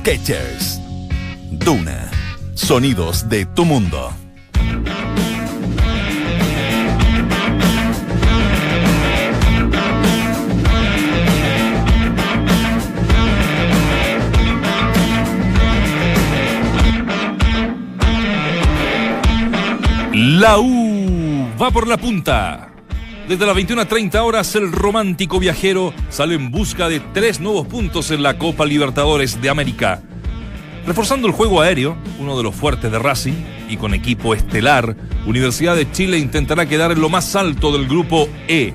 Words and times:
Sketchers. 0.00 0.80
Duna. 1.50 2.10
Sonidos 2.54 3.28
de 3.28 3.44
tu 3.44 3.66
mundo. 3.66 4.10
La 20.14 20.58
U 20.58 21.46
va 21.60 21.70
por 21.70 21.86
la 21.86 21.98
punta. 21.98 22.69
Desde 23.30 23.46
las 23.46 23.56
21.30 23.56 24.18
horas, 24.24 24.56
el 24.56 24.72
romántico 24.72 25.38
viajero 25.38 25.94
sale 26.08 26.34
en 26.34 26.50
busca 26.50 26.88
de 26.88 26.98
tres 26.98 27.38
nuevos 27.38 27.64
puntos 27.68 28.10
en 28.10 28.24
la 28.24 28.38
Copa 28.38 28.66
Libertadores 28.66 29.40
de 29.40 29.48
América. 29.48 30.02
Reforzando 30.84 31.28
el 31.28 31.32
juego 31.32 31.60
aéreo, 31.60 31.96
uno 32.18 32.36
de 32.36 32.42
los 32.42 32.56
fuertes 32.56 32.90
de 32.90 32.98
Racing, 32.98 33.44
y 33.68 33.76
con 33.76 33.94
equipo 33.94 34.34
estelar, 34.34 34.96
Universidad 35.26 35.76
de 35.76 35.88
Chile 35.92 36.18
intentará 36.18 36.66
quedar 36.66 36.90
en 36.90 37.00
lo 37.00 37.08
más 37.08 37.36
alto 37.36 37.70
del 37.70 37.86
grupo 37.86 38.28
E. 38.48 38.74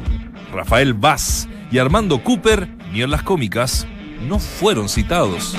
Rafael 0.54 0.94
Vaz 0.94 1.50
y 1.70 1.78
Armando 1.78 2.24
Cooper, 2.24 2.70
ni 2.94 3.02
en 3.02 3.12
las 3.12 3.24
cómicas, 3.24 3.86
no 4.22 4.40
fueron 4.40 4.88
citados. 4.88 5.54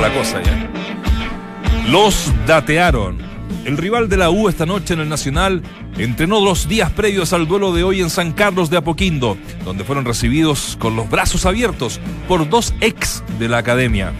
La 0.00 0.14
cosa 0.14 0.42
ya. 0.42 0.70
Los 1.90 2.32
datearon 2.46 3.29
el 3.64 3.76
rival 3.76 4.08
de 4.08 4.16
la 4.16 4.30
U 4.30 4.48
esta 4.48 4.66
noche 4.66 4.94
en 4.94 5.00
el 5.00 5.08
Nacional 5.08 5.62
entrenó 5.98 6.40
los 6.40 6.68
días 6.68 6.90
previos 6.90 7.32
al 7.32 7.46
duelo 7.46 7.72
de 7.72 7.84
hoy 7.84 8.00
en 8.00 8.10
San 8.10 8.32
Carlos 8.32 8.70
de 8.70 8.78
Apoquindo, 8.78 9.36
donde 9.64 9.84
fueron 9.84 10.04
recibidos 10.04 10.76
con 10.80 10.96
los 10.96 11.08
brazos 11.10 11.46
abiertos 11.46 12.00
por 12.28 12.48
dos 12.48 12.74
ex 12.80 13.22
de 13.38 13.48
la 13.48 13.58
academia. 13.58 14.12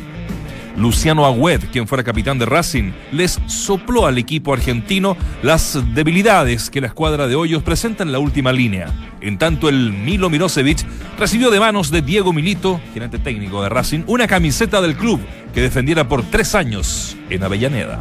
Luciano 0.76 1.26
Agüed, 1.26 1.60
quien 1.72 1.86
fuera 1.86 2.04
capitán 2.04 2.38
de 2.38 2.46
Racing, 2.46 2.92
les 3.12 3.40
sopló 3.46 4.06
al 4.06 4.18
equipo 4.18 4.52
argentino 4.52 5.16
las 5.42 5.78
debilidades 5.94 6.70
que 6.70 6.80
la 6.80 6.86
escuadra 6.86 7.26
de 7.26 7.34
Hoyos 7.34 7.62
presenta 7.62 8.02
en 8.02 8.12
la 8.12 8.18
última 8.18 8.52
línea. 8.52 8.88
En 9.20 9.36
tanto, 9.36 9.68
el 9.68 9.92
Milo 9.92 10.30
Mirosevic 10.30 10.86
recibió 11.18 11.50
de 11.50 11.60
manos 11.60 11.90
de 11.90 12.02
Diego 12.02 12.32
Milito, 12.32 12.80
gerente 12.94 13.18
técnico 13.18 13.62
de 13.62 13.68
Racing, 13.68 14.04
una 14.06 14.26
camiseta 14.26 14.80
del 14.80 14.96
club 14.96 15.20
que 15.52 15.60
defendiera 15.60 16.08
por 16.08 16.22
tres 16.22 16.54
años 16.54 17.16
en 17.28 17.42
Avellaneda 17.42 17.98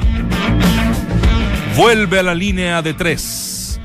vuelve 1.75 2.19
a 2.19 2.23
la 2.23 2.35
línea 2.35 2.81
de 2.81 2.93
tres. 2.93 3.79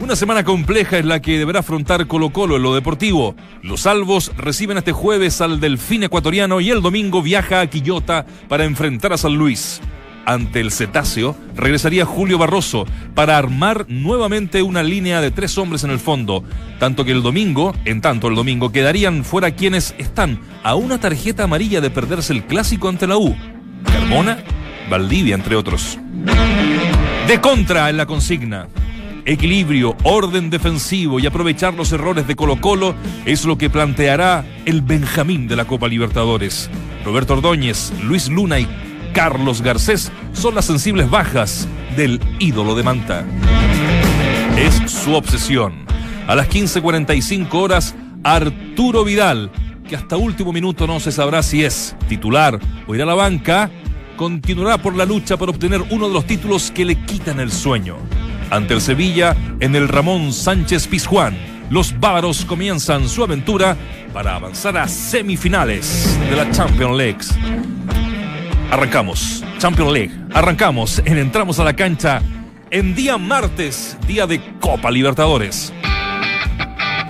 Una 0.00 0.16
semana 0.16 0.44
compleja 0.44 0.98
es 0.98 1.04
la 1.04 1.20
que 1.20 1.38
deberá 1.38 1.60
afrontar 1.60 2.06
Colo 2.06 2.30
Colo 2.30 2.56
en 2.56 2.62
lo 2.62 2.74
deportivo. 2.74 3.34
Los 3.62 3.82
salvos 3.82 4.32
reciben 4.36 4.78
este 4.78 4.92
jueves 4.92 5.40
al 5.40 5.60
Delfín 5.60 6.02
ecuatoriano 6.02 6.60
y 6.60 6.70
el 6.70 6.80
domingo 6.80 7.22
viaja 7.22 7.60
a 7.60 7.66
Quillota 7.66 8.24
para 8.48 8.64
enfrentar 8.64 9.12
a 9.12 9.18
San 9.18 9.34
Luis. 9.34 9.80
Ante 10.24 10.60
el 10.60 10.70
cetáceo 10.70 11.36
regresaría 11.56 12.04
Julio 12.04 12.38
Barroso 12.38 12.86
para 13.14 13.36
armar 13.36 13.86
nuevamente 13.88 14.62
una 14.62 14.82
línea 14.82 15.20
de 15.20 15.30
tres 15.30 15.58
hombres 15.58 15.84
en 15.84 15.90
el 15.90 15.98
fondo. 15.98 16.44
Tanto 16.78 17.04
que 17.04 17.12
el 17.12 17.22
domingo, 17.22 17.74
en 17.84 18.00
tanto 18.00 18.28
el 18.28 18.36
domingo, 18.36 18.72
quedarían 18.72 19.24
fuera 19.24 19.50
quienes 19.50 19.94
están 19.98 20.40
a 20.62 20.76
una 20.76 20.98
tarjeta 20.98 21.44
amarilla 21.44 21.80
de 21.80 21.90
perderse 21.90 22.32
el 22.32 22.44
clásico 22.44 22.88
ante 22.88 23.06
la 23.06 23.16
U. 23.18 23.36
Carmona, 23.84 24.38
Valdivia, 24.88 25.34
entre 25.34 25.56
otros. 25.56 25.98
De 27.30 27.40
contra 27.40 27.88
en 27.88 27.96
la 27.96 28.06
consigna. 28.06 28.66
Equilibrio, 29.24 29.96
orden 30.02 30.50
defensivo 30.50 31.20
y 31.20 31.26
aprovechar 31.26 31.74
los 31.74 31.92
errores 31.92 32.26
de 32.26 32.34
Colo 32.34 32.60
Colo 32.60 32.96
es 33.24 33.44
lo 33.44 33.56
que 33.56 33.70
planteará 33.70 34.44
el 34.64 34.82
Benjamín 34.82 35.46
de 35.46 35.54
la 35.54 35.64
Copa 35.64 35.86
Libertadores. 35.86 36.68
Roberto 37.04 37.34
Ordóñez, 37.34 37.92
Luis 38.02 38.28
Luna 38.28 38.58
y 38.58 38.66
Carlos 39.12 39.62
Garcés 39.62 40.10
son 40.32 40.56
las 40.56 40.64
sensibles 40.64 41.08
bajas 41.08 41.68
del 41.96 42.20
ídolo 42.40 42.74
de 42.74 42.82
Manta. 42.82 43.24
Es 44.58 44.90
su 44.90 45.14
obsesión. 45.14 45.84
A 46.26 46.34
las 46.34 46.48
15.45 46.48 47.54
horas, 47.54 47.94
Arturo 48.24 49.04
Vidal, 49.04 49.52
que 49.88 49.94
hasta 49.94 50.16
último 50.16 50.52
minuto 50.52 50.88
no 50.88 50.98
se 50.98 51.12
sabrá 51.12 51.44
si 51.44 51.62
es 51.62 51.94
titular 52.08 52.58
o 52.88 52.94
irá 52.96 53.04
a 53.04 53.06
la 53.06 53.14
banca, 53.14 53.70
continuará 54.20 54.76
por 54.76 54.94
la 54.94 55.06
lucha 55.06 55.38
para 55.38 55.50
obtener 55.50 55.80
uno 55.88 56.06
de 56.06 56.12
los 56.12 56.26
títulos 56.26 56.70
que 56.70 56.84
le 56.84 56.94
quitan 57.06 57.40
el 57.40 57.50
sueño. 57.50 57.96
Ante 58.50 58.74
el 58.74 58.82
Sevilla, 58.82 59.34
en 59.60 59.74
el 59.74 59.88
Ramón 59.88 60.34
Sánchez 60.34 60.88
Pizjuán, 60.88 61.34
los 61.70 61.98
bávaros 61.98 62.44
comienzan 62.44 63.08
su 63.08 63.24
aventura 63.24 63.78
para 64.12 64.34
avanzar 64.36 64.76
a 64.76 64.86
semifinales 64.88 66.20
de 66.28 66.36
la 66.36 66.50
Champions 66.50 66.98
League. 66.98 67.20
Arrancamos, 68.70 69.42
Champions 69.56 69.90
League, 69.90 70.12
arrancamos 70.34 71.00
en 71.06 71.16
Entramos 71.16 71.58
a 71.58 71.64
la 71.64 71.72
cancha 71.72 72.20
en 72.70 72.94
día 72.94 73.16
martes, 73.16 73.96
día 74.06 74.26
de 74.26 74.38
Copa 74.60 74.90
Libertadores. 74.90 75.72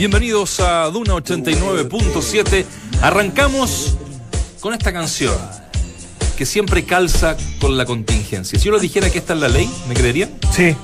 Bienvenidos 0.00 0.60
a 0.60 0.86
Duna 0.86 1.12
89.7. 1.16 2.64
Arrancamos 3.02 3.98
con 4.58 4.72
esta 4.72 4.94
canción 4.94 5.34
que 6.38 6.46
siempre 6.46 6.86
calza 6.86 7.36
con 7.60 7.76
la 7.76 7.84
contingencia. 7.84 8.58
Si 8.58 8.64
yo 8.64 8.72
les 8.72 8.80
dijera 8.80 9.10
que 9.10 9.18
esta 9.18 9.34
es 9.34 9.40
la 9.40 9.48
ley, 9.48 9.70
¿me 9.88 9.94
creerían? 9.94 10.30
Sí. 10.56 10.74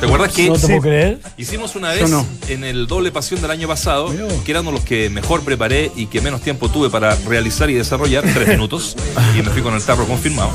¿Te 0.00 0.06
acuerdas 0.06 0.32
que 0.32 0.48
No 0.48 0.54
te 0.54 0.68
puedo 0.68 0.80
creer. 0.80 1.20
hicimos 1.36 1.76
una 1.76 1.90
vez 1.90 2.10
en 2.48 2.64
el 2.64 2.86
doble 2.86 3.12
pasión 3.12 3.42
del 3.42 3.50
año 3.50 3.68
pasado, 3.68 4.10
que 4.42 4.50
eran 4.50 4.64
los 4.64 4.80
que 4.80 5.10
mejor 5.10 5.42
preparé 5.42 5.92
y 5.94 6.06
que 6.06 6.22
menos 6.22 6.40
tiempo 6.40 6.70
tuve 6.70 6.88
para 6.88 7.14
realizar 7.26 7.68
y 7.68 7.74
desarrollar, 7.74 8.24
tres 8.24 8.48
minutos, 8.56 8.96
y 9.38 9.42
me 9.42 9.50
fui 9.50 9.60
con 9.60 9.74
el 9.74 9.82
tarro 9.82 10.06
confirmado. 10.06 10.50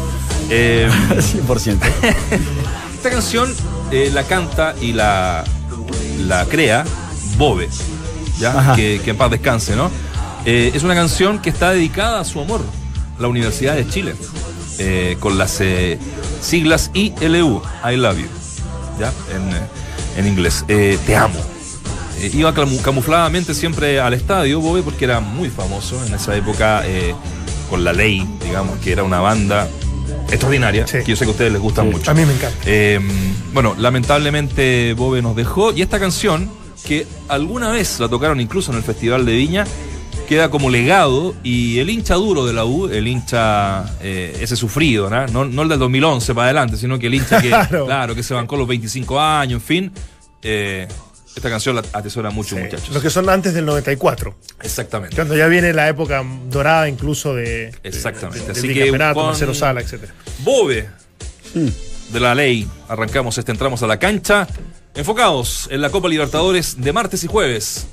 Eh, 0.49 0.89
100%. 1.11 1.77
esta 2.95 3.11
canción 3.11 3.53
eh, 3.91 4.09
la 4.11 4.23
canta 4.23 4.73
y 4.81 4.93
la, 4.93 5.43
la 6.25 6.45
crea 6.47 6.83
Bobe, 7.37 7.69
Que, 8.75 9.01
que 9.03 9.11
en 9.11 9.17
paz 9.17 9.31
descanse, 9.31 9.75
¿no? 9.75 9.89
Eh, 10.45 10.71
es 10.73 10.83
una 10.83 10.95
canción 10.95 11.39
que 11.39 11.49
está 11.49 11.71
dedicada 11.71 12.19
a 12.21 12.23
su 12.25 12.39
amor, 12.39 12.61
la 13.19 13.27
Universidad 13.27 13.75
de 13.75 13.87
Chile, 13.87 14.15
eh, 14.79 15.17
con 15.19 15.37
las 15.37 15.59
eh, 15.59 15.97
siglas 16.41 16.91
ILU, 16.93 17.61
I 17.83 17.95
Love 17.97 18.17
You, 18.19 18.27
¿ya? 18.99 19.11
En, 19.35 19.49
eh, 19.55 19.61
en 20.17 20.27
inglés. 20.27 20.63
Te 20.67 21.15
amo. 21.15 21.39
Iba 22.33 22.53
camu- 22.53 22.81
camufladamente 22.81 23.53
siempre 23.53 23.99
al 23.99 24.13
estadio, 24.13 24.59
Bobe, 24.59 24.81
porque 24.81 25.05
era 25.05 25.19
muy 25.19 25.49
famoso 25.49 26.03
en 26.05 26.13
esa 26.15 26.35
época 26.35 26.83
con 27.69 27.83
la 27.83 27.93
ley, 27.93 28.27
digamos, 28.43 28.79
que 28.79 28.91
era 28.91 29.03
una 29.03 29.19
banda 29.19 29.67
extraordinaria, 30.29 30.87
Sí. 30.87 30.99
que 31.05 31.11
yo 31.11 31.15
sé 31.15 31.25
que 31.25 31.29
a 31.29 31.31
ustedes 31.31 31.51
les 31.51 31.61
gusta 31.61 31.83
mucho. 31.83 32.09
A 32.09 32.13
mí 32.13 32.25
me 32.25 32.33
encanta. 32.33 32.57
Eh, 32.65 32.99
bueno, 33.53 33.75
lamentablemente 33.77 34.93
Bobe 34.93 35.21
nos 35.21 35.35
dejó 35.35 35.71
y 35.73 35.81
esta 35.81 35.99
canción, 35.99 36.49
que 36.85 37.05
alguna 37.27 37.69
vez 37.71 37.99
la 37.99 38.07
tocaron 38.09 38.39
incluso 38.39 38.71
en 38.71 38.77
el 38.77 38.83
Festival 38.83 39.25
de 39.25 39.33
Viña, 39.33 39.65
queda 40.27 40.49
como 40.49 40.69
legado 40.69 41.35
y 41.43 41.79
el 41.79 41.89
hincha 41.89 42.15
duro 42.15 42.45
de 42.45 42.53
la 42.53 42.65
U, 42.65 42.87
el 42.89 43.07
hincha 43.07 43.85
eh, 44.01 44.37
ese 44.41 44.55
sufrido, 44.57 45.09
¿no? 45.09 45.25
No, 45.27 45.45
no 45.45 45.61
el 45.63 45.69
del 45.69 45.79
2011 45.79 46.33
para 46.35 46.45
adelante, 46.47 46.75
sino 46.77 46.99
que 46.99 47.07
el 47.07 47.13
hincha 47.15 47.41
que, 47.41 47.47
Claro. 47.49 47.85
claro, 47.85 48.15
que 48.15 48.23
se 48.23 48.33
bancó 48.33 48.57
los 48.57 48.67
25 48.67 49.19
años, 49.19 49.61
en 49.61 49.65
fin. 49.65 49.91
eh, 50.43 50.87
esta 51.35 51.49
canción 51.51 51.75
la 51.75 51.83
atesora 51.93 52.31
mucho, 52.31 52.55
Sí. 52.55 52.61
muchachos. 52.63 52.89
Los 52.89 53.03
que 53.03 53.11
son 53.11 53.29
antes 53.29 53.53
del 53.53 53.63
94. 53.63 54.35
Exactamente. 54.63 55.15
Cuando 55.15 55.37
ya 55.37 55.45
viene 55.45 55.71
la 55.71 55.87
época 55.87 56.25
dorada 56.49 56.89
incluso 56.89 57.35
de. 57.35 57.75
Exactamente. 57.83 58.39
de- 58.39 58.53
de- 58.53 58.59
Así 58.59 58.67
que 58.73 59.13
con- 59.13 59.55
Sala, 59.55 59.81
etc. 59.81 60.09
Bobe 60.39 60.89
de 61.53 62.19
la 62.19 62.33
ley. 62.33 62.67
Arrancamos 62.87 63.37
este, 63.37 63.51
entramos 63.51 63.83
a 63.83 63.87
la 63.87 63.99
cancha. 63.99 64.47
Enfocados 64.97 65.67
en 65.69 65.81
la 65.81 65.91
Copa 65.91 66.09
Libertadores 66.09 66.81
de 66.81 66.91
martes 66.91 67.23
y 67.23 67.27
jueves. 67.27 67.85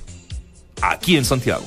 Aquí 0.80 1.18
en 1.18 1.26
Santiago. 1.26 1.62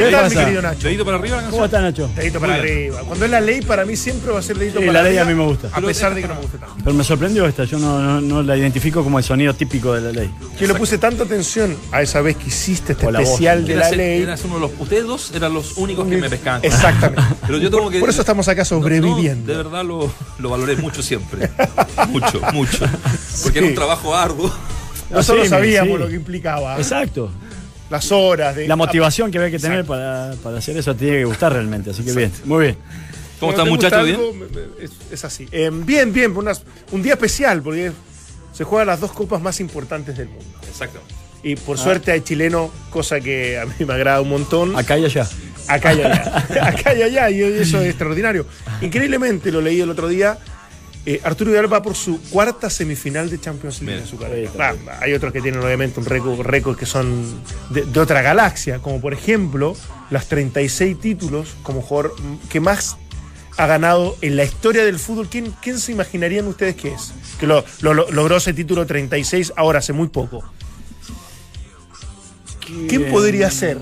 ¿Qué 0.00 0.06
¿Qué 0.06 0.10
tal, 0.12 0.30
mi 0.30 0.36
querido 0.36 0.62
Nacho? 0.62 0.86
¿Dedito 0.86 1.04
para 1.04 1.18
arriba 1.18 1.42
la 1.42 1.50
¿Cómo 1.50 1.64
está 1.66 1.80
Nacho? 1.82 2.10
Dedito 2.16 2.40
para 2.40 2.52
Muy 2.54 2.62
bien. 2.62 2.76
arriba. 2.78 3.00
Cuando 3.06 3.24
es 3.26 3.30
la 3.30 3.40
ley, 3.40 3.60
para 3.60 3.84
mí 3.84 3.96
siempre 3.96 4.32
va 4.32 4.38
a 4.38 4.42
ser 4.42 4.56
dedito 4.58 4.80
Sí, 4.80 4.86
para 4.86 5.02
la 5.02 5.08
ley 5.08 5.18
arriba. 5.18 5.30
a 5.30 5.34
mí 5.34 5.40
me 5.42 5.46
gusta. 5.46 5.68
A 5.72 5.80
pesar 5.80 6.14
de 6.14 6.22
que 6.22 6.28
no 6.28 6.34
me 6.36 6.40
gusta 6.40 6.58
tanto. 6.58 6.74
Pero 6.82 6.94
me 6.94 7.04
sorprendió 7.04 7.46
esta, 7.46 7.64
yo 7.64 7.78
no, 7.78 7.98
no- 8.00 8.20
no 8.20 8.42
la 8.42 8.56
identifico 8.56 9.02
como 9.04 9.18
el 9.18 9.24
sonido 9.24 9.54
típico 9.54 9.92
de 9.94 10.00
la 10.00 10.12
ley. 10.12 10.30
Yo 10.58 10.66
le 10.66 10.74
puse 10.74 10.96
tanta 10.98 11.24
atención 11.24 11.76
a 11.92 12.00
esa 12.02 12.20
vez 12.22 12.36
que 12.36 12.48
hiciste 12.48 12.92
este 12.92 13.10
la 13.12 13.20
voz. 13.20 13.28
especial 13.28 13.66
de 13.66 13.76
la 13.76 13.90
ley. 13.90 14.22
eras 14.22 14.42
uno 14.44 14.54
de 14.54 14.60
los, 14.62 14.70
ustedes 14.78 15.04
dos 15.04 15.32
eran 15.34 15.52
los 15.52 15.76
únicos 15.76 16.06
que 16.08 16.16
me 16.16 16.30
pescaban. 16.30 16.60
Exactamente. 16.64 17.22
Pero 17.46 17.58
yo 17.58 17.70
tengo 17.70 17.90
que. 17.90 18.00
Por 18.00 18.08
eso 18.10 18.20
estamos 18.20 18.48
acá 18.48 18.62
No, 18.62 18.66
sobreviviendo. 18.66 19.50
de 19.52 19.56
verdad 19.58 19.84
lo, 19.84 20.10
lo 20.38 20.50
valoré 20.50 20.76
mucho 20.76 21.02
siempre. 21.02 21.50
mucho, 22.08 22.40
mucho. 22.52 22.86
Porque 23.42 23.58
era 23.58 23.68
un 23.68 23.74
trabajo 23.74 24.16
arduo. 24.16 24.50
Nosotros 25.10 25.44
Sí, 25.44 25.50
sabíamos 25.50 25.94
sí. 25.98 25.98
lo 26.04 26.08
que 26.08 26.14
implicaba. 26.14 26.76
Exacto. 26.76 27.30
Las 27.90 28.10
horas 28.12 28.54
de. 28.56 28.68
La 28.68 28.76
motivación 28.76 29.30
que 29.30 29.38
había 29.38 29.50
que 29.50 29.58
tener 29.58 29.84
para, 29.84 30.32
para 30.42 30.58
hacer 30.58 30.76
eso 30.76 30.94
tiene 30.94 31.18
que 31.18 31.24
gustar 31.24 31.52
realmente, 31.52 31.90
así 31.90 32.02
que 32.04 32.12
bien. 32.12 32.32
Muy 32.44 32.64
bien. 32.66 32.76
¿Cómo 33.40 33.52
están, 33.52 33.68
muchachos? 33.68 34.08
Es, 34.80 34.90
es 35.10 35.24
así. 35.24 35.48
Eh, 35.50 35.70
bien, 35.72 36.12
bien. 36.12 36.36
unas- 36.36 36.62
un 36.92 37.02
día 37.02 37.14
especial 37.14 37.62
porque 37.62 37.90
se 38.52 38.64
juegan 38.64 38.86
las 38.86 39.00
dos 39.00 39.12
copas 39.12 39.40
más 39.40 39.60
importantes 39.60 40.16
del 40.16 40.28
mundo. 40.28 40.44
Exacto. 40.68 41.00
Y 41.42 41.56
por 41.56 41.78
suerte 41.78 42.12
hay 42.12 42.20
chileno, 42.20 42.70
cosa 42.90 43.18
que 43.20 43.58
a 43.58 43.64
mí 43.64 43.72
me 43.86 43.94
agrada 43.94 44.20
un 44.20 44.28
montón. 44.28 44.76
Acá 44.76 44.98
y 44.98 45.06
allá. 45.06 45.26
Acá 45.68 45.94
y 45.94 46.02
allá. 46.02 46.46
Acá 46.68 46.94
y 46.94 47.02
allá, 47.02 47.30
y 47.30 47.40
eso 47.42 47.80
es 47.80 47.88
extraordinario. 47.88 48.44
Increíblemente, 48.82 49.50
lo 49.50 49.62
leí 49.62 49.80
el 49.80 49.88
otro 49.90 50.06
día. 50.08 50.36
Eh, 51.06 51.20
Arturo 51.24 51.50
Vidal 51.50 51.72
va 51.72 51.82
por 51.82 51.94
su 51.94 52.20
cuarta 52.30 52.68
semifinal 52.70 53.30
de 53.30 53.40
Champions 53.40 53.80
League 53.80 53.92
Bien. 53.94 54.02
en 54.04 54.06
su 54.08 54.18
carrera. 54.18 54.50
Ah, 54.88 54.98
hay 55.00 55.12
otros 55.14 55.32
que 55.32 55.40
tienen 55.40 55.60
obviamente 55.62 55.98
un 55.98 56.06
récord, 56.06 56.40
récord 56.40 56.76
que 56.76 56.86
son 56.86 57.24
de, 57.70 57.82
de 57.84 58.00
otra 58.00 58.20
galaxia, 58.22 58.78
como 58.80 59.00
por 59.00 59.12
ejemplo 59.14 59.74
las 60.10 60.26
36 60.28 61.00
títulos 61.00 61.54
como 61.62 61.80
jugador 61.82 62.14
que 62.50 62.60
más 62.60 62.96
ha 63.56 63.66
ganado 63.66 64.16
en 64.20 64.36
la 64.36 64.44
historia 64.44 64.84
del 64.84 64.98
fútbol. 64.98 65.28
¿Quién, 65.28 65.52
quién 65.62 65.78
se 65.78 65.92
imaginarían 65.92 66.46
ustedes 66.46 66.76
que 66.76 66.92
es? 66.92 67.12
Que 67.38 67.46
lo, 67.46 67.64
lo- 67.80 67.94
lo- 67.94 68.10
logró 68.10 68.36
ese 68.36 68.52
título 68.52 68.86
36 68.86 69.52
ahora, 69.56 69.78
hace 69.80 69.92
muy 69.92 70.08
poco. 70.08 70.42
¿Quién 72.88 73.10
podría 73.10 73.50
ser? 73.50 73.78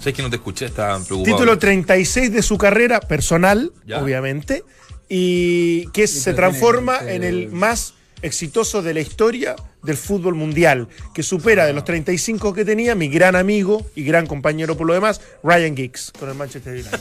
Sé 0.00 0.12
que 0.12 0.22
no 0.22 0.30
te 0.30 0.36
escuché, 0.36 0.66
estaba 0.66 0.98
preocupado. 1.00 1.36
Título 1.36 1.58
36 1.58 2.32
de 2.32 2.42
su 2.42 2.56
carrera 2.58 3.00
personal, 3.00 3.72
Ya. 3.86 4.02
obviamente, 4.02 4.64
y 5.08 5.86
que 5.88 6.06
se 6.06 6.34
transforma 6.34 6.98
en 7.06 7.24
el 7.24 7.48
más 7.50 7.94
exitoso 8.22 8.82
de 8.82 8.94
la 8.94 9.00
historia 9.00 9.54
del 9.82 9.96
fútbol 9.96 10.34
mundial, 10.34 10.88
que 11.14 11.22
supera 11.22 11.64
de 11.66 11.72
los 11.72 11.84
35 11.84 12.52
que 12.52 12.64
tenía 12.64 12.94
mi 12.94 13.08
gran 13.08 13.36
amigo 13.36 13.86
y 13.94 14.02
gran 14.02 14.26
compañero 14.26 14.76
por 14.76 14.86
lo 14.86 14.94
demás, 14.94 15.20
Ryan 15.42 15.76
Giggs, 15.76 16.12
con 16.18 16.28
el 16.28 16.34
Manchester 16.34 16.72
United. 16.74 16.98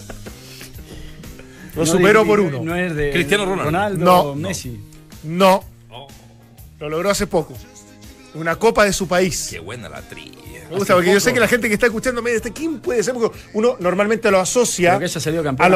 Lo 1.76 1.86
superó 1.86 2.26
por 2.26 2.40
uno. 2.40 2.62
No 2.64 2.76
es 2.76 2.96
de 2.96 3.12
Cristiano 3.12 3.46
Ronaldo. 3.46 3.66
Ronaldo 3.66 4.06
No. 4.06 4.36
Messi. 4.36 4.80
No, 5.24 5.64
Oh, 5.90 6.08
lo 6.80 6.90
logró 6.90 7.10
hace 7.10 7.28
poco. 7.28 7.56
Una 8.38 8.56
copa 8.56 8.86
de 8.86 8.94
su 8.94 9.08
país. 9.08 9.48
qué 9.52 9.60
buena 9.60 9.90
la 9.90 10.02
trilla. 10.02 10.38
Me 10.70 10.78
gusta, 10.78 10.96
porque 10.96 11.14
yo 11.14 11.20
sé 11.22 11.34
que 11.34 11.40
la 11.40 11.48
gente 11.48 11.70
que 11.70 11.74
está 11.76 11.86
escuchando 11.86 12.22
me 12.22 12.32
dice, 12.32 12.52
¿quién 12.52 12.80
puede 12.80 13.02
ser? 13.02 13.14
Porque 13.14 13.38
uno 13.54 13.78
normalmente 13.80 14.30
lo 14.30 14.40
asocia 14.40 14.96
a 14.96 15.00
los 15.00 15.16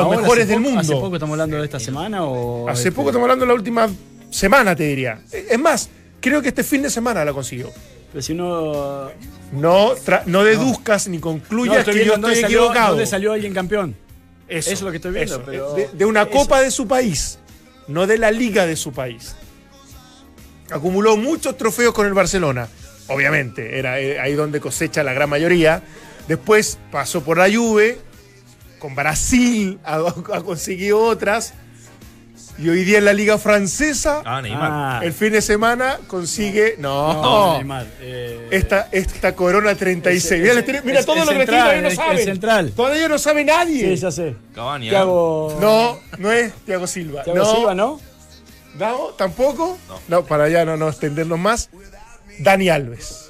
ahora, 0.06 0.18
mejores 0.18 0.48
del 0.50 0.62
poco- 0.62 0.78
¿Hace 0.80 0.88
mundo. 0.90 1.02
poco 1.02 1.16
estamos 1.16 1.34
hablando 1.36 1.58
de 1.58 1.64
esta 1.64 1.80
semana 1.80 2.26
o...? 2.26 2.68
Hace 2.68 2.90
este, 2.90 2.92
poco 2.92 3.10
estamos 3.10 3.24
hablando 3.26 3.46
de 3.46 3.48
la 3.48 3.54
última 3.54 3.90
semana, 4.30 4.76
te 4.76 4.84
diría. 4.84 5.22
Es 5.32 5.58
más, 5.60 5.90
creo 6.20 6.42
que 6.42 6.50
este 6.50 6.64
fin 6.66 6.82
de 6.82 6.90
semana 6.90 7.24
la 7.24 7.32
consiguió. 7.32 7.70
Pero 8.12 8.22
si 8.22 8.34
no... 8.34 9.10
No, 9.54 9.94
no 10.26 10.44
deduzcas 10.44 11.08
ni 11.08 11.20
concluyas 11.20 11.86
que 11.86 12.04
yo 12.06 12.16
estoy 12.16 12.40
equivocado. 12.40 12.90
dónde 12.90 13.06
salió 13.06 13.32
alguien 13.32 13.54
campeón. 13.54 13.96
Eso, 14.50 14.72
Eso 14.72 14.74
es 14.74 14.82
lo 14.82 14.92
que 14.92 14.98
estoy 14.98 15.14
viendo, 15.14 15.38
de, 15.40 15.90
de 15.94 16.06
una 16.06 16.24
eso. 16.24 16.32
copa 16.32 16.60
de 16.62 16.70
su 16.72 16.86
país, 16.86 17.40
no 17.88 18.06
de 18.08 18.18
la 18.18 18.32
liga 18.32 18.66
de 18.66 18.76
su 18.76 18.92
país. 18.92 19.36
Acumuló 20.72 21.18
muchos 21.18 21.58
trofeos 21.58 21.94
con 21.94 22.08
el 22.08 22.14
Barcelona, 22.14 22.68
obviamente, 23.08 23.78
era 23.80 24.00
eh, 24.00 24.20
ahí 24.20 24.34
donde 24.34 24.60
cosecha 24.60 25.04
la 25.04 25.14
gran 25.14 25.30
mayoría. 25.30 25.84
Después 26.28 26.78
pasó 26.92 27.22
por 27.24 27.38
la 27.38 27.50
Juve, 27.54 28.00
con 28.80 28.96
Brasil 28.96 29.80
ha, 29.84 29.96
ha 30.34 30.42
conseguido 30.42 31.00
otras. 31.04 31.54
Y 32.58 32.70
hoy 32.70 32.84
día 32.84 33.00
en 33.00 33.06
la 33.06 33.14
liga 33.14 33.40
francesa, 33.40 34.22
Ah, 34.24 34.40
Neymar. 34.42 34.70
Ah, 34.72 35.00
el 35.04 35.14
fin 35.14 35.32
de 35.32 35.42
semana 35.42 35.98
consigue... 36.06 36.76
No, 36.78 37.14
no, 37.14 37.54
Neymar, 37.58 37.88
eh, 38.02 38.50
esta, 38.52 38.88
esta 38.92 39.34
corona 39.36 39.74
36. 39.74 40.32
el- 40.32 40.42
mira, 40.42 40.66
tiene- 40.66 40.82
mira 40.84 41.00
el- 41.00 41.06
todo 41.06 41.26
lo 41.26 41.32
que 41.32 41.46
todavía 41.46 41.82
no 41.82 41.90
saben. 41.92 42.24
central. 42.24 42.72
Todavía 42.76 43.08
no 43.08 43.18
sabe 43.18 43.46
nadie. 43.46 43.96
Sí, 43.96 44.02
ya 44.02 44.12
sé. 44.12 44.36
Cavani, 44.54 44.88
¿eh? 44.88 44.90
Thiago... 44.92 45.58
No, 45.60 46.00
no 46.20 46.32
es 46.32 46.54
Thiago 46.66 46.86
Silva. 46.88 47.24
Thiago 47.24 47.40
no, 47.40 47.56
Silva, 47.56 47.74
¿no? 47.74 48.00
No, 48.76 49.08
tampoco. 49.18 49.78
No. 50.08 50.26
para 50.26 50.46
allá 50.46 50.66
no, 50.66 50.78
no 50.78 50.90
extendernos 50.90 51.40
más. 51.40 51.70
Dani 52.40 52.70
Alves. 52.70 53.30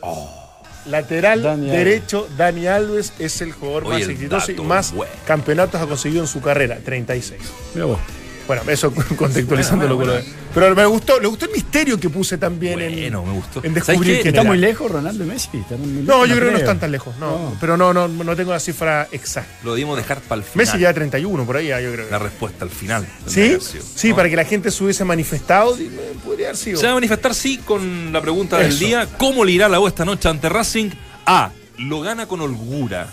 Lateral 0.86 1.44
Dani 1.44 1.70
Alves. 1.70 1.78
derecho, 1.86 2.28
Dani 2.38 2.68
Alves 2.68 3.14
es 3.20 3.42
el 3.42 3.52
jugador 3.52 3.88
más 3.88 4.02
exitoso 4.02 4.52
y 4.52 4.56
más 4.56 4.94
bueno. 4.94 5.14
campeonatos 5.26 5.80
ha 5.82 5.86
conseguido 5.88 6.22
en 6.22 6.28
su 6.28 6.42
carrera, 6.42 6.80
36. 6.84 7.40
Mira 7.74 7.86
vos. 7.86 8.00
Bueno, 8.48 8.64
eso 8.68 8.92
contextualizando 9.18 9.86
Bueno, 9.96 10.06
lo 10.06 10.14
que 10.16 10.22
bueno, 10.22 10.28
lo- 10.38 10.54
Pero 10.54 10.76
me 10.76 10.86
gustó, 10.86 11.20
le 11.20 11.28
gustó 11.28 11.46
el 11.46 11.52
misterio 11.52 12.00
que 12.00 12.10
puse 12.10 12.38
también 12.38 12.80
en, 12.82 12.94
Bueno, 13.14 13.26
me 13.26 13.34
gustó. 13.34 13.60
en 13.64 13.72
¿Sabes 13.74 13.88
descubrir 13.88 14.16
quién 14.18 14.28
¿Está 14.30 14.42
era. 14.42 14.50
muy 14.50 14.58
lejos 14.58 14.92
Ronaldo 14.92 15.24
y 15.24 15.28
Messi? 15.28 15.58
¿Están 15.58 15.80
muy 15.80 15.90
lejos? 16.04 16.06
No, 16.08 16.26
yo 16.26 16.36
creo 16.36 16.48
que 16.48 16.52
no 16.54 16.58
están 16.60 16.80
tan 16.80 16.92
lejos, 16.92 17.16
no. 17.18 17.32
No. 17.32 17.58
Pero 17.62 17.78
no, 17.78 17.94
no, 17.94 18.08
no 18.08 18.36
tengo 18.36 18.52
la 18.52 18.60
cifra 18.60 19.08
exacta. 19.12 19.50
Lo 19.64 19.74
debimos 19.74 19.96
dejar 19.98 20.20
para 20.22 20.40
el 20.42 20.44
final. 20.48 20.66
Messi 20.66 20.80
ya 20.80 20.94
31 20.94 21.46
por 21.46 21.56
ahí, 21.58 21.68
ya, 21.68 21.80
yo 21.80 21.92
creo. 21.94 22.10
La 22.10 22.20
respuesta 22.20 22.66
al 22.66 22.72
final. 22.72 23.08
¿Sí? 23.26 23.58
Sí, 23.96 24.10
¿no? 24.10 24.16
para 24.16 24.30
que 24.30 24.36
la 24.36 24.46
gente 24.46 24.72
se 24.72 24.84
hubiese 24.84 25.06
manifestado, 25.06 25.78
podría 26.26 26.48
haber 26.48 26.58
sido. 26.58 26.80
Se 26.80 26.86
va 26.86 26.92
a 26.92 26.96
manifestar, 26.96 27.34
sí, 27.34 27.58
con 27.60 28.12
la 28.12 28.22
pregunta 28.22 28.58
del 28.58 28.78
día. 28.78 29.08
¿Cómo 29.18 29.46
le 29.46 29.54
irá 29.54 29.70
la 29.70 29.80
U 29.80 29.88
esta 29.88 30.04
noche 30.06 30.28
ante 30.30 30.50
Racing? 30.50 30.90
A. 31.26 31.52
Lo 31.78 32.02
gana 32.02 32.26
con 32.28 32.42
holgura. 32.42 33.08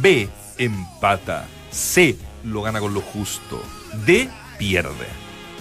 B. 0.00 0.28
Empata. 0.56 1.46
C. 1.70 2.16
Lo 2.44 2.62
gana 2.62 2.80
con 2.80 2.94
lo 2.94 3.00
justo. 3.00 3.62
D. 4.06 4.28
Pierde. 4.58 5.06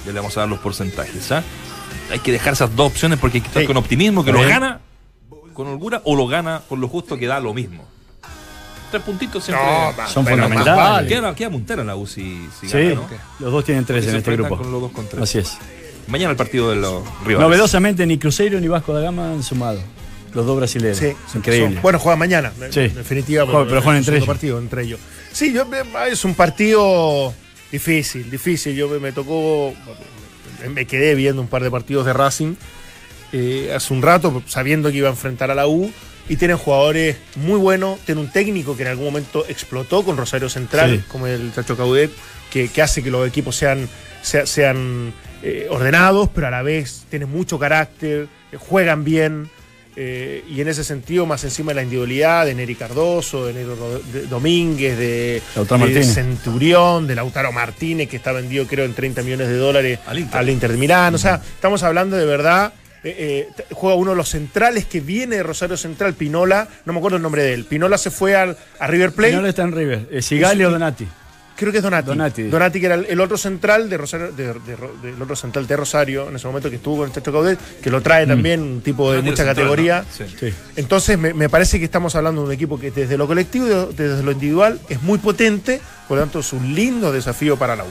Ya 0.06 0.12
le 0.12 0.20
vamos 0.20 0.36
a 0.38 0.42
dar 0.42 0.50
los 0.50 0.60
porcentajes. 0.60 1.32
¿ah? 1.32 1.44
Hay 2.12 2.20
que 2.20 2.32
dejar 2.32 2.54
esas 2.54 2.76
dos 2.76 2.88
opciones 2.92 3.20
porque 3.20 3.38
hay 3.38 3.42
que 3.42 3.48
estar 3.48 3.62
Sí. 3.64 3.68
con 3.68 3.78
optimismo 3.78 4.24
que 4.24 4.32
lo 4.32 4.40
bien. 4.40 4.50
gana 4.50 4.80
con 5.54 5.68
holgura 5.68 6.02
o 6.06 6.16
lo 6.16 6.28
gana 6.28 6.62
con 6.70 6.80
lo 6.82 6.88
justo 6.88 7.18
que 7.18 7.26
da 7.28 7.40
lo 7.40 7.54
mismo. 7.54 7.86
Tres 8.92 9.04
puntitos 9.04 9.44
siempre. 9.44 9.66
No, 9.66 10.08
Son 10.08 10.26
fundamentales. 10.26 11.10
Queda, 11.12 11.36
queda 11.36 11.50
puntera 11.50 11.84
la 11.84 11.96
U 11.96 12.08
si, 12.08 12.48
si 12.60 12.70
Sí, 12.70 12.78
gana, 12.90 12.96
¿no? 12.96 13.08
los 13.40 13.52
dos 13.52 13.66
tienen 13.66 13.84
tres 13.84 14.08
en 14.08 14.16
este 14.16 14.32
grupo. 14.34 14.58
Con 14.58 14.72
los 14.72 14.82
dos 14.82 14.92
con 14.92 15.08
tres. 15.08 15.22
Así 15.22 15.40
es. 15.40 15.58
Mañana 16.08 16.32
el 16.32 16.38
partido 16.38 16.70
de 16.70 16.78
los 16.78 17.04
rivales. 17.26 17.40
Novedosamente, 17.50 18.06
ni 18.06 18.18
Cruzeiro 18.18 18.62
ni 18.62 18.70
Vasco 18.70 18.94
da 18.94 19.02
Gama 19.02 19.32
han 19.34 19.44
sumado. 19.44 19.82
Los 20.34 20.46
dos 20.46 20.56
brasileños. 20.58 20.98
Sí, 20.98 21.14
increíble. 21.36 21.74
son- 21.74 21.82
bueno, 21.82 22.00
juega 22.00 22.16
mañana. 22.16 22.54
Sí. 22.70 22.82
En 22.82 22.96
definitiva, 22.96 23.46
pero 23.46 23.66
juegan 23.82 23.98
entre 23.98 24.16
ellos. 24.18 24.28
partido 24.28 24.60
entre 24.60 24.84
ellos. 24.84 25.00
Sí, 25.34 25.52
yo, 25.52 25.66
me- 25.66 25.80
es 26.10 26.24
un 26.24 26.34
partido 26.36 27.34
difícil, 27.72 28.30
difícil. 28.30 28.76
Yo 28.76 28.88
me, 28.90 29.00
me 29.00 29.12
tocó, 29.12 29.74
me 30.74 30.86
quedé 30.86 31.16
viendo 31.16 31.42
un 31.42 31.48
par 31.48 31.64
de 31.64 31.72
partidos 31.72 32.06
de 32.06 32.14
Racing 32.14 32.56
eh, 33.34 33.72
hace 33.76 33.94
un 33.94 34.02
rato, 34.02 34.42
sabiendo 34.48 34.90
que 34.92 34.98
iba 34.98 35.08
a 35.10 35.12
enfrentar 35.12 35.52
a 35.52 35.56
la 35.56 35.68
U. 35.68 35.92
Y 36.30 36.36
tienen 36.36 36.58
jugadores 36.58 37.16
muy 37.38 37.58
buenos. 37.58 38.00
Tiene 38.02 38.20
un 38.20 38.30
técnico 38.30 38.76
que 38.76 38.84
en 38.84 38.90
algún 38.90 39.06
momento 39.06 39.46
explotó 39.48 40.04
con 40.04 40.18
Rosario 40.18 40.50
Central, 40.50 40.98
Sí. 40.98 41.04
como 41.08 41.26
el 41.28 41.54
Chacho 41.54 41.78
Caudet, 41.78 42.12
que, 42.52 42.68
que 42.68 42.82
hace 42.82 43.02
que 43.02 43.10
los 43.10 43.26
equipos 43.26 43.56
sean, 43.56 43.88
sea- 44.22 44.46
sean 44.46 45.14
eh, 45.42 45.68
ordenados, 45.70 46.30
pero 46.36 46.48
a 46.48 46.52
la 46.52 46.64
vez 46.64 47.06
tienen 47.10 47.30
mucho 47.30 47.58
carácter, 47.58 48.28
eh, 48.52 48.58
juegan 48.58 49.06
bien. 49.06 49.50
Eh, 50.00 50.44
y 50.48 50.62
en 50.62 50.68
ese 50.68 50.84
sentido, 50.84 51.26
más 51.26 51.44
encima 51.44 51.72
de 51.72 51.76
la 51.78 51.82
individualidad 51.82 52.46
de 52.46 52.54
Neri 52.54 52.76
Cardoso, 52.76 53.48
de 53.48 53.54
de 53.54 54.28
Domínguez, 54.28 54.96
de. 54.96 55.42
Centurión, 56.04 57.08
de 57.08 57.16
Lautaro 57.16 57.52
Martínez, 57.52 58.08
que 58.08 58.18
está 58.18 58.32
vendido 58.32 58.68
creo 58.68 58.86
en 58.86 58.94
30 58.94 59.24
millones 59.24 59.48
de 59.48 59.58
dólares 59.58 60.00
Al 60.06 60.20
Inter. 60.20 60.38
al 60.40 60.50
Inter 60.52 60.72
de 60.72 60.78
Milán. 60.78 61.16
O 61.16 61.18
sea, 61.18 61.42
estamos 61.56 61.82
hablando 61.82 62.16
de 62.16 62.26
verdad. 62.26 62.74
eh, 63.04 63.50
eh, 63.58 63.64
juega 63.72 63.96
uno 63.96 64.12
de 64.12 64.18
los 64.18 64.30
centrales 64.30 64.86
que 64.86 65.00
viene 65.02 65.38
de 65.38 65.44
Rosario 65.44 65.78
Central, 65.78 66.14
Pinola, 66.14 66.68
no 66.86 66.94
me 66.94 67.00
acuerdo 67.00 67.18
el 67.18 67.24
nombre 67.24 67.42
de 67.42 67.54
él. 67.56 67.66
Pinola 67.66 67.98
se 67.98 68.12
fue 68.12 68.36
al, 68.36 68.56
a 68.80 68.86
River 68.88 69.14
Plate. 69.14 69.36
No 69.36 69.48
está 69.48 69.64
en 69.64 69.72
River. 69.72 70.08
Eh, 70.12 70.22
Sigali 70.22 70.64
o 70.64 70.70
Donati. 70.70 71.08
Creo 71.58 71.72
que 71.72 71.80
es 71.80 71.84
Donati. 71.84 72.44
Donati. 72.44 72.80
que 72.80 72.86
era 72.86 72.96
el, 72.96 73.06
el 73.10 73.20
otro 73.20 73.36
central 73.38 73.90
de 73.90 73.98
Rosario, 73.98 74.32
de, 74.32 74.54
de 74.54 74.76
Ro- 74.76 74.94
del 75.02 75.20
otro 75.22 75.36
central 75.36 75.66
de 75.66 75.76
Rosario, 75.76 76.30
en 76.30 76.36
ese 76.36 76.46
momento 76.48 76.70
que 76.70 76.76
estuvo 76.78 76.98
con 76.98 77.08
el 77.08 77.12
Chacho 77.14 77.32
Caudet, 77.34 77.58
que 77.82 77.90
lo 77.90 78.00
trae 78.02 78.28
también 78.28 78.62
un 78.62 78.82
tipo 78.82 79.12
de 79.12 79.18
Ah, 79.18 79.22
mucha 79.22 79.38
central, 79.38 79.56
categoría. 79.56 80.02
¿no? 80.20 80.26
Sí. 80.28 80.36
Sí. 80.40 80.54
Entonces 80.76 81.18
me, 81.18 81.34
me 81.34 81.50
parece 81.50 81.80
que 81.80 81.86
estamos 81.86 82.16
hablando 82.16 82.42
de 82.42 82.48
un 82.48 82.54
equipo 82.54 82.80
que 82.80 82.92
desde 82.92 83.18
lo 83.18 83.26
colectivo 83.28 83.88
desde 83.88 84.22
lo 84.24 84.32
individual 84.32 84.80
es 84.88 85.02
muy 85.02 85.18
potente, 85.18 85.82
por 86.08 86.18
lo 86.18 86.24
tanto 86.24 86.40
es 86.40 86.54
un 86.54 86.76
lindo 86.76 87.12
desafío 87.12 87.58
para 87.58 87.76
la 87.76 87.84
U. 87.86 87.88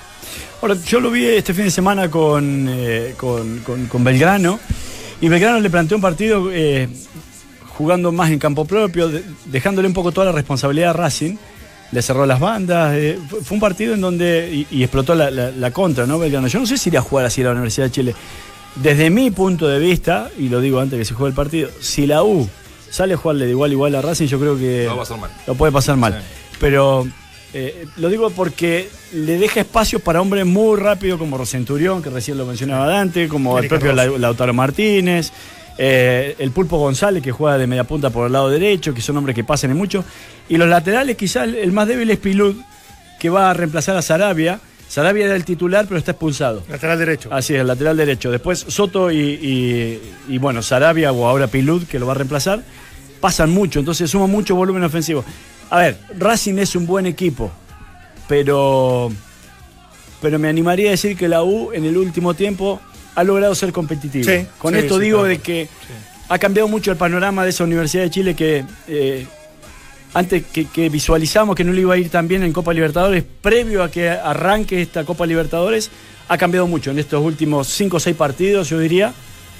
Ahora, 0.63 0.75
yo 0.87 1.01
lo 1.01 1.11
vi 1.11 1.27
este 1.27 1.53
fin 1.53 1.65
de 1.65 1.71
semana 1.71 2.09
con, 2.11 2.67
eh, 2.69 3.15
con, 3.17 3.59
con- 3.59 3.87
con 3.87 4.05
Belgrano. 4.05 4.59
Y 5.21 5.29
Belgrano 5.29 5.59
le 5.61 5.71
planteó 5.71 5.97
un 5.97 6.03
partido 6.03 6.51
eh, 6.53 6.89
jugando 7.69 8.13
más 8.13 8.31
en 8.31 8.39
campo 8.39 8.65
propio, 8.65 9.09
de- 9.09 9.23
dejándole 9.47 9.89
un 9.89 9.95
poco 9.95 10.13
toda 10.13 10.27
la 10.27 10.33
responsabilidad 10.33 10.91
a 10.91 10.93
Racing. 10.95 11.37
Le 11.93 12.03
cerró 12.03 12.27
las 12.27 12.41
bandas. 12.41 12.95
eh, 12.97 13.19
fue, 13.29 13.41
un 13.55 13.61
partido 13.61 13.95
en 13.95 14.01
donde. 14.01 14.49
Y, 14.71 14.77
y 14.79 14.83
explotó 14.83 15.15
la, 15.15 15.31
la- 15.31 15.51
la 15.51 15.71
contra, 15.71 16.07
¿no? 16.07 16.19
Belgrano. 16.19 16.49
Yo 16.49 16.59
no 16.59 16.67
sé 16.67 16.77
si 16.79 16.89
iría 16.91 17.01
a 17.01 17.03
jugar 17.03 17.27
así 17.27 17.41
a 17.43 17.45
la 17.45 17.51
Universidad 17.53 17.87
de 17.87 17.93
Chile. 17.93 18.15
Desde 18.77 19.09
mi 19.11 19.31
punto 19.31 19.67
de 19.69 19.79
vista, 19.79 20.31
y 20.39 20.49
lo 20.49 20.61
digo 20.61 20.81
antes 20.81 20.99
que 20.99 21.05
se 21.05 21.15
juegue 21.15 21.31
el 21.31 21.35
partido, 21.35 21.71
si 21.81 22.07
la 22.07 22.23
U 22.23 22.49
sale 22.91 23.15
a 23.15 23.17
jugarle 23.17 23.47
de 23.47 23.53
igual 23.53 23.73
igual 23.73 23.95
a 23.95 24.03
Racing, 24.03 24.27
yo 24.27 24.39
creo 24.39 24.57
que. 24.59 24.85
Lo 24.85 24.91
va 24.91 24.95
a 24.97 24.99
pasar 24.99 25.19
mal. 25.19 25.31
Lo 25.47 25.55
puede 25.55 25.73
pasar 25.73 25.97
mal. 25.97 26.13
Sí. 26.21 26.57
Pero 26.61 27.07
eh, 27.55 27.87
lo 27.97 28.09
digo 28.11 28.31
porque 28.31 28.89
le 29.15 29.39
deja 29.39 29.61
espacio 29.61 30.01
para 30.01 30.21
hombres 30.21 30.45
muy 30.45 30.79
rápidos 30.79 31.19
como 31.19 31.39
Rosenturión, 31.39 32.03
que 32.03 32.11
recién 32.11 32.37
lo 32.37 32.45
mencionaba 32.45 32.87
Dante, 32.87 33.29
como 33.29 33.59
el 33.59 33.69
propio 33.69 33.93
Lautaro 33.95 34.53
Martínez, 34.53 35.33
eh, 35.79 36.35
el 36.39 36.51
Pulpo 36.53 36.79
González, 36.79 37.23
que 37.23 37.33
juega 37.33 37.59
de 37.59 37.67
media 37.67 37.85
punta 37.85 38.11
por 38.11 38.27
el 38.27 38.33
lado 38.33 38.49
derecho, 38.51 38.95
que 38.95 39.01
son 39.01 39.17
hombres 39.17 39.35
que 39.35 39.45
pasan 39.45 39.71
en 39.71 39.77
mucho. 39.77 40.05
Y 40.49 40.57
los 40.57 40.69
laterales, 40.69 41.17
quizás 41.17 41.49
el, 41.49 41.73
más 41.73 41.87
débil 41.89 42.11
es 42.11 42.19
Pilud, 42.19 42.57
que 43.21 43.29
va 43.31 43.51
a 43.51 43.55
reemplazar 43.55 43.97
a 43.97 44.03
Sarabia. 44.03 44.61
Sarabia 44.89 45.27
era 45.27 45.35
el 45.37 45.45
titular, 45.45 45.87
pero 45.89 45.99
está 45.99 46.13
expulsado. 46.13 46.63
Lateral 46.69 46.99
derecho. 46.99 47.29
Así 47.33 47.55
es, 47.55 47.61
el 47.61 47.67
lateral 47.67 47.97
derecho. 47.97 48.31
Después 48.31 48.65
Soto 48.69 49.11
y, 49.11 49.19
y- 49.19 50.01
y, 50.29 50.39
bueno, 50.39 50.63
Sarabia 50.63 51.11
o 51.13 51.27
ahora 51.27 51.49
Pilud, 51.49 51.85
que 51.85 51.99
lo 51.99 52.07
va 52.07 52.13
a 52.13 52.17
reemplazar, 52.17 52.63
pasan 53.21 53.51
mucho, 53.51 53.81
entonces 53.81 54.11
suma 54.11 54.27
mucho 54.29 54.55
volumen 54.55 54.85
ofensivo. 54.85 55.25
A 55.71 55.79
ver, 55.81 55.99
Racing 56.19 56.59
es 56.59 56.77
un 56.77 56.87
buen 56.87 57.07
equipo, 57.07 57.51
pero, 58.29 59.11
pero 60.21 60.39
me 60.39 60.49
animaría 60.49 60.89
a 60.89 60.91
decir 60.93 61.17
que 61.17 61.29
la 61.29 61.43
U 61.43 61.73
en 61.73 61.85
el 61.85 61.97
último 61.97 62.35
tiempo 62.35 62.81
ha 63.17 63.25
logrado 63.25 63.55
ser 63.57 63.73
competitivo. 63.73 64.31
Sí, 64.31 64.47
Con 64.59 64.75
sí, 64.75 64.81
esto 64.81 64.99
sí, 64.99 65.05
digo 65.05 65.19
claro. 65.19 65.29
de 65.31 65.39
que 65.39 65.69
ha 66.29 66.39
cambiado 66.39 66.69
mucho 66.69 66.91
el 66.93 66.97
panorama 66.97 67.43
de 67.45 67.51
esa 67.51 67.65
Universidad 67.65 68.05
de 68.05 68.11
Chile 68.11 68.37
que 68.37 68.65
eh, 68.89 69.27
antes 70.15 70.45
que, 70.53 70.67
que 70.67 70.89
visualizamos 70.89 71.57
que 71.57 71.65
no 71.65 71.73
le 71.73 71.81
iba 71.81 71.95
a 71.95 71.99
ir 71.99 72.09
tan 72.11 72.29
bien 72.29 72.43
en 72.43 72.53
Copa 72.53 72.73
Libertadores, 72.73 73.25
previo 73.43 73.83
a 73.83 73.91
que 73.91 74.09
arranque 74.09 74.81
esta 74.81 75.05
Copa 75.05 75.27
Libertadores, 75.27 75.91
ha 76.29 76.39
cambiado 76.39 76.67
mucho 76.67 76.91
en 76.91 76.99
estos 76.99 77.23
últimos 77.23 77.69
5 77.69 77.97
o 77.97 78.01
6 78.01 78.17
partidos, 78.17 78.69
yo 78.69 78.79
diría. 78.79 79.13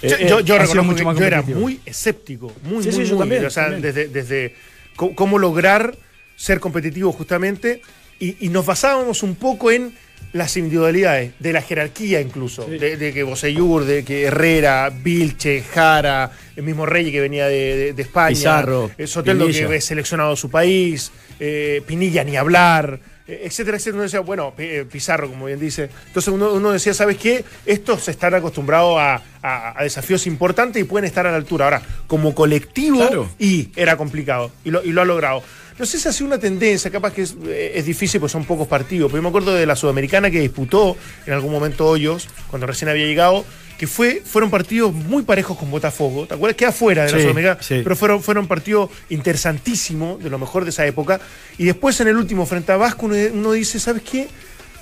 Yo, 0.03 0.09
Eh, 0.09 0.11
yo- 0.11 0.17
eh, 0.17 0.29
yo 0.29 0.37
que 0.37 0.45
yo 0.45 1.25
era 1.25 1.43
muy 1.43 1.81
escéptico, 1.87 2.53
muy, 2.65 2.83
Sí, 2.83 2.91
muy, 2.91 2.97
sí, 2.99 3.05
yo 3.05 3.15
muy, 3.17 3.19
también, 3.21 3.47
o 3.47 3.51
sea, 3.51 3.65
también. 3.65 3.83
desde, 3.83 4.09
desde 4.09 4.55
cómo 4.97 5.39
lograr 5.39 5.97
ser 6.37 6.61
competitivo 6.61 7.13
justamente, 7.13 7.81
y, 8.19 8.37
y 8.47 8.49
nos 8.51 8.65
basábamos 8.67 9.23
un 9.23 9.35
poco 9.37 9.71
en 9.71 9.95
las 10.37 10.57
individualidades, 10.57 11.33
de 11.39 11.53
la 11.53 11.63
jerarquía 11.63 12.21
incluso, 12.21 12.67
Sí. 12.71 12.79
de, 12.79 12.97
de 12.97 13.13
que 13.13 13.23
Boseyur, 13.23 13.85
de 13.85 14.05
que 14.05 14.25
Herrera, 14.25 14.91
Vilche, 14.91 15.63
Jara, 15.63 16.31
el 16.55 16.63
mismo 16.63 16.87
Rey 16.87 17.11
que 17.11 17.21
venía 17.21 17.47
de, 17.49 17.77
de- 17.77 17.93
de 17.93 18.03
España, 18.03 18.29
Pizarro, 18.29 18.91
eh, 18.97 19.07
Soteldo 19.07 19.47
Pinilla. 19.47 19.69
que 19.69 19.77
es 19.77 19.85
seleccionado 19.85 20.31
de 20.31 20.37
su 20.37 20.51
país, 20.51 21.11
eh, 21.41 21.83
Pinilla 21.87 22.25
ni 22.25 22.37
hablar, 22.37 22.99
eh, 23.29 23.43
etcétera, 23.45 23.77
etcétera. 23.77 23.97
Uno 23.97 24.03
decía, 24.05 24.21
bueno, 24.21 24.55
Pi- 24.57 24.85
Pizarro, 24.91 25.29
como 25.29 25.47
bien 25.47 25.59
dice. 25.59 25.91
Entonces 26.07 26.33
uno, 26.33 26.53
uno 26.53 26.71
decía, 26.73 26.95
¿sabes 26.95 27.17
qué? 27.19 27.45
Estos 27.67 28.09
están 28.09 28.35
acostumbrados 28.35 28.99
a, 28.99 29.23
a- 29.43 29.79
a 29.81 29.83
desafíos 29.83 30.27
importantes 30.27 30.81
y 30.81 30.85
pueden 30.85 31.05
estar 31.07 31.27
a 31.27 31.31
la 31.31 31.37
altura. 31.37 31.65
Ahora, 31.67 31.83
como 32.07 32.35
colectivo, 32.35 32.99
Claro. 32.99 33.29
y 33.39 33.69
era 33.77 33.97
complicado, 33.97 34.51
y 34.65 34.71
lo, 34.71 34.83
y 34.85 34.93
lo 34.93 35.03
ha 35.03 35.05
logrado. 35.05 35.43
No 35.79 35.85
sé 35.85 35.99
si 35.99 36.09
ha 36.09 36.13
sido 36.13 36.27
una 36.29 36.39
tendencia, 36.39 36.91
capaz 36.91 37.13
que 37.13 37.23
es, 37.23 37.35
eh, 37.47 37.73
es 37.75 37.85
difícil, 37.85 38.19
pues 38.21 38.33
son 38.33 38.45
pocos 38.45 38.67
partidos, 38.67 39.11
pero 39.11 39.19
yo 39.19 39.23
me 39.23 39.29
acuerdo 39.29 39.53
de 39.55 39.67
la 39.67 39.77
Sudamericana 39.77 40.31
que 40.31 40.41
disputó 40.41 40.97
en 41.27 41.33
algún 41.35 41.53
momento 41.53 41.87
Hoyos, 41.87 42.29
cuando 42.49 42.67
recién 42.67 42.89
había 42.89 43.05
llegado, 43.07 43.45
que 43.77 43.87
fue, 43.87 44.23
fueron 44.25 44.49
partidos 44.51 44.95
muy 44.95 45.23
parejos 45.25 45.59
con 45.59 45.71
Botafogo. 45.71 46.27
¿Te 46.27 46.33
acuerdas? 46.33 46.57
Queda 46.57 46.73
fuera 46.73 47.05
de 47.05 47.13
la 47.13 47.19
Sí, 47.19 47.23
Sudamericana, 47.25 47.59
sí. 47.63 47.81
pero 47.83 47.95
fueron, 47.95 48.23
fueron 48.23 48.47
partidos 48.49 48.89
interesantísimos, 49.11 50.23
de 50.23 50.31
lo 50.31 50.39
mejor 50.39 50.65
de 50.65 50.71
esa 50.71 50.87
época. 50.87 51.21
Y 51.59 51.67
después 51.67 52.01
en 52.01 52.09
el 52.09 52.17
último, 52.17 52.47
frente 52.47 52.73
a 52.73 52.79
Vasco, 52.79 53.05
uno, 53.05 53.17
uno 53.35 53.53
dice, 53.53 53.79
¿sabes 53.79 54.03
qué? 54.03 54.29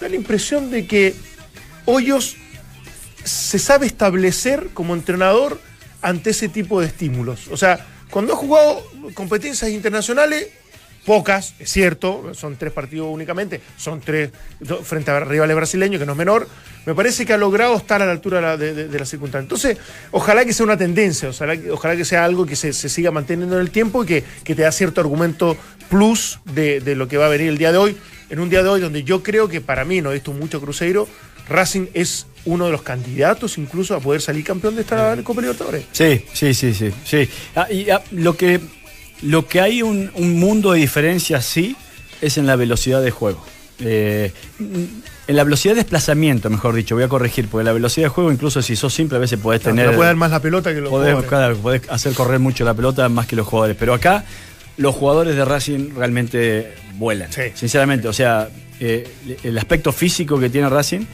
Da 0.00 0.08
la 0.08 0.14
impresión 0.14 0.70
de 0.70 0.86
que 0.86 1.14
Hoyos 1.86 2.36
se 3.24 3.58
sabe 3.58 3.86
establecer 3.86 4.68
como 4.74 4.94
entrenador 4.94 5.60
ante 6.02 6.30
ese 6.30 6.48
tipo 6.48 6.80
de 6.80 6.86
estímulos. 6.86 7.48
O 7.50 7.56
sea, 7.56 7.84
cuando 8.10 8.34
ha 8.34 8.36
jugado 8.36 8.80
competencias 9.14 9.70
internacionales, 9.72 10.48
pocas, 11.04 11.54
es 11.58 11.70
cierto, 11.70 12.32
son 12.34 12.56
tres 12.56 12.73
partidos 12.73 13.08
únicamente, 13.11 13.61
son 13.76 14.00
tres 14.00 14.30
frente 14.84 15.11
a 15.11 15.20
rivales 15.20 15.54
brasileños, 15.56 16.00
que 16.00 16.06
no 16.06 16.12
es 16.12 16.18
menor, 16.18 16.49
me 16.87 16.94
parece 16.94 17.25
que 17.26 17.32
ha 17.32 17.37
logrado 17.37 17.76
estar 17.76 18.00
a 18.02 18.06
la 18.06 18.12
altura 18.12 18.38
de 18.38 18.42
la, 18.42 18.56
de, 18.56 18.88
de- 18.88 18.99
la 18.99 19.04
circunstancia. 19.06 19.42
Entonces, 19.44 19.78
ojalá 20.11 20.44
que 20.44 20.52
sea 20.52 20.64
una 20.64 20.76
tendencia, 20.76 21.28
ojalá, 21.28 21.56
que- 21.56 21.70
ojalá 21.70 21.96
que 21.96 22.04
sea 22.04 22.25
algo 22.25 22.46
que 22.46 22.56
se, 22.56 22.73
se 22.73 22.88
siga 22.88 23.11
manteniendo 23.11 23.54
en 23.56 23.61
el 23.61 23.70
tiempo 23.70 24.02
y 24.04 24.06
que, 24.06 24.25
que 24.44 24.54
te 24.54 24.62
da 24.62 24.73
cierto 24.73 25.00
argumento 25.00 25.56
plus 25.90 26.40
de, 26.46 26.80
de 26.80 26.94
lo 26.94 27.06
que 27.08 27.16
va 27.18 27.26
a 27.26 27.28
venir 27.28 27.49
el 27.49 27.58
día 27.58 27.73
de 27.73 27.78
hoy. 27.78 27.96
En 28.30 28.40
un 28.40 28.49
día 28.49 28.62
de 28.62 28.68
hoy 28.70 28.80
donde 28.80 29.04
yo 29.04 29.23
creo 29.23 29.49
que 29.49 29.61
para 29.61 29.84
mí, 29.84 30.00
no 30.00 30.11
he 30.11 30.14
visto 30.14 30.32
mucho 30.32 30.61
Cruzeiro, 30.61 31.06
Racing 31.49 31.87
es 31.92 32.26
uno 32.46 32.64
de 32.66 32.73
los 32.73 32.80
candidatos 32.82 33.58
incluso 33.58 33.94
a 33.94 34.00
poder 34.00 34.23
salir 34.23 34.44
campeón 34.44 34.75
de 34.76 34.80
esta 34.80 35.14
Copa 35.23 35.42
Libertadores. 35.42 35.84
Sí, 35.92 36.25
sí, 36.32 36.54
sí, 36.54 36.73
sí. 36.73 36.90
sí. 37.04 37.28
Ah, 37.54 37.70
y 37.70 37.90
ah, 37.90 38.02
lo, 38.12 38.34
que, 38.37 38.61
lo 39.24 39.46
que 39.46 39.60
hay 39.60 39.82
un, 39.82 40.10
un 40.14 40.38
mundo 40.38 40.72
de 40.72 40.80
diferencia, 40.80 41.40
sí, 41.40 41.76
es 42.20 42.38
en 42.38 42.46
la 42.46 42.56
velocidad 42.56 43.02
de 43.02 43.10
juego. 43.10 43.44
Eh, 43.80 44.32
en 45.26 45.36
la 45.36 45.42
velocidad 45.42 45.74
de 45.74 45.80
desplazamiento, 45.80 46.48
mejor 46.48 46.74
dicho, 46.74 46.94
voy 46.94 47.04
a 47.04 47.08
corregir, 47.08 47.48
porque 47.48 47.64
la 47.64 47.72
velocidad 47.72 48.06
de 48.06 48.10
juego, 48.10 48.30
incluso 48.30 48.62
si 48.62 48.76
sos 48.76 48.92
simple, 48.94 49.16
a 49.16 49.20
veces 49.20 49.38
podés 49.40 49.62
tener. 49.62 49.94
Puede 49.94 50.08
dar 50.08 50.16
más 50.16 50.30
la 50.30 50.40
pelota 50.40 50.72
que 50.72 50.80
los 50.80 50.90
podés, 50.90 51.14
jugadores. 51.14 51.28
claro, 51.28 51.56
podés 51.56 51.82
hacer 51.88 52.12
correr 52.12 52.38
mucho 52.38 52.64
la 52.64 52.74
pelota 52.74 53.08
más 53.08 53.26
que 53.26 53.34
los 53.34 53.46
jugadores. 53.46 53.76
Pero 53.78 53.94
acá, 53.94 54.24
los 54.76 54.94
jugadores 54.94 55.34
de 55.34 55.44
Racing 55.44 55.94
realmente 55.96 56.74
vuelan. 56.94 57.32
Sí. 57.32 57.42
Sinceramente, 57.54 58.06
o 58.06 58.12
sea, 58.12 58.48
eh, 58.80 59.08
el 59.42 59.58
aspecto 59.58 59.92
físico 59.92 60.38
que 60.38 60.50
tiene 60.50 60.68
Racing. 60.68 61.04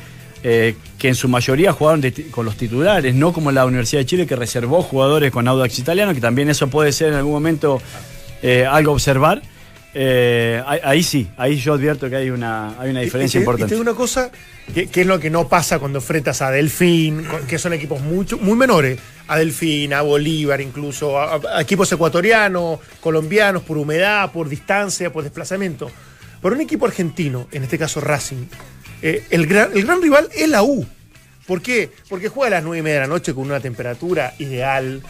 Eh, 0.42 0.75
que 0.99 1.09
en 1.09 1.14
su 1.14 1.28
mayoría 1.28 1.73
jugaron 1.73 2.00
de 2.00 2.30
con 2.30 2.44
los 2.44 2.56
titulares, 2.56 3.14
no 3.14 3.32
como 3.32 3.52
la 3.52 3.66
Universidad 3.66 4.00
de 4.00 4.06
Chile 4.06 4.26
que 4.26 4.37
reservó 4.37 4.82
jugadores 4.82 5.30
con 5.30 5.47
Audax 5.47 5.78
Italiano, 5.78 6.14
que 6.14 6.20
también 6.20 6.49
eso 6.49 6.68
puede 6.68 6.92
ser 6.92 7.09
en 7.09 7.14
algún 7.14 7.32
momento 7.32 7.80
eh, 8.42 8.66
algo 8.66 8.92
a 8.92 8.94
observar. 8.94 9.42
Eh, 9.92 10.62
ahí, 10.85 11.02
sí, 11.02 11.28
ahí 11.37 11.56
yo 11.56 11.75
advierto 11.75 12.09
que 12.09 12.14
hay 12.14 12.30
una, 12.30 12.80
hay 12.80 12.90
una 12.90 13.00
diferencia 13.00 13.38
y 13.38 13.42
importante. 13.42 13.66
Y 13.66 13.68
te 13.70 13.75
digo 13.75 13.82
una 13.82 13.99
cosa, 13.99 14.30
que, 14.73 14.87
que 14.87 15.00
es 15.00 15.06
lo 15.06 15.18
que 15.18 15.30
no 15.30 15.49
pasa 15.49 15.80
cuando 15.80 15.99
enfrentas 15.99 16.42
a 16.42 16.50
Delfín, 16.50 17.26
que 17.49 17.59
son 17.59 17.73
equipos 17.73 18.00
mucho, 18.00 18.38
muy 18.38 18.56
menores, 18.56 19.00
a 19.26 19.37
Delfín, 19.37 19.92
a 19.92 20.02
Bolívar 20.02 20.61
incluso, 20.61 21.18
a, 21.18 21.40
a 21.56 21.61
equipos 21.61 21.90
ecuatorianos, 21.90 22.78
colombianos, 23.00 23.62
por 23.62 23.78
humedad, 23.78 24.30
por 24.30 24.49
distancia, 24.49 25.12
por 25.12 25.25
desplazamiento. 25.25 25.90
Pero 26.40 26.54
un 26.54 26.61
equipo 26.61 26.87
argentino, 26.87 27.49
en 27.50 27.64
este 27.64 27.76
caso 27.76 28.00
Racing, 28.00 28.47
eh, 29.02 29.25
el, 29.30 29.47
gran, 29.47 29.71
el 29.76 29.85
gran 29.85 30.02
rival 30.02 30.28
es 30.35 30.49
la 30.49 30.62
U. 30.62 30.87
¿Por 31.47 31.62
qué? 31.62 31.90
Porque 32.09 32.28
juega 32.28 32.47
a 32.49 32.61
las 32.61 32.64
9 32.64 32.78
y 32.78 32.83
media 32.83 33.00
de 33.00 33.07
la 33.09 33.12
noche 33.12 33.35
con 33.35 33.45
una 33.45 33.61
temperatura 33.61 34.35
ideal, 34.38 35.02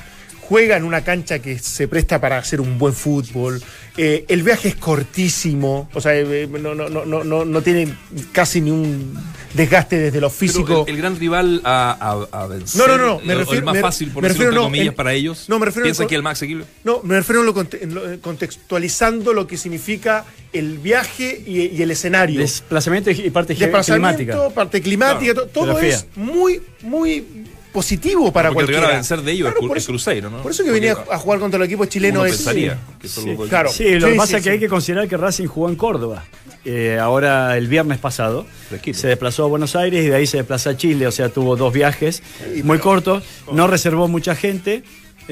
juega 0.51 0.77
en 0.77 0.83
una 0.83 1.05
cancha 1.05 1.39
que 1.39 1.61
se 1.61 1.87
presta 1.87 2.21
para 2.21 2.37
hacer 2.37 2.61
un 2.61 2.77
buen 2.77 2.93
fútbol, 2.93 3.63
eh, 3.97 4.25
el 4.27 4.43
viaje 4.43 4.67
es 4.71 4.75
cortísimo, 4.75 5.89
o 5.95 6.01
sea, 6.01 6.13
eh, 6.17 6.49
no, 6.51 6.75
no, 6.75 6.89
no, 6.89 7.05
no, 7.07 7.23
no, 7.23 7.45
no 7.45 7.63
tiene 7.63 7.87
casi 8.33 8.61
ni 8.61 8.73
un 8.73 9.15
desgaste 9.55 9.97
desde 9.97 10.21
lo 10.21 10.29
Pero 10.29 10.31
físico. 10.39 10.85
el, 10.89 10.95
el 10.95 11.01
gran 11.01 11.17
rival 11.21 11.61
a, 11.63 12.27
a- 12.33 12.43
a 12.43 12.47
vencer. 12.49 12.81
No, 12.81 12.89
no, 12.89 12.99
no, 12.99 13.21
eh, 13.21 13.23
me 13.25 13.35
o 13.35 13.39
refiero- 13.39 13.59
el 13.61 13.65
más 13.65 13.75
me- 13.75 13.81
fácil, 13.81 14.11
por 14.11 14.23
me 14.25 14.29
decirlo 14.29 14.47
refiero, 14.47 14.51
entre 14.51 14.57
no, 14.61 14.65
comillas, 14.65 14.87
en- 14.89 14.95
para 14.95 15.13
ellos. 15.13 15.45
no, 15.49 15.59
me 15.61 15.67
refiero 15.67 15.85
¿Piensan 15.85 16.05
en- 16.05 16.09
que 16.09 16.15
el 16.17 16.23
más 16.25 16.33
asequible? 16.39 16.65
No, 16.83 17.01
me 17.05 17.15
refiero 17.15 17.43
a 17.43 17.45
lo 17.45 17.55
conte- 17.55 17.79
en 17.85 17.95
lo- 17.95 18.13
eh, 18.13 18.19
contextualizando 18.21 19.33
lo 19.33 19.47
que 19.47 19.57
significa 19.57 20.25
el 20.53 20.79
viaje 20.79 21.43
y, 21.47 21.67
y 21.77 21.81
el 21.83 21.93
escenario. 21.93 22.41
Desplazamiento 22.41 23.11
y 23.13 23.31
parte 23.31 23.55
Desplazamiento, 23.55 24.17
climática. 24.19 24.55
parte 24.55 24.81
climática, 24.83 25.33
Claro, 25.35 25.49
todo 25.49 25.65
geografía. 25.67 25.95
es 25.97 26.07
muy, 26.17 26.61
muy 26.83 27.25
positivo 27.73 28.33
para 28.33 28.51
Porque 28.51 28.67
cualquiera. 28.67 28.89
a 28.89 28.97
vencer 28.97 29.23
de 29.23 29.33
ellos 29.33 29.49
Claro, 29.53 29.67
por 29.69 29.77
es 29.77 29.83
eso- 29.85 29.93
Cruzeiro, 29.93 30.31
¿no? 30.31 30.43
Por 30.43 30.51
eso 30.53 30.63
que 30.65 30.71
Porque 30.71 30.81
venía 30.87 31.05
a 31.11 31.19
jugar 31.19 31.39
contra 31.41 31.59
el 31.59 31.65
equipo 31.65 31.85
chileno 31.87 32.25
es. 32.27 32.37
pensaría 32.37 32.79
que 33.01 33.09
solo 33.09 33.45
Sí, 33.45 33.49
claro. 33.49 33.71
Sí, 33.71 33.95
lo 33.99 34.07
Sí, 34.07 34.13
que 34.13 34.19
pasa 34.19 34.31
sí, 34.31 34.37
es 34.37 34.43
que 34.43 34.49
sí. 34.49 34.53
hay 34.55 34.59
que 34.61 34.69
considerar 34.69 35.09
que 35.09 35.17
Racing 35.17 35.47
jugó 35.47 35.69
en 35.69 35.77
Córdoba. 35.77 36.25
Eh, 36.65 36.99
ahora, 37.01 37.57
el 37.57 37.69
viernes 37.69 37.99
pasado, 37.99 38.47
se 38.93 39.09
desplazó 39.09 39.45
a 39.45 39.47
Buenos 39.49 39.77
Aires 39.77 40.05
y 40.05 40.09
de 40.09 40.15
ahí 40.17 40.27
se 40.27 40.37
desplazó 40.39 40.71
a 40.71 40.77
Chile. 40.77 41.07
O 41.07 41.13
sea, 41.13 41.29
tuvo 41.31 41.57
dos 41.57 41.73
viajes 41.73 42.23
muy 42.65 42.79
cortos. 42.79 43.23
No 43.53 43.67
reservó 43.67 44.09
mucha 44.09 44.35
gente. 44.35 44.83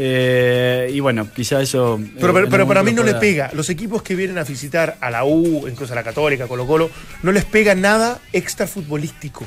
eh, 0.01 0.91
y 0.95 1.01
bueno, 1.01 1.27
quizá 1.35 1.61
eso. 1.61 1.99
eh, 2.01 2.11
Pero, 2.21 2.33
pero, 2.33 2.47
algún 2.47 2.69
para 2.69 2.83
mí 2.85 2.93
no 2.93 3.03
le 3.03 3.11
pueda- 3.13 3.21
pega. 3.21 3.51
Los 3.53 3.69
equipos 3.69 4.01
que 4.03 4.15
vienen 4.15 4.39
a 4.39 4.45
visitar 4.45 4.97
a 5.01 5.11
la 5.11 5.25
U, 5.25 5.67
incluso 5.69 5.93
a 5.93 5.97
la 5.97 6.05
Católica, 6.05 6.47
Colo 6.47 6.67
Colo, 6.69 6.89
no 7.25 7.33
les 7.33 7.45
pega 7.45 7.75
nada 7.75 8.21
extra 8.33 8.69
futbolístico. 8.69 9.45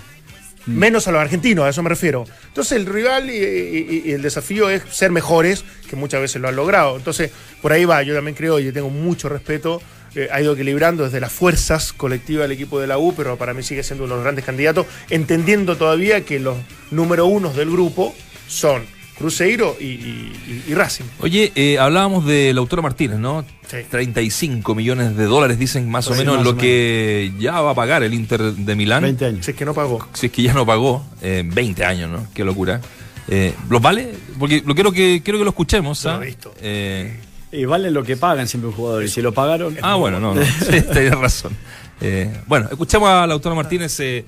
Mm. 0.66 0.78
Menos 0.78 1.08
a 1.08 1.12
los 1.12 1.22
argentinos, 1.22 1.66
a 1.66 1.70
eso 1.70 1.84
me 1.84 1.90
refiero. 1.90 2.26
Entonces 2.48 2.78
el 2.78 2.86
rival 2.86 3.30
y, 3.30 4.12
el 4.12 4.22
desafío 4.22 4.70
es 4.70 4.84
ser 4.92 5.12
mejores, 5.12 5.64
que 5.90 5.96
muchas 5.96 6.22
veces 6.22 6.42
lo 6.42 6.48
han 6.48 6.56
logrado. 6.56 6.98
Entonces, 6.98 7.32
por 7.62 7.72
ahí 7.72 7.86
va, 7.86 8.04
yo 8.04 8.14
también 8.14 8.36
creo 8.36 8.60
y 8.60 8.72
tengo 8.72 8.90
mucho 8.90 9.30
respeto. 9.30 9.82
eh, 10.14 10.28
ha 10.32 10.42
ido 10.42 10.54
equilibrando 10.54 11.06
desde 11.06 11.22
las 11.22 11.32
fuerzas 11.32 11.94
colectivas 11.94 12.44
del 12.44 12.52
equipo 12.52 12.80
de 12.82 12.88
la 12.88 12.98
U, 12.98 13.14
pero 13.16 13.38
para 13.38 13.54
mí 13.54 13.64
sigue 13.64 13.82
siendo 13.82 14.04
uno 14.04 14.16
de 14.16 14.18
los 14.18 14.24
grandes 14.26 14.44
candidatos, 14.44 14.86
entendiendo 15.10 15.78
todavía 15.78 16.26
que 16.26 16.40
los 16.40 16.58
número 16.92 17.28
unos 17.28 17.56
del 17.56 17.72
grupo 17.72 18.14
son 18.48 18.86
Cruzeiro 19.22 19.78
y, 19.80 19.86
y- 19.86 20.64
y 20.68 20.74
Racing. 20.74 21.06
Oye, 21.20 21.52
eh, 21.56 21.80
hablábamos 21.80 22.26
de 22.26 22.54
Lautaro 22.54 22.82
Martínez, 22.82 23.18
¿no? 23.20 23.46
Sí. 23.68 23.78
35 23.90 24.76
millones 24.76 25.16
de 25.16 25.26
dólares, 25.26 25.58
dicen 25.58 25.90
más 25.90 26.08
o 26.08 26.14
Sí, 26.14 26.20
menos 26.20 26.38
más 26.38 26.46
lo 26.46 26.52
o 26.52 26.58
que 26.58 27.32
ya 27.40 27.62
va 27.62 27.72
a 27.72 27.76
pagar 27.76 28.04
el 28.04 28.14
Inter 28.14 28.42
de 28.42 28.76
Milán. 28.76 29.04
20 29.04 29.26
años. 29.26 29.46
Si 29.46 29.52
es 29.52 29.58
que 29.58 29.64
no 29.66 29.74
pagó. 29.74 30.06
Si 30.14 30.26
es 30.26 30.32
que 30.32 30.42
ya 30.44 30.54
no 30.54 30.66
pagó, 30.66 31.06
eh, 31.22 31.44
20 31.46 31.86
años, 31.86 32.10
¿no? 32.10 32.28
Qué 32.34 32.44
locura. 32.44 32.82
Eh, 33.28 33.54
¿Los 33.70 33.82
vale? 33.82 34.14
Porque 34.40 34.62
lo 34.66 34.74
quiero 34.76 34.92
que 34.92 35.22
quiero 35.24 35.40
que 35.40 35.46
lo 35.46 35.52
escuchemos. 35.52 36.04
Lo 36.04 36.12
¿ah? 36.12 36.20
he 36.22 36.26
visto. 36.26 36.54
Eh, 36.62 37.18
Y 37.54 37.66
vale 37.66 37.92
lo 37.92 38.04
que 38.04 38.18
pagan 38.18 38.48
siempre 38.48 38.70
un 38.70 38.76
jugador. 38.76 39.04
Y 39.04 39.08
si 39.08 39.22
lo 39.22 39.32
pagaron. 39.34 39.78
ah, 39.82 39.96
bueno, 39.96 40.20
no, 40.20 40.34
no. 40.36 40.42
Sí, 40.60 40.82
tenés 40.82 41.12
razón. 41.18 41.56
Eh, 42.02 42.34
bueno, 42.48 42.68
escuchamos 42.72 43.08
a 43.10 43.28
Lautaro 43.28 43.56
Martínez 43.56 43.98
eh, 44.00 44.26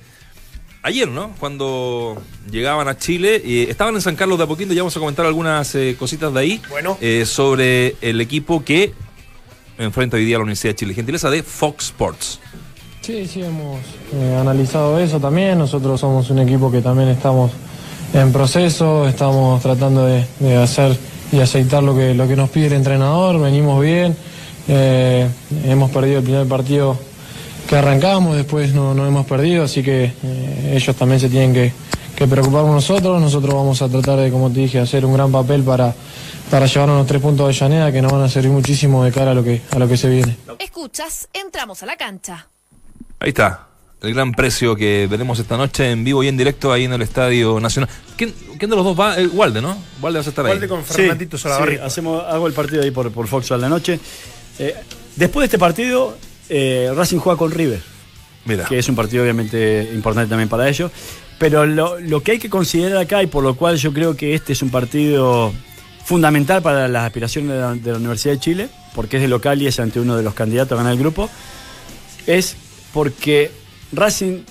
ayer, 0.84 1.08
¿no? 1.08 1.34
Cuando 1.40 2.16
llegaban 2.50 2.86
a 2.86 2.96
Chile. 2.96 3.42
eh, 3.44 3.66
estaban 3.68 3.94
en 3.96 4.00
San 4.00 4.14
Carlos 4.14 4.38
de 4.38 4.44
Apoquindo, 4.44 4.72
ya 4.74 4.82
vamos 4.82 4.96
a 4.96 5.00
comentar 5.00 5.26
algunas 5.26 5.74
eh, 5.74 5.96
cositas 5.98 6.32
de 6.32 6.40
ahí. 6.40 6.62
Bueno. 6.70 6.96
eh, 7.00 7.24
sobre 7.26 7.96
el 8.00 8.20
equipo 8.20 8.62
que 8.64 8.92
enfrenta 9.78 10.16
hoy 10.16 10.24
día 10.24 10.36
a 10.36 10.38
la 10.38 10.44
Universidad 10.44 10.74
de 10.74 10.76
Chile. 10.76 10.94
Gentileza 10.94 11.30
de 11.30 11.42
Fox 11.42 11.86
Sports. 11.86 12.38
Sí, 13.00 13.26
sí, 13.26 13.42
hemos 13.42 13.80
eh, 14.14 14.36
analizado 14.40 14.98
eso 15.00 15.18
también. 15.18 15.58
Nosotros 15.58 16.00
somos 16.00 16.30
un 16.30 16.38
equipo 16.38 16.70
que 16.70 16.80
también 16.80 17.08
estamos 17.08 17.50
en 18.14 18.32
proceso, 18.32 19.08
estamos 19.08 19.60
tratando 19.60 20.06
de, 20.06 20.24
de 20.38 20.56
hacer 20.56 20.96
y 21.32 21.40
aceitar 21.40 21.82
lo 21.82 21.96
que, 21.96 22.14
lo 22.14 22.28
que 22.28 22.36
nos 22.36 22.48
pide 22.50 22.66
el 22.68 22.74
entrenador, 22.74 23.40
venimos 23.40 23.82
bien. 23.82 24.16
Eh, 24.68 25.28
hemos 25.64 25.90
perdido 25.90 26.18
el 26.18 26.24
primer 26.24 26.46
partido 26.46 26.96
que 27.68 27.76
arrancamos, 27.76 28.36
después 28.36 28.74
no, 28.74 28.94
no 28.94 29.06
hemos 29.06 29.26
perdido, 29.26 29.64
así 29.64 29.82
que 29.82 30.12
eh, 30.22 30.72
ellos 30.74 30.94
también 30.96 31.20
se 31.20 31.28
tienen 31.28 31.52
que, 31.52 31.72
que 32.16 32.26
preocupar 32.26 32.62
por 32.62 32.72
nosotros. 32.72 33.20
Nosotros 33.20 33.54
vamos 33.54 33.80
a 33.82 33.88
tratar 33.88 34.18
de, 34.18 34.30
como 34.30 34.50
te 34.50 34.60
dije, 34.60 34.78
hacer 34.78 35.04
un 35.04 35.14
gran 35.14 35.30
papel 35.32 35.62
para, 35.62 35.94
para 36.50 36.66
llevarnos 36.66 36.98
los 36.98 37.06
tres 37.06 37.20
puntos 37.22 37.48
de 37.48 37.54
Llaneda 37.54 37.90
que 37.92 38.02
nos 38.02 38.12
van 38.12 38.22
a 38.22 38.28
servir 38.28 38.50
muchísimo 38.50 39.04
de 39.04 39.12
cara 39.12 39.30
a 39.32 39.34
lo 39.34 39.42
que, 39.42 39.62
a 39.70 39.78
lo 39.78 39.88
que 39.88 39.96
se 39.96 40.08
viene. 40.08 40.36
Escuchas, 40.58 41.28
entramos 41.32 41.82
a 41.82 41.86
la 41.86 41.96
cancha. 41.96 42.46
Ahí 43.20 43.30
está. 43.30 43.68
El 44.02 44.12
gran 44.12 44.32
precio 44.32 44.76
que 44.76 45.06
veremos 45.10 45.38
esta 45.38 45.56
noche 45.56 45.90
en 45.90 46.04
vivo 46.04 46.22
y 46.22 46.28
en 46.28 46.36
directo 46.36 46.70
ahí 46.70 46.84
en 46.84 46.92
el 46.92 47.00
Estadio 47.00 47.58
Nacional. 47.58 47.88
¿Quién, 48.18 48.34
quién 48.58 48.68
de 48.70 48.76
los 48.76 48.84
dos 48.84 49.00
va? 49.00 49.18
Eh, 49.18 49.26
Walde, 49.28 49.62
¿no? 49.62 49.78
Walde 50.02 50.18
vas 50.18 50.26
a 50.26 50.30
estar 50.30 50.44
ahí. 50.44 50.52
Walde 50.52 50.68
con 50.68 50.84
Sí, 50.84 50.92
Fernandito 50.92 51.38
sí, 51.38 51.48
hacemos, 51.82 52.22
hago 52.22 52.46
el 52.46 52.52
partido 52.52 52.82
ahí 52.82 52.90
por, 52.90 53.10
por 53.10 53.26
Fox 53.28 53.50
a 53.52 53.56
la 53.56 53.70
noche. 53.70 53.98
Eh, 54.58 54.74
después 55.16 55.42
de 55.42 55.46
este 55.46 55.58
partido, 55.58 56.18
eh, 56.48 56.90
Racing 56.94 57.18
juega 57.18 57.38
con 57.38 57.50
River, 57.50 57.80
Mira. 58.44 58.64
que 58.64 58.78
es 58.78 58.88
un 58.88 58.96
partido 58.96 59.22
obviamente 59.22 59.90
importante 59.94 60.28
también 60.28 60.48
para 60.48 60.68
ellos. 60.68 60.90
Pero 61.38 61.66
lo, 61.66 61.98
lo 61.98 62.22
que 62.22 62.32
hay 62.32 62.38
que 62.38 62.48
considerar 62.48 62.98
acá, 62.98 63.22
y 63.22 63.26
por 63.26 63.42
lo 63.42 63.56
cual 63.56 63.76
yo 63.76 63.92
creo 63.92 64.16
que 64.16 64.34
este 64.34 64.52
es 64.52 64.62
un 64.62 64.70
partido 64.70 65.52
fundamental 66.04 66.62
para 66.62 66.86
las 66.86 67.04
aspiraciones 67.04 67.50
de 67.50 67.58
la, 67.58 67.74
de 67.74 67.90
la 67.92 67.98
Universidad 67.98 68.34
de 68.34 68.40
Chile, 68.40 68.68
porque 68.94 69.16
es 69.16 69.22
de 69.22 69.28
local 69.28 69.60
y 69.60 69.66
es 69.66 69.80
ante 69.80 69.98
uno 70.00 70.16
de 70.16 70.22
los 70.22 70.34
candidatos 70.34 70.72
a 70.72 70.76
ganar 70.76 70.92
el 70.92 70.98
grupo, 70.98 71.28
es 72.26 72.56
porque 72.92 73.50
Racing, 73.92 74.42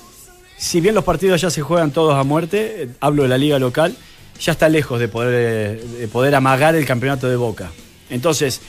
si 0.57 0.81
bien 0.81 0.95
los 0.95 1.03
partidos 1.03 1.39
ya 1.41 1.49
se 1.49 1.61
juegan 1.61 1.91
todos 1.91 2.15
a 2.15 2.23
muerte, 2.23 2.83
eh, 2.83 2.89
hablo 2.99 3.23
de 3.23 3.29
la 3.29 3.37
liga 3.37 3.59
local, 3.59 3.95
ya 4.39 4.51
está 4.51 4.67
lejos 4.67 4.99
de 4.99 5.07
poder, 5.07 5.79
eh, 5.79 5.83
de 5.99 6.07
poder 6.07 6.35
amagar 6.35 6.75
el 6.75 6.85
campeonato 6.85 7.29
de 7.29 7.35
Boca. 7.35 7.71
Entonces, 8.09 8.61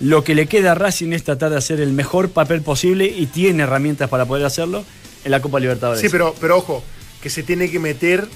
lo 0.00 0.24
que 0.24 0.34
le 0.34 0.46
queda 0.46 0.72
a 0.72 0.74
Racing 0.74 1.12
es 1.12 1.24
tratar 1.24 1.50
de 1.50 1.56
hacer 1.58 1.80
el 1.80 1.92
mejor 1.92 2.30
papel 2.30 2.62
posible 2.62 3.04
y 3.06 3.26
tiene 3.26 3.62
herramientas 3.62 4.08
para 4.08 4.24
poder 4.26 4.44
hacerlo 4.46 4.84
en 5.24 5.30
la 5.30 5.40
Copa 5.42 5.60
Libertadores. 5.60 6.00
Sí, 6.00 6.08
pero, 6.08 6.34
pero 6.40 6.56
ojo, 6.58 6.82
que 7.22 7.28
se 7.30 7.42
tiene 7.42 7.70
que 7.70 7.78
meter 7.78 8.26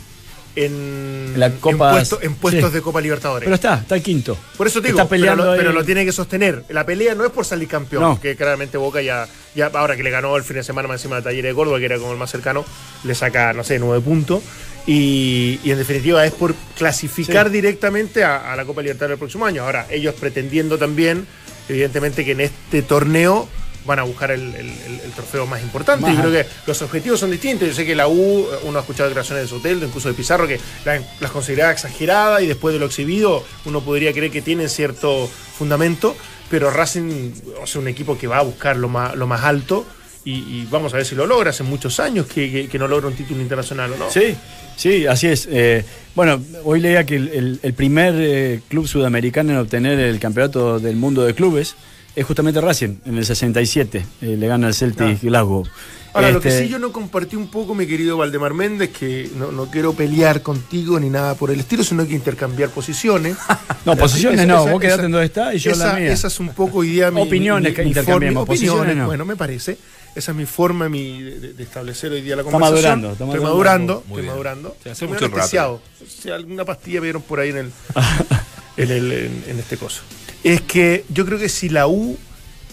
en, 0.57 1.33
En 1.35 1.41
la 1.41 1.47
en 1.47 1.53
Copa- 1.59 1.93
puesto- 1.93 2.19
en 2.23 2.35
puestos 2.37 2.71
sí. 2.71 2.77
de 2.77 2.83
Copa 2.83 3.01
Libertadores. 3.01 3.45
Pero 3.45 3.55
está, 3.57 3.75
está 3.79 3.97
el 3.97 4.03
quinto. 4.03 4.37
Por 4.57 4.67
eso 4.69 4.81
te 4.81 4.89
digo, 4.89 4.99
está 5.01 5.09
peleando 5.09 5.43
pero, 5.43 5.53
lo, 5.53 5.59
pero 5.59 5.73
lo 5.73 5.85
tiene 5.85 6.05
que 6.05 6.13
sostener. 6.13 6.65
La 6.69 6.87
pelea 6.87 7.15
no 7.17 7.25
es 7.25 7.33
por 7.33 7.45
salir 7.45 7.67
campeón, 7.67 8.03
No. 8.03 8.21
que 8.21 8.37
claramente 8.37 8.77
Boca 8.77 9.03
ya, 9.03 9.27
ya, 9.57 9.67
ahora 9.75 9.97
que 9.97 10.03
le 10.05 10.11
ganó 10.11 10.37
el 10.37 10.45
fin 10.45 10.57
de 10.57 10.63
semana 10.63 10.87
más 10.87 11.01
encima 11.01 11.17
de 11.17 11.23
Talleres 11.23 11.51
de 11.51 11.55
Córdoba, 11.57 11.79
que 11.81 11.87
era 11.87 11.99
como 11.99 12.13
el 12.13 12.19
más 12.19 12.31
cercano, 12.31 12.65
le 13.03 13.15
saca, 13.17 13.53
no 13.53 13.65
sé, 13.65 13.79
nueve 13.81 14.01
puntos. 14.05 14.43
Y, 14.87 15.59
y 15.65 15.71
en 15.71 15.79
definitiva 15.79 16.25
es 16.27 16.33
por 16.33 16.55
clasificar 16.77 17.47
Sí. 17.47 17.55
directamente 17.55 18.23
a, 18.23 18.53
a 18.53 18.55
la 18.57 18.65
Copa 18.65 18.83
Libertadores 18.83 19.13
del 19.15 19.19
próximo 19.19 19.47
año. 19.47 19.65
Ahora, 19.65 19.87
ellos 19.91 20.15
pretendiendo 20.21 20.79
también, 20.79 21.27
evidentemente, 21.69 22.25
que 22.25 22.33
en 22.33 22.41
este 22.41 22.83
torneo 22.83 23.49
van 23.87 23.99
a 23.99 24.03
buscar 24.03 24.31
el, 24.31 24.41
el- 24.55 24.71
el- 24.87 25.01
el 25.05 25.13
trofeo 25.13 25.47
más 25.47 25.61
importante. 25.63 26.01
Más 26.07 26.15
y 26.15 26.17
creo 26.17 26.31
que 26.33 26.47
los 26.67 26.81
objetivos 26.81 27.21
son 27.21 27.31
distintos. 27.31 27.69
Yo 27.69 27.75
sé 27.75 27.85
que 27.85 27.95
la 27.95 28.09
U, 28.09 28.47
uno 28.63 28.79
ha 28.79 28.81
escuchado 28.81 29.11
declaraciones 29.11 29.45
de 29.45 29.49
Soteldo, 29.49 29.85
incluso 29.87 30.09
de 30.09 30.15
Pizarro, 30.15 30.49
que 30.49 30.59
la- 30.87 31.03
las 31.21 31.31
consideraba 31.31 31.71
exageradas 31.73 32.41
y 32.43 32.47
después 32.47 32.73
de 32.73 32.79
lo 32.81 32.87
exhibido 32.87 33.45
uno 33.67 33.83
podría 33.83 34.13
creer 34.15 34.31
que 34.33 34.41
tienen 34.41 34.71
cierto 34.71 35.29
fundamento, 35.59 36.17
pero 36.51 36.71
Racing 36.71 37.33
o 37.63 37.67
sea, 37.67 37.81
un 37.83 37.89
equipo 37.89 38.17
que 38.17 38.27
va 38.27 38.39
a 38.39 38.43
buscar 38.43 38.77
lo 38.77 38.89
más, 38.89 39.15
lo 39.17 39.27
más 39.27 39.43
alto 39.45 39.87
y, 40.25 40.33
y 40.33 40.69
vamos 40.71 40.93
a 40.95 40.97
ver 40.99 41.07
si 41.07 41.15
lo 41.15 41.27
logra. 41.27 41.51
Hace 41.51 41.63
muchos 41.65 42.01
años 42.01 42.27
que, 42.27 42.51
que- 42.51 42.69
que 42.69 42.79
no 42.79 42.89
logra 42.89 43.09
un 43.09 43.15
título 43.15 43.41
internacional 43.43 43.93
o 43.93 43.97
no. 43.97 44.11
Sí, 44.11 44.35
sí, 44.77 45.07
así 45.07 45.27
es. 45.29 45.49
Eh, 45.51 45.85
bueno, 46.15 46.41
hoy 46.65 46.81
leía 46.81 47.05
que 47.05 47.17
el, 47.17 47.29
el- 47.29 47.61
el 47.63 47.75
primer 47.75 48.15
eh, 48.17 48.61
club 48.69 48.87
sudamericano 48.89 49.53
en 49.53 49.59
obtener 49.59 49.99
el 49.99 50.19
campeonato 50.21 50.79
del 50.81 50.97
mundo 50.97 51.23
de 51.25 51.35
clubes 51.35 51.75
es 52.17 52.25
justamente 52.25 52.61
Racing, 52.61 52.97
en 53.07 53.19
el 53.19 53.27
67. 53.27 54.05
eh, 54.23 54.37
le 54.39 54.47
gana 54.47 54.69
al 54.69 54.75
Celtic 54.75 55.07
Ah. 55.07 55.19
Glasgow. 55.21 55.65
Ahora, 56.13 56.31
lo 56.31 56.41
que 56.41 56.47
Este, 56.49 56.67
sí 56.67 56.69
yo 56.69 56.79
no 56.79 56.93
compartí 56.93 57.35
un 57.35 57.49
poco, 57.49 57.75
mi 57.75 57.89
querido 57.89 58.17
Valdemar 58.17 58.55
Méndez, 58.55 58.91
que 58.91 59.29
no, 59.37 59.51
no 59.51 59.69
quiero 59.69 59.95
pelear 59.95 60.43
contigo 60.43 61.01
ni 61.01 61.11
nada 61.11 61.35
por 61.35 61.51
el 61.51 61.59
estilo, 61.59 61.83
sino 61.83 62.07
que 62.07 62.15
intercambiar 62.15 62.71
posiciones. 62.71 63.37
No, 63.85 63.97
posiciones 63.97 64.39
Esa- 64.41 64.47
no, 64.47 64.63
esa- 64.63 64.71
vos 64.73 64.81
quedate 64.81 64.95
esa- 64.95 65.05
en 65.07 65.11
donde 65.13 65.27
está 65.27 65.55
y 65.55 65.59
yo 65.59 65.73
esa, 65.73 65.87
la 65.93 65.99
mía. 65.99 66.13
Esa 66.13 66.29
es 66.29 66.39
un 66.41 66.51
poco 66.55 66.83
día 66.83 67.11
mi, 67.11 67.21
Opiniones 67.21 67.73
mi- 67.73 67.77
que 67.77 67.83
mi 67.83 67.89
intercambiamos, 67.89 68.47
posiciones 68.47 68.97
no. 68.97 69.07
bueno, 69.07 69.25
me 69.27 69.35
parece. 69.37 69.77
Esa 70.15 70.31
es 70.31 70.37
mi 70.37 70.47
forma 70.47 70.89
mi, 70.89 71.23
de, 71.23 71.53
de 71.55 71.63
establecer 71.63 72.13
hoy 72.13 72.21
día 72.21 72.37
la 72.37 72.43
Está 72.43 72.53
conversación. 72.53 73.01
madurando, 73.01 73.13
está 73.13 73.25
Estoy 73.25 73.41
madurando. 73.41 73.95
madurando, 73.95 74.05
Muy 74.09 74.21
estoy 74.21 74.29
madurando. 74.31 74.69
Sí, 74.75 74.79
hace 74.83 74.91
Estoy 74.93 75.09
mucho 75.09 75.21
rato. 75.25 75.35
anestesiado. 75.37 75.83
Si 76.09 76.31
alguna 76.31 76.65
pastilla 76.65 77.01
vieron 77.01 77.23
por 77.23 77.41
ahí 77.41 77.51
en 77.51 77.57
el, 77.57 77.73
en, 78.77 78.91
el- 78.91 79.13
en- 79.13 79.45
en 79.49 79.59
este 79.59 79.77
coso. 79.77 80.03
Es 80.45 80.61
que 80.63 81.05
yo 81.09 81.25
creo 81.27 81.39
que 81.39 81.49
si 81.49 81.69
la 81.69 81.87
U 81.89 82.17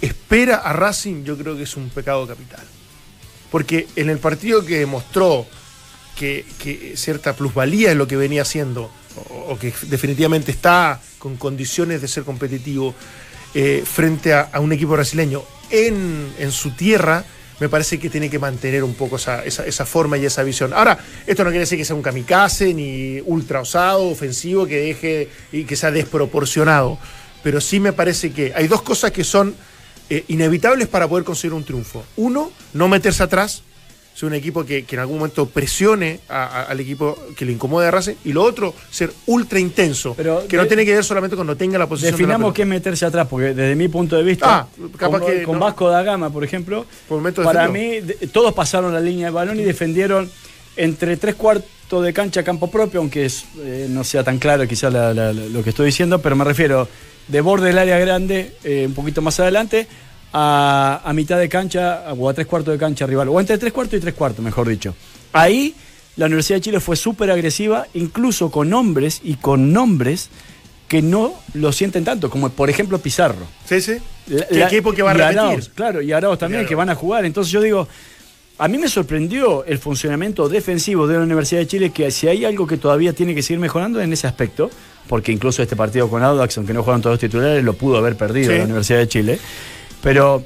espera 0.01 0.57
a 0.57 0.73
Racing, 0.73 1.23
yo 1.23 1.37
creo 1.37 1.55
que 1.57 1.63
es 1.63 1.75
un 1.77 1.89
pecado 1.89 2.27
capital. 2.27 2.63
Porque 3.49 3.87
en 3.95 4.09
el 4.09 4.17
partido 4.19 4.63
que 4.65 4.79
demostró 4.79 5.45
que, 6.15 6.45
que 6.59 6.93
cierta 6.95 7.35
plusvalía 7.35 7.91
es 7.91 7.97
lo 7.97 8.07
que 8.07 8.17
venía 8.17 8.43
haciendo, 8.43 8.91
o, 9.29 9.53
o 9.53 9.59
que 9.59 9.73
definitivamente 9.83 10.51
está 10.51 11.01
con 11.17 11.37
condiciones 11.37 12.01
de 12.01 12.07
ser 12.07 12.23
competitivo 12.23 12.93
eh, 13.53 13.83
frente 13.85 14.33
a, 14.33 14.41
a 14.53 14.59
un 14.59 14.71
equipo 14.73 14.91
brasileño 14.93 15.43
en, 15.71 16.51
su 16.51 16.71
tierra, 16.71 17.23
me 17.59 17.69
parece 17.69 17.99
que 17.99 18.09
tiene 18.09 18.29
que 18.29 18.39
mantener 18.39 18.83
un 18.83 18.93
poco 18.95 19.15
esa, 19.17 19.43
esa- 19.45 19.65
esa 19.65 19.85
forma 19.85 20.17
y 20.17 20.25
esa 20.25 20.43
visión. 20.43 20.73
Ahora, 20.73 20.97
esto 21.27 21.43
no 21.43 21.49
quiere 21.49 21.61
decir 21.61 21.77
que 21.77 21.85
sea 21.85 21.95
un 21.95 22.01
kamikaze, 22.01 22.73
ni 22.73 23.21
ultra 23.25 23.61
osado, 23.61 24.07
ofensivo, 24.09 24.65
que 24.65 24.77
deje 24.77 25.29
y 25.51 25.63
que 25.65 25.75
sea 25.75 25.91
desproporcionado, 25.91 26.97
pero 27.43 27.61
sí 27.61 27.79
me 27.79 27.93
parece 27.93 28.31
que 28.31 28.53
hay 28.55 28.67
dos 28.67 28.81
cosas 28.81 29.11
que 29.11 29.23
son 29.23 29.55
eh, 30.09 30.25
inevitables 30.27 30.87
para 30.87 31.07
poder 31.07 31.23
conseguir 31.23 31.53
un 31.53 31.63
triunfo. 31.63 32.03
Uno, 32.17 32.51
no 32.73 32.87
meterse 32.87 33.23
atrás, 33.23 33.63
ser 34.21 34.27
un 34.27 34.35
equipo 34.35 34.63
que, 34.63 34.83
que 34.85 34.95
en 34.95 34.99
algún 35.01 35.17
momento 35.17 35.47
presione 35.47 36.19
a- 36.29 36.45
a- 36.45 36.63
al 36.65 36.79
equipo 36.79 37.17
que 37.35 37.43
le 37.43 37.51
incomode 37.53 37.87
a 37.87 37.91
Racing. 37.91 38.13
Y 38.23 38.33
lo 38.33 38.43
otro, 38.43 38.73
ser 38.91 39.11
ultra 39.25 39.59
intenso, 39.59 40.13
Pero 40.15 40.47
que 40.47 40.55
no 40.57 40.63
de- 40.63 40.67
tiene 40.69 40.85
que 40.85 40.93
ver 40.93 41.03
solamente 41.03 41.35
cuando 41.35 41.55
tenga 41.57 41.79
la 41.79 41.87
posición. 41.87 42.09
de 42.09 42.11
la 42.11 42.17
Definamos 42.17 42.45
pelota. 42.53 42.55
qué 42.55 42.61
es 42.61 42.67
meterse 42.67 43.05
atrás, 43.05 43.27
porque 43.27 43.47
desde 43.53 43.75
mi 43.75 43.87
punto 43.87 44.15
de 44.15 44.23
vista, 44.23 44.59
Ah, 44.59 44.67
capaz 44.97 45.19
con, 45.21 45.31
que 45.31 45.43
con 45.43 45.55
no. 45.59 45.65
Vasco 45.65 45.89
da 45.89 46.03
Gama, 46.03 46.29
por 46.29 46.43
ejemplo, 46.43 46.85
Por 47.07 47.33
para 47.33 47.67
mí 47.67 47.99
de- 48.01 48.13
todos 48.31 48.53
pasaron 48.53 48.93
la 48.93 48.99
línea 48.99 49.25
de 49.27 49.31
balón 49.31 49.59
y 49.59 49.63
defendieron 49.63 50.29
entre 50.77 51.17
tres 51.17 51.35
cuartos 51.35 52.03
de 52.03 52.13
cancha 52.13 52.43
campo 52.43 52.69
propio, 52.69 52.99
aunque 52.99 53.25
es, 53.25 53.43
eh, 53.59 53.87
no 53.89 54.03
sea 54.03 54.23
tan 54.23 54.37
claro 54.39 54.67
quizás 54.67 54.93
la- 54.93 55.13
la- 55.13 55.33
la- 55.33 55.45
lo 55.47 55.63
que 55.63 55.71
estoy 55.71 55.87
diciendo, 55.87 56.21
pero 56.21 56.35
me 56.35 56.43
refiero 56.45 56.87
de 57.27 57.41
borde 57.41 57.67
del 57.67 57.77
área 57.79 57.97
grande, 57.99 58.55
eh, 58.63 58.85
un 58.87 58.93
poquito 58.93 59.21
más 59.21 59.39
adelante, 59.39 59.87
a, 60.33 61.01
a 61.03 61.13
mitad 61.13 61.37
de 61.39 61.49
cancha 61.49 62.03
o 62.17 62.29
a 62.29 62.33
tres 62.33 62.47
cuartos 62.47 62.73
de 62.73 62.77
cancha 62.79 63.05
rival, 63.05 63.29
o 63.29 63.39
entre 63.39 63.57
tres 63.57 63.73
cuartos 63.73 63.97
y 63.97 64.01
tres 64.01 64.13
cuartos, 64.13 64.43
mejor 64.43 64.67
dicho. 64.67 64.95
Ahí 65.33 65.75
la 66.17 66.25
Universidad 66.25 66.57
de 66.57 66.61
Chile 66.61 66.79
fue 66.79 66.95
súper 66.95 67.31
agresiva, 67.31 67.87
incluso 67.93 68.51
con 68.51 68.73
hombres 68.73 69.21
y 69.23 69.35
con 69.35 69.71
nombres 69.73 70.29
que 70.87 71.01
no 71.01 71.33
lo 71.53 71.71
sienten 71.71 72.03
tanto, 72.03 72.29
como 72.29 72.49
por 72.49 72.69
ejemplo 72.69 72.97
Pizarro. 72.99 73.45
Sí, 73.65 73.79
sí. 73.81 73.93
La- 74.27 74.45
¿Qué 74.47 74.55
la- 74.59 74.65
equipo 74.67 74.91
que 74.91 75.01
va 75.01 75.11
a 75.11 75.13
repetir? 75.13 75.71
Claro, 75.73 76.01
y 76.01 76.11
Arauz 76.11 76.37
también, 76.39 76.65
que 76.65 76.75
van 76.75 76.89
a 76.89 76.95
jugar. 76.95 77.23
Entonces 77.25 77.51
yo 77.51 77.61
digo, 77.61 77.87
a 78.57 78.67
mí 78.67 78.77
me 78.77 78.89
sorprendió 78.89 79.63
el 79.65 79.79
funcionamiento 79.79 80.49
defensivo 80.49 81.07
de 81.07 81.17
la 81.17 81.23
Universidad 81.23 81.61
de 81.61 81.67
Chile, 81.67 81.89
que 81.91 82.11
si 82.11 82.27
hay 82.27 82.43
algo 82.45 82.67
que 82.67 82.75
todavía 82.77 83.13
tiene 83.13 83.33
que 83.33 83.41
seguir 83.41 83.59
mejorando 83.59 84.01
en 84.01 84.11
ese 84.11 84.27
aspecto, 84.27 84.69
porque 85.07 85.31
incluso 85.31 85.63
este 85.63 85.75
partido 85.77 86.09
con 86.09 86.21
Audax, 86.23 86.57
aunque 86.57 86.73
no 86.73 86.81
jugaron 86.83 87.01
todos 87.01 87.13
los 87.13 87.19
titulares, 87.21 87.63
lo 87.63 87.73
pudo 87.73 87.97
haber 87.97 88.17
perdido 88.17 88.51
Sí. 88.51 88.57
la 88.57 88.65
Universidad 88.65 88.99
de 88.99 89.07
Chile. 89.07 89.39
Pero 90.01 90.43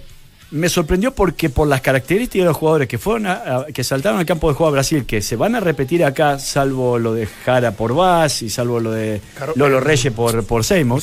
me 0.52 0.70
sorprendió 0.70 1.12
porque 1.13 1.50
por 1.50 1.68
las 1.68 1.82
características 1.82 2.44
de 2.44 2.50
los 2.50 2.58
jugadores 2.58 2.88
que 2.88 2.98
fueron 2.98 3.26
a- 3.26 3.34
a- 3.34 3.65
que 3.74 3.84
saltaron 3.84 4.20
al 4.20 4.26
campo 4.26 4.48
de 4.50 4.56
juego 4.56 4.70
a 4.70 4.72
Brasil, 4.72 5.06
que 5.06 5.22
se 5.22 5.36
van 5.36 5.56
a 5.56 5.60
repetir 5.60 6.04
acá, 6.06 6.39
salvo 6.39 7.00
lo 7.00 7.13
de 7.13 7.26
Jara 7.28 7.72
por 7.72 7.94
Vaz 7.96 8.41
y 8.41 8.50
salvo 8.50 8.80
lo 8.80 8.91
de 8.91 9.22
Caro- 9.38 9.54
Lolo 9.56 9.80
Reyes 9.80 10.13
por, 10.13 10.46
por 10.46 10.63
Seymour, 10.63 11.02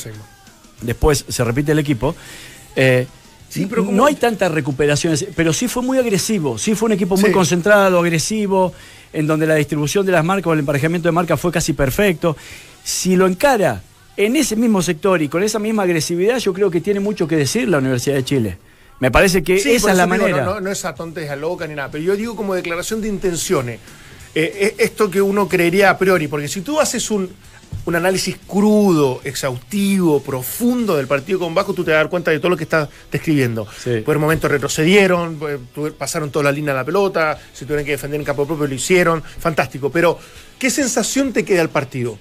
después 0.81 1.25
se 1.27 1.43
repite 1.43 1.71
el 1.73 1.79
equipo. 1.79 2.15
eh, 2.75 3.05
Sí, 3.49 3.67
pero 3.67 3.83
no 3.83 4.07
hay 4.07 4.15
tantas 4.15 4.51
recuperaciones, 4.51 5.27
pero 5.35 5.53
sí 5.53 5.67
fue 5.67 5.83
muy 5.83 5.99
agresivo, 5.99 6.57
sí 6.57 6.73
fue 6.73 6.87
un 6.87 6.93
equipo 6.93 7.15
muy 7.15 7.27
Sí. 7.27 7.31
concentrado, 7.31 7.99
agresivo, 7.99 8.73
en 9.13 9.27
donde 9.27 9.45
la 9.45 9.53
distribución 9.53 10.03
de 10.07 10.11
las 10.11 10.25
marcas 10.25 10.47
o 10.47 10.53
el 10.53 10.59
emparejamiento 10.59 11.07
de 11.07 11.11
marcas 11.11 11.39
fue 11.39 11.51
casi 11.51 11.73
perfecto. 11.73 12.35
Si 12.83 13.15
lo 13.15 13.27
encara 13.27 13.83
en 14.17 14.35
ese 14.35 14.55
mismo 14.55 14.81
sector 14.81 15.21
y 15.21 15.27
con 15.29 15.43
esa 15.43 15.59
misma 15.59 15.83
agresividad, 15.83 16.37
yo 16.39 16.53
creo 16.53 16.69
que 16.69 16.81
tiene 16.81 16.99
mucho 16.99 17.27
que 17.27 17.35
decir 17.35 17.67
la 17.67 17.79
Universidad 17.79 18.15
de 18.15 18.23
Chile. 18.23 18.57
Me 18.99 19.11
parece 19.11 19.43
que 19.43 19.59
Sí, 19.59 19.71
esa 19.71 19.91
es 19.91 19.97
la 19.97 20.05
digo, 20.05 20.17
manera. 20.17 20.45
no, 20.45 20.53
no, 20.55 20.61
no 20.61 20.71
es 20.71 20.85
a 20.85 20.93
tonteja 20.95 21.35
loca 21.35 21.67
ni 21.67 21.75
nada, 21.75 21.89
pero 21.91 22.03
yo 22.03 22.15
digo 22.15 22.35
como 22.35 22.53
declaración 22.55 23.01
de 23.01 23.07
intenciones. 23.09 23.79
Eh, 24.35 24.51
eh, 24.55 24.75
esto 24.79 25.09
que 25.11 25.21
uno 25.21 25.47
creería 25.47 25.89
a 25.89 25.97
priori, 25.97 26.27
porque 26.27 26.47
si 26.47 26.61
tú 26.61 26.79
haces 26.79 27.11
un, 27.11 27.29
un 27.85 27.95
análisis 27.95 28.37
crudo, 28.47 29.19
exhaustivo, 29.23 30.21
profundo 30.21 30.95
del 30.95 31.07
partido 31.07 31.39
con 31.39 31.53
Vasco, 31.53 31.73
tú 31.73 31.83
te 31.83 31.91
vas 31.91 31.97
a 31.97 32.03
dar 32.03 32.09
cuenta 32.09 32.31
de 32.31 32.39
todo 32.39 32.49
lo 32.51 32.57
que 32.57 32.63
estás 32.63 32.87
describiendo. 33.11 33.67
Sí. 33.83 34.01
Por 34.05 34.17
momentos 34.19 34.49
retrocedieron, 34.49 35.39
eh, 35.49 35.91
pasaron 35.97 36.31
toda 36.31 36.45
la 36.45 36.51
línea 36.51 36.73
de 36.73 36.79
la 36.79 36.85
pelota, 36.85 37.37
si 37.51 37.65
tuvieron 37.65 37.85
que 37.85 37.91
defender 37.91 38.19
en 38.19 38.25
campo 38.25 38.47
propio 38.47 38.67
lo 38.67 38.73
hicieron, 38.73 39.21
fantástico. 39.21 39.89
Pero, 39.91 40.17
¿qué 40.57 40.69
sensación 40.69 41.33
te 41.33 41.43
queda 41.43 41.61
al 41.61 41.69
partido? 41.69 42.17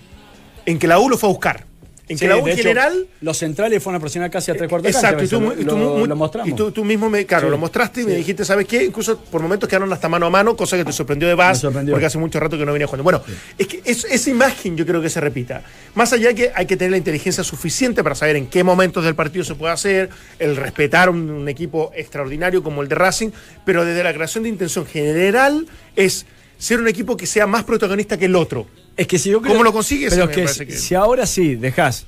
En 0.66 0.78
que 0.78 0.87
la 0.88 0.98
U 0.98 1.09
lo 1.09 1.16
fue 1.16 1.28
a 1.28 1.33
buscar. 1.33 1.71
En 2.09 2.19
Sí, 2.19 2.25
que 2.25 2.29
la 2.29 2.37
U 2.37 2.45
de 2.45 2.53
hecho, 2.53 2.62
general 2.65 3.07
los 3.21 3.38
centrales 3.38 3.81
fueron 3.83 3.99
a 3.99 4.01
presionar 4.03 4.29
casi 4.29 4.51
a 4.51 4.55
tres 4.57 4.69
cuartos 4.69 4.91
de 4.93 4.99
Exacto, 4.99 5.19
cancha, 5.19 5.37
y 5.61 5.65
tú, 5.65 6.07
lo, 6.07 6.17
mostramos. 6.17 6.49
y 6.53 6.55
tú, 6.55 6.73
tú 6.73 6.85
mismo 6.85 7.09
me, 7.09 7.25
claro, 7.25 7.47
Sí, 7.47 7.51
lo 7.53 7.59
mostraste 7.59 8.03
y 8.03 8.07
me 8.07 8.15
dijiste, 8.17 8.45
¿sabes 8.45 8.67
qué? 8.67 8.85
Incluso 8.85 9.17
por 9.19 9.41
momentos 9.41 9.69
quedaron 9.69 9.91
hasta 9.93 10.09
mano 10.09 10.27
a 10.27 10.31
mano, 10.31 10.57
cosa 10.57 10.77
que 10.77 10.85
te 10.85 10.93
sorprendió 10.93 11.29
de 11.29 11.35
Vaz, 11.35 11.62
porque 11.88 12.05
hace 12.07 12.19
mucho 12.19 12.41
rato 12.41 12.59
que 12.59 12.67
no 12.67 12.73
venía 12.73 12.88
jugando. 12.88 13.05
Bueno, 13.05 13.23
es 13.57 13.67
que 13.69 13.81
es- 13.85 14.05
esa 14.05 14.31
imagen 14.31 14.77
yo 14.77 14.85
creo 14.85 15.01
que 15.01 15.09
se 15.09 15.21
repita. 15.21 15.62
Más 15.95 16.12
allá 16.12 16.29
de 16.29 16.35
que 16.35 16.53
hay 16.55 16.67
que 16.67 16.77
tener 16.77 16.91
la 16.91 16.97
inteligencia 16.99 17.45
suficiente 17.45 18.03
para 18.03 18.17
saber 18.17 18.35
en 18.35 18.49
qué 18.49 18.65
momentos 18.65 19.05
del 19.05 19.15
partido 19.15 19.45
se 19.45 19.55
puede 19.55 19.73
hacer, 19.73 20.11
el 20.41 20.57
respetar 20.57 21.09
un, 21.09 21.31
un 21.31 21.49
equipo 21.49 21.93
extraordinario 21.95 22.65
como 22.65 22.83
el 22.83 22.88
de 22.88 22.97
Racing, 22.97 23.31
pero 23.65 23.85
desde 23.85 24.03
la 24.03 24.12
creación 24.12 24.43
de 24.43 24.51
intención 24.51 24.85
general 24.87 25.67
es 25.95 26.27
ser 26.59 26.81
un 26.81 26.88
equipo 26.88 27.17
que 27.17 27.27
sea 27.27 27.47
más 27.47 27.62
protagonista 27.65 28.17
que 28.19 28.25
el 28.27 28.35
otro. 28.35 28.67
Es 28.96 29.07
que 29.07 29.18
si 29.18 29.31
yo 29.31 29.40
¿Cómo 29.42 29.62
lo 29.62 29.72
consigues? 29.72 30.11
Pero 30.12 30.24
es 30.24 30.31
que, 30.31 30.48
si- 30.48 30.66
que- 30.66 30.76
si 30.76 30.94
ahora 30.94 31.26
sí 31.26 31.55
dejas 31.57 32.07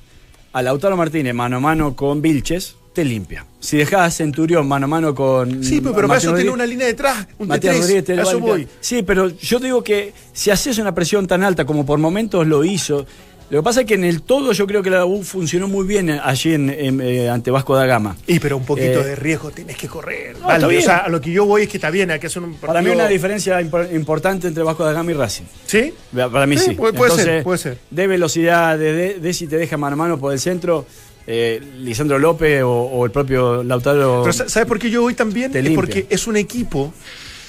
a 0.53 0.61
Lautaro 0.61 0.95
Martínez 0.95 1.33
mano 1.33 1.57
a 1.57 1.59
mano 1.59 1.95
con 1.95 2.21
Vilches, 2.21 2.75
te 2.93 3.03
limpia. 3.03 3.45
Si 3.59 3.75
dejas 3.77 4.01
a 4.07 4.11
Centurión 4.11 4.67
mano 4.67 4.85
a 4.85 4.87
mano 4.87 5.13
con. 5.15 5.63
Sí, 5.63 5.81
pero, 5.81 5.93
pero 5.95 6.07
para 6.07 6.19
eso 6.19 6.33
tiene 6.33 6.49
una 6.51 6.65
línea 6.65 6.87
detrás, 6.87 7.27
un 7.39 7.47
Matías 7.49 7.75
T3, 7.75 7.79
Rodríguez 7.81 8.05
te 8.05 8.15
lo 8.15 8.39
voy. 8.39 8.67
Sí, 8.79 9.03
pero 9.03 9.27
yo 9.29 9.59
digo 9.59 9.83
que 9.83 10.13
si 10.31 10.49
haces 10.51 10.77
una 10.77 10.93
presión 10.95 11.27
tan 11.27 11.43
alta 11.43 11.65
como 11.65 11.85
por 11.85 11.99
momentos 11.99 12.47
lo 12.47 12.63
hizo, 12.63 13.05
lo 13.49 13.59
que 13.59 13.63
pasa 13.63 13.81
es 13.81 13.85
que 13.87 13.93
en 13.93 14.03
el 14.03 14.21
todo 14.23 14.51
yo 14.53 14.65
creo 14.65 14.81
que 14.81 14.89
la 14.89 15.05
U 15.05 15.23
funcionó 15.23 15.67
muy 15.67 15.85
bien 15.85 16.09
allí 16.09 16.53
en, 16.53 16.69
en, 16.69 16.99
eh, 17.01 17.29
ante 17.29 17.51
Vasco 17.51 17.75
da 17.75 17.85
Gama. 17.85 18.15
Y 18.27 18.39
pero 18.39 18.57
un 18.57 18.65
poquito 18.65 19.01
Eh, 19.01 19.03
de 19.03 19.15
riesgo 19.15 19.51
tenés 19.51 19.77
que 19.77 19.87
correr. 19.87 20.35
No, 20.39 20.47
Vale, 20.47 20.77
está 20.79 20.93
o 20.93 20.95
sea, 20.97 21.05
a 21.05 21.09
lo 21.09 21.21
que 21.21 21.31
yo 21.31 21.45
voy 21.45 21.63
es 21.63 21.69
que 21.69 21.77
está 21.77 21.89
bien, 21.91 22.09
hay 22.11 22.19
que 22.19 22.27
hacer 22.27 22.41
un 22.41 22.51
partido. 22.53 22.67
Para 22.67 22.81
mí 22.81 22.89
una 22.89 23.07
diferencia 23.07 23.61
impor- 23.61 23.93
importante 23.93 24.47
entre 24.47 24.63
Vasco 24.63 24.83
da 24.83 24.93
Gama 24.93 25.11
y 25.11 25.13
Racing. 25.13 25.43
¿Sí? 25.67 25.93
Para 26.13 26.45
mí 26.47 26.57
Sí, 26.57 26.65
sí. 26.69 26.75
puede- 26.75 26.93
puede 26.93 27.11
ser, 27.15 27.43
puede 27.43 27.57
ser. 27.59 27.77
De 27.91 28.07
velocidad, 28.07 28.77
de, 28.79 28.93
de, 28.93 29.13
de 29.19 29.33
si 29.33 29.45
te 29.47 29.57
deja 29.57 29.77
mano 29.77 29.93
a 29.93 29.97
mano 29.97 30.19
por 30.19 30.33
el 30.33 30.39
centro, 30.39 30.85
eh, 31.27 31.61
Lisandro 31.79 32.17
López 32.19 32.63
o, 32.63 32.69
o 32.71 33.05
el 33.05 33.11
propio 33.11 33.63
Lautaro. 33.63 34.21
Pero 34.23 34.33
sa- 34.33 34.49
¿sabes 34.49 34.67
por 34.67 34.79
qué 34.79 34.89
yo 34.89 35.01
voy 35.03 35.13
también? 35.13 35.51
Te 35.51 35.59
Es 35.59 35.65
limpia. 35.65 35.75
porque 35.81 36.07
es 36.09 36.27
un 36.27 36.35
equipo 36.37 36.93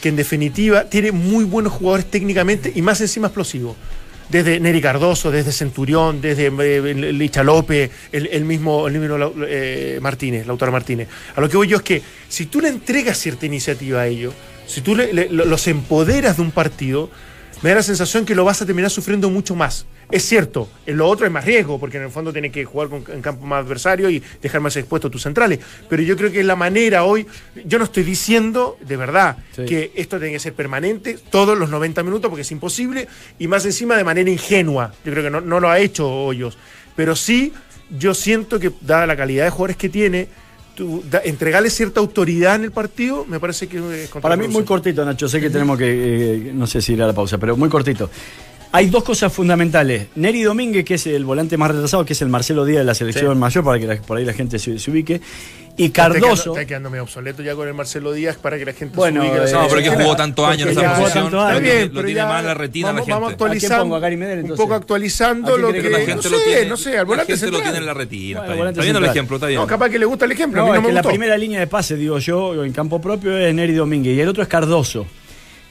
que 0.01 0.11
en 0.11 0.17
definitiva 0.17 0.85
tiene 0.85 1.11
muy 1.13 1.45
buenos 1.45 1.73
jugadores 1.73 2.07
técnicamente 2.11 2.71
y 2.75 2.83
más 2.83 3.01
encima 3.01 3.29
explosivos. 3.29 3.77
Desde 4.29 4.59
Neri 4.59 4.81
Cardoso, 4.81 5.31
desde 5.31 5.53
Centurión, 5.53 6.21
desde 6.21 6.47
eh, 6.47 6.95
Licha 7.13 7.45
López, 7.45 7.91
el, 8.11 8.45
mismo, 8.45 8.89
el 8.89 8.99
mismo 8.99 9.33
eh, 9.47 9.99
Martínez, 10.03 10.47
Lautaro 10.47 10.73
Martínez. 10.73 11.07
A 11.37 11.41
lo 11.41 11.49
que 11.49 11.57
voy 11.57 11.69
yo 11.69 11.77
es 11.77 11.83
que 11.83 12.03
si 12.29 12.47
tú 12.47 12.61
le 12.61 12.69
entregas 12.69 13.19
cierta 13.19 13.47
iniciativa 13.47 14.01
a 14.01 14.07
ellos, 14.09 14.35
si 14.67 14.81
tú 14.81 14.97
le- 14.97 15.13
le- 15.13 15.29
lo- 15.29 15.45
los 15.45 15.69
empoderas 15.69 16.37
de 16.39 16.43
un 16.43 16.51
partido, 16.51 17.09
me 17.63 17.71
da 17.71 17.77
la 17.77 17.83
sensación 17.83 18.25
que 18.25 18.35
lo 18.35 18.45
vas 18.45 18.61
a 18.63 18.67
terminar 18.67 18.91
sufriendo 18.91 19.31
mucho 19.31 19.55
más. 19.55 19.87
Es 20.11 20.23
cierto, 20.25 20.69
en 20.87 20.99
lo 20.99 21.09
otro 21.09 21.27
es 21.27 21.33
más 21.33 21.45
riesgo, 21.45 21.81
porque 21.81 21.97
en 21.97 22.05
el 22.05 22.11
fondo 22.11 22.33
tienes 22.33 22.53
que 22.53 22.65
jugar 22.65 22.89
con, 22.89 23.05
en 23.09 23.23
campo 23.23 23.45
más 23.45 23.65
adversario 23.65 24.09
y 24.09 24.23
dejar 24.41 24.61
más 24.61 24.77
expuestos 24.77 25.11
tus 25.11 25.23
centrales. 25.23 25.59
Pero 25.89 26.03
yo 26.03 26.17
creo 26.17 26.31
que 26.31 26.45
la 26.45 26.55
manera 26.55 27.03
hoy, 27.05 27.27
yo 27.65 27.79
no 27.79 27.85
estoy 27.85 28.05
diciendo 28.05 28.79
de 28.87 28.97
verdad 28.97 29.39
Sí. 29.57 29.65
que 29.65 29.93
esto 29.97 30.19
tiene 30.19 30.35
que 30.35 30.39
ser 30.39 30.55
permanente 30.55 31.19
todos 31.31 31.59
los 31.59 31.71
90 31.71 32.03
minutos, 32.05 32.29
porque 32.29 32.43
es 32.43 32.53
imposible, 32.53 33.09
y 33.39 33.49
más 33.49 33.65
encima 33.65 33.97
de 33.97 34.05
manera 34.05 34.31
ingenua. 34.31 34.93
Yo 35.05 35.11
creo 35.13 35.25
que 35.25 35.31
no, 35.31 35.41
no 35.41 35.59
lo 35.59 35.69
ha 35.71 35.79
hecho 35.81 36.09
Hoyos. 36.09 36.59
Pero 36.95 37.17
sí, 37.17 37.53
yo 37.91 38.15
siento 38.15 38.61
que, 38.61 38.71
dada 38.83 39.07
la 39.07 39.17
calidad 39.17 39.45
de 39.45 39.51
jugadores 39.51 39.77
que 39.77 39.89
tiene, 39.89 40.29
tú, 40.77 41.03
da- 41.11 41.23
entregarle 41.25 41.71
cierta 41.71 41.99
autoridad 41.99 42.55
en 42.55 42.63
el 42.65 42.71
partido, 42.71 43.25
me 43.27 43.41
parece 43.41 43.67
que 43.67 43.79
es 44.05 44.09
Para 44.11 44.37
mí 44.37 44.47
muy 44.47 44.63
cortito, 44.63 45.05
Nacho. 45.05 45.29
Sé 45.29 45.41
que 45.41 45.51
tenemos 45.51 45.77
que, 45.77 45.89
eh, 46.51 46.53
no 46.55 46.69
sé 46.69 46.81
si 46.81 46.93
ir 46.93 47.03
a 47.03 47.07
la 47.09 47.13
pausa, 47.13 47.39
pero 47.39 47.57
muy 47.57 47.69
cortito. 47.69 48.09
Hay 48.77 48.87
dos 48.89 49.05
cosas 49.05 49.33
fundamentales. 49.33 50.09
Neri 50.17 50.43
Domínguez, 50.43 50.85
que 50.85 50.95
es 50.95 51.07
el 51.07 51.25
volante 51.25 51.57
más 51.57 51.71
retrasado, 51.71 52.05
que 52.05 52.13
es 52.13 52.21
el 52.21 52.29
Marcelo 52.29 52.65
Díaz 52.67 52.81
de 52.81 52.85
la 52.85 52.95
selección 52.95 53.39
mayor, 53.39 53.65
para 53.65 53.79
que 53.79 53.87
la- 53.87 53.97
por 54.03 54.19
ahí 54.19 54.25
la 54.27 54.35
gente 54.35 54.59
se, 54.59 54.79
se 54.79 54.91
ubique. 54.91 55.21
Y 55.79 55.87
Está 55.87 56.09
quedando, 56.09 56.27
Cardoso. 56.27 56.53
está 56.55 56.67
quedando 56.67 56.89
medio 56.91 57.03
obsoleto 57.03 57.43
ya 57.43 57.55
con 57.55 57.69
el 57.69 57.75
Marcelo 57.75 58.13
Díaz 58.13 58.37
para 58.37 58.59
que 58.59 58.65
la 58.65 58.73
gente 58.73 58.97
Bueno, 58.97 59.23
se 59.23 59.29
ubique. 59.31 59.45
eh, 59.45 59.53
No, 59.53 59.69
pero 59.69 59.83
que 59.83 59.91
jugó 59.91 60.17
tantos 60.17 60.47
años 60.47 60.69
en 60.71 60.79
esa 60.79 60.95
posición. 60.99 61.27
Está 61.27 61.51
bien, 61.53 61.63
tiene- 61.65 61.85
lo 61.87 61.89
pero 61.93 62.05
tiene 62.07 62.15
ya 62.15 62.27
más 62.27 62.45
la 62.45 62.55
retina 62.55 62.87
vamos, 62.89 62.97
la 63.01 63.05
gente. 63.05 63.13
vamos 63.13 63.27
¿A 63.27 63.29
quién 63.29 63.35
actualizando, 63.47 63.85
pongo? 63.85 63.97
¿A 63.97 64.01
Gary 64.01 64.17
Medel, 64.17 64.45
un 64.51 64.57
poco 64.57 64.75
actualizando 64.75 65.49
¿A 65.49 65.51
quién 65.53 65.63
lo 65.63 65.73
que, 65.73 65.83
que 65.83 65.91
la 65.91 65.99
la 65.99 65.99
no 65.99 66.07
gente 66.07 66.23
sé, 66.23 66.31
lo 66.31 66.41
tiene, 66.43 66.67
no 66.67 66.77
sé, 66.77 66.91
al 66.91 66.97
la 66.97 67.05
volante 67.05 67.33
gente 67.37 67.51
lo 67.51 67.61
tiene 67.63 67.79
en 67.79 67.87
la 67.87 67.95
retina. 67.95 68.41
Bueno, 68.41 68.43
está 68.43 68.47
bien. 68.53 68.59
volante 68.59 68.81
Está 68.81 68.83
viendo 68.85 68.99
el 69.01 69.05
ejemplo, 69.11 69.37
está 69.37 69.47
bien. 69.49 69.61
No, 69.61 69.67
capaz 69.67 69.89
que 69.91 69.99
le 69.99 70.05
gusta 70.07 70.25
el 70.25 70.33
ejemplo, 70.33 70.63
a 70.63 70.67
No, 70.67 70.75
es 70.75 70.81
me 70.83 70.87
que 70.89 70.93
la 70.95 71.03
primera 71.03 71.37
línea 71.39 71.61
de 71.61 71.67
pase, 71.67 71.97
digo 71.97 72.19
yo, 72.19 72.63
en 72.65 72.73
campo 72.73 73.01
propio 73.01 73.37
es 73.39 73.55
Neri 73.55 73.73
Domínguez 73.75 74.17
y 74.17 74.21
el 74.21 74.29
otro 74.29 74.43
es 74.43 74.49
Cardoso. 74.49 75.07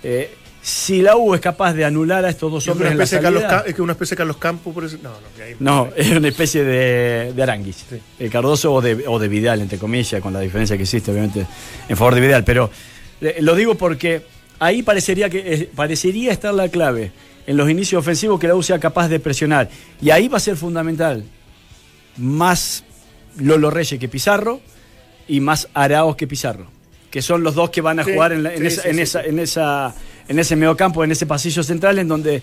Eh, 0.04 0.32
si 0.67 1.04
la 1.04 1.15
U 1.15 1.36
es 1.36 1.41
capaz 1.41 1.73
de 1.73 1.86
anular 1.86 2.25
a 2.25 2.30
estos 2.32 2.51
dos 2.51 2.67
hombres 2.69 2.88
que 2.88 2.93
en 2.93 2.97
una 2.97 3.06
la 3.06 3.21
Carlos 3.47 3.63
es 3.67 3.75
que 3.75 3.82
una 3.84 3.91
especie 3.91 4.15
de 4.15 4.17
Carlos 4.17 4.38
Campos, 4.38 4.73
por 4.73 4.84
eso. 4.84 4.97
No, 5.04 5.12
no, 5.12 5.17
que 5.38 5.43
ahí- 5.43 5.56
No, 5.60 5.89
es 5.95 6.10
una 6.12 6.28
especie 6.28 6.63
de, 6.63 7.34
de 7.34 7.43
Aranguis. 7.43 7.86
Eh, 8.19 8.30
Cardoso 8.32 8.73
o 8.73 8.82
de, 8.82 9.04
o 9.08 9.19
de 9.19 9.28
Vidal, 9.28 9.62
entre 9.62 9.78
comillas, 9.78 10.19
con 10.23 10.34
la 10.34 10.39
diferencia 10.39 10.75
que 10.75 10.82
existe, 10.82 11.12
obviamente, 11.12 11.45
en 11.88 11.95
favor 11.95 12.15
de 12.15 12.21
Vidal. 12.21 12.43
Pero 12.43 12.71
eh, 13.21 13.38
lo 13.41 13.54
digo 13.54 13.75
porque 13.75 14.23
ahí 14.58 14.82
parecería, 14.82 15.30
que, 15.30 15.54
eh, 15.54 15.69
parecería 15.75 16.32
estar 16.32 16.51
la 16.51 16.67
clave 16.67 17.12
en 17.45 17.58
los 17.58 17.69
inicios 17.69 17.99
ofensivos 17.99 18.39
que 18.39 18.47
la 18.47 18.56
U 18.56 18.63
sea 18.63 18.80
capaz 18.80 19.08
de 19.08 19.19
presionar. 19.19 19.69
Y 20.01 20.10
ahí 20.10 20.28
va 20.30 20.38
a 20.38 20.39
ser 20.39 20.56
fundamental 20.58 21.25
más 22.17 22.84
Lolo 23.38 23.69
Reyes 23.69 23.99
que 23.99 24.08
Pizarro 24.08 24.62
y 25.28 25.39
más 25.41 25.67
Araos 25.75 26.15
que 26.15 26.25
Pizarro. 26.28 26.67
Que 27.12 27.21
son 27.21 27.43
los 27.43 27.56
dos 27.56 27.69
que 27.69 27.82
van 27.82 27.99
a 27.99 28.04
Sí, 28.04 28.13
jugar 28.13 28.34
en, 28.34 28.43
la- 28.43 28.54
en 28.54 28.62
sí, 28.62 28.67
esa, 28.67 28.82
sí, 28.82 28.89
en, 28.89 28.95
sí, 28.95 29.01
esa, 29.01 29.21
sí. 29.23 29.30
en, 29.30 29.39
esa, 29.39 29.95
en 30.28 30.40
ese 30.40 30.56
mediocampo, 30.56 31.04
en 31.04 31.12
ese 31.12 31.26
pasillo 31.26 31.64
central, 31.64 32.00
en 32.00 32.08
donde 32.08 32.42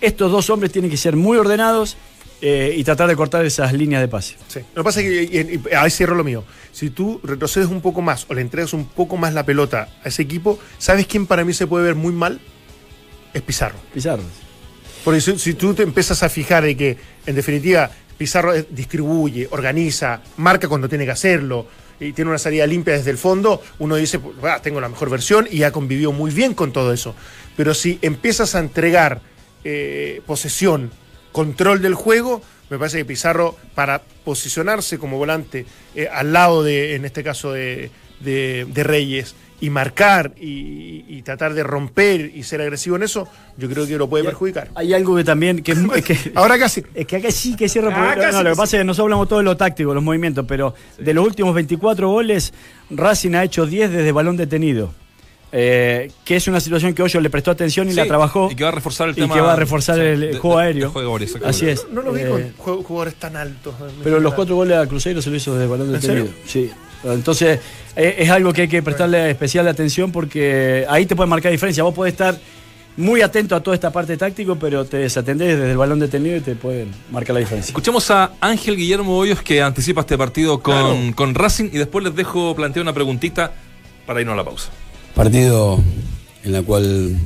estos 0.00 0.30
dos 0.30 0.50
hombres 0.50 0.72
tienen 0.72 0.90
que 0.90 0.96
ser 0.96 1.16
muy 1.16 1.36
ordenados 1.38 1.96
eh, 2.42 2.74
y 2.76 2.84
tratar 2.84 3.08
de 3.08 3.16
cortar 3.16 3.44
esas 3.46 3.72
líneas 3.72 4.02
de 4.02 4.08
pase. 4.08 4.36
Sí. 4.48 4.60
Lo 4.74 4.82
que 4.82 4.84
pasa 4.84 5.00
es 5.00 5.06
que, 5.06 5.22
y- 5.22 5.54
y- 5.70 5.74
ahí 5.74 5.90
cierro 5.90 6.14
lo 6.14 6.24
mío, 6.24 6.44
si 6.72 6.90
tú 6.90 7.20
retrocedes 7.22 7.68
un 7.68 7.80
poco 7.80 8.02
más 8.02 8.26
o 8.28 8.34
le 8.34 8.40
entregas 8.42 8.72
un 8.74 8.86
poco 8.86 9.16
más 9.16 9.32
la 9.32 9.44
pelota 9.46 9.88
a 10.04 10.08
ese 10.08 10.22
equipo, 10.22 10.58
¿sabes 10.78 11.06
quién 11.06 11.26
para 11.26 11.44
mí 11.44 11.52
se 11.54 11.66
puede 11.66 11.84
ver 11.86 11.94
muy 11.94 12.12
mal? 12.12 12.40
Es 13.32 13.40
Pizarro. 13.42 13.76
Pizarro. 13.94 14.22
Porque 15.04 15.20
si, 15.20 15.38
si 15.38 15.54
tú 15.54 15.74
te 15.74 15.82
empiezas 15.84 16.22
a 16.22 16.28
fijar 16.28 16.64
de 16.64 16.76
que, 16.76 16.96
en 17.26 17.34
definitiva, 17.34 17.90
Pizarro 18.18 18.54
eh, 18.54 18.66
distribuye, 18.70 19.48
organiza, 19.50 20.20
marca 20.36 20.68
cuando 20.68 20.88
tiene 20.88 21.04
que 21.04 21.10
hacerlo 21.12 21.66
y 22.00 22.12
tiene 22.12 22.30
una 22.30 22.38
salida 22.38 22.66
limpia 22.66 22.94
desde 22.94 23.10
el 23.10 23.18
fondo, 23.18 23.62
uno 23.78 23.96
dice, 23.96 24.20
"Ah, 24.42 24.60
tengo 24.62 24.80
la 24.80 24.88
mejor 24.88 25.10
versión 25.10 25.46
y 25.50 25.62
ha 25.62 25.72
convivido 25.72 26.12
muy 26.12 26.30
bien 26.32 26.54
con 26.54 26.72
todo 26.72 26.92
eso. 26.92 27.14
Pero 27.56 27.74
si 27.74 27.98
empiezas 28.02 28.54
a 28.54 28.60
entregar 28.60 29.20
eh, 29.64 30.20
posesión, 30.26 30.90
control 31.32 31.80
del 31.80 31.94
juego, 31.94 32.42
me 32.68 32.78
parece 32.78 32.98
que 32.98 33.04
Pizarro, 33.06 33.56
para 33.74 34.02
posicionarse 34.24 34.98
como 34.98 35.16
volante 35.18 35.64
eh, 35.94 36.08
al 36.12 36.32
lado 36.32 36.62
de, 36.62 36.94
en 36.96 37.04
este 37.04 37.22
caso, 37.24 37.52
de- 37.52 37.90
de 38.20 38.82
Reyes, 38.84 39.34
y 39.64 39.70
marcar 39.70 40.32
y, 40.40 41.04
y 41.08 41.22
tratar 41.22 41.54
de 41.54 41.62
romper 41.62 42.30
y 42.34 42.42
ser 42.42 42.60
agresivo 42.60 42.96
en 42.96 43.04
eso, 43.04 43.26
yo 43.56 43.68
creo 43.68 43.86
que 43.86 43.96
lo 43.96 44.08
puede 44.08 44.24
perjudicar. 44.24 44.68
Hay 44.74 44.92
algo 44.92 45.16
que 45.16 45.24
también 45.24 45.62
que, 45.62 45.72
es 45.72 45.78
que 46.04 46.32
Ahora 46.34 46.58
casi. 46.58 46.82
Es 46.94 47.06
que 47.06 47.16
acá 47.16 47.30
sí 47.30 47.56
que 47.56 47.68
cierra. 47.68 47.88
Ah, 47.94 48.14
no, 48.32 48.42
lo 48.42 48.50
que 48.50 48.56
pasa 48.56 48.66
sí. 48.72 48.76
es 48.76 48.80
que 48.80 48.84
nosotros 48.84 49.04
hablamos 49.06 49.28
todo 49.28 49.38
de 49.38 49.44
lo 49.46 49.56
táctico, 49.56 49.94
los 49.94 50.02
movimientos, 50.02 50.44
pero 50.46 50.74
de 50.98 51.14
los 51.14 51.24
últimos 51.26 51.54
24 51.54 52.08
goles, 52.10 52.52
Racing 52.90 53.34
ha 53.34 53.44
hecho 53.44 53.64
10 53.64 53.90
desde 53.90 54.12
balón 54.12 54.36
detenido. 54.36 54.92
Eh, 55.56 56.10
que 56.24 56.34
es 56.34 56.48
una 56.48 56.58
situación 56.58 56.94
que 56.94 57.02
Hoyo 57.04 57.20
le 57.20 57.30
prestó 57.30 57.52
atención 57.52 57.86
y 57.86 57.92
Sí, 57.92 57.96
la 57.96 58.06
trabajó. 58.06 58.48
y 58.50 58.56
que 58.56 58.64
va 58.64 58.70
a 58.70 58.72
reforzar 58.72 59.08
el 59.08 59.12
y 59.12 59.20
tema 59.20 59.34
que 59.34 59.40
va 59.40 59.52
a 59.52 59.56
reforzar 59.56 60.00
el 60.00 60.18
de- 60.20 60.36
juego 60.38 60.58
de- 60.58 60.64
aéreo. 60.64 60.90
de. 60.92 61.46
Así 61.46 61.68
es. 61.68 61.86
No 61.92 62.02
lo 62.02 62.10
vi 62.12 62.22
Eh, 62.22 62.52
con 62.58 62.82
jugadores 62.82 63.14
tan 63.14 63.36
altos. 63.36 63.72
pero 64.02 64.18
los 64.18 64.34
cuatro 64.34 64.56
goles 64.56 64.76
a 64.76 64.86
Cruzeiro 64.88 65.22
se 65.22 65.30
lo 65.30 65.36
hizo 65.36 65.54
desde 65.54 65.68
balón 65.68 65.86
¿En 65.86 65.92
detenido. 66.00 66.26
serio? 66.26 66.40
Sí. 66.44 66.70
Entonces, 67.04 67.60
eh, 67.96 68.16
es 68.18 68.30
algo 68.30 68.52
que 68.52 68.62
hay 68.62 68.68
que 68.68 68.82
prestarle 68.82 69.30
especial 69.30 69.68
atención 69.68 70.12
porque 70.12 70.86
ahí 70.88 71.06
te 71.06 71.14
puede 71.16 71.28
marcar 71.28 71.52
diferencia. 71.52 71.82
Vos 71.82 71.94
podés 71.94 72.12
estar 72.12 72.38
muy 72.96 73.22
atento 73.22 73.56
a 73.56 73.62
toda 73.62 73.74
esta 73.74 73.90
parte 73.90 74.16
táctico, 74.16 74.56
pero 74.56 74.84
te 74.84 74.98
desatendés 74.98 75.58
desde 75.58 75.72
el 75.72 75.76
balón 75.76 75.98
detenido 75.98 76.36
y 76.36 76.40
te 76.40 76.54
pueden 76.54 76.90
marcar 77.10 77.34
la 77.34 77.40
diferencia. 77.40 77.70
Escuchemos 77.70 78.10
a 78.10 78.32
Ángel 78.40 78.76
Guillermo 78.76 79.16
Hoyos 79.16 79.42
que 79.42 79.62
anticipa 79.62 80.02
este 80.02 80.16
partido 80.16 80.60
con, 80.60 81.12
con 81.12 81.34
Racing 81.34 81.70
y 81.72 81.78
después 81.78 82.04
les 82.04 82.14
dejo 82.14 82.54
plantear 82.54 82.82
una 82.82 82.92
preguntita 82.92 83.52
para 84.06 84.20
irnos 84.20 84.34
a 84.34 84.36
la 84.36 84.44
pausa. 84.44 84.70
Partido 85.14 85.80
en 86.44 86.52
la 86.52 86.62
cual 86.62 87.16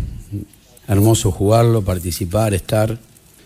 hermoso 0.86 1.30
jugarlo, 1.30 1.82
participar, 1.82 2.54
estar. 2.54 2.98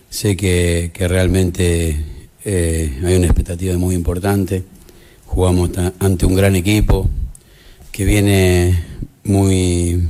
Sé 0.08 0.36
que, 0.36 0.90
que 0.92 1.08
realmente 1.08 2.04
eh, 2.44 3.00
hay 3.04 3.16
una 3.16 3.26
expectativa 3.26 3.76
muy 3.76 3.94
importante. 3.94 4.62
Jugamos 5.32 5.70
ante 5.98 6.26
un 6.26 6.34
gran 6.34 6.54
equipo 6.56 7.08
que 7.90 8.04
viene 8.04 8.78
muy 9.24 10.06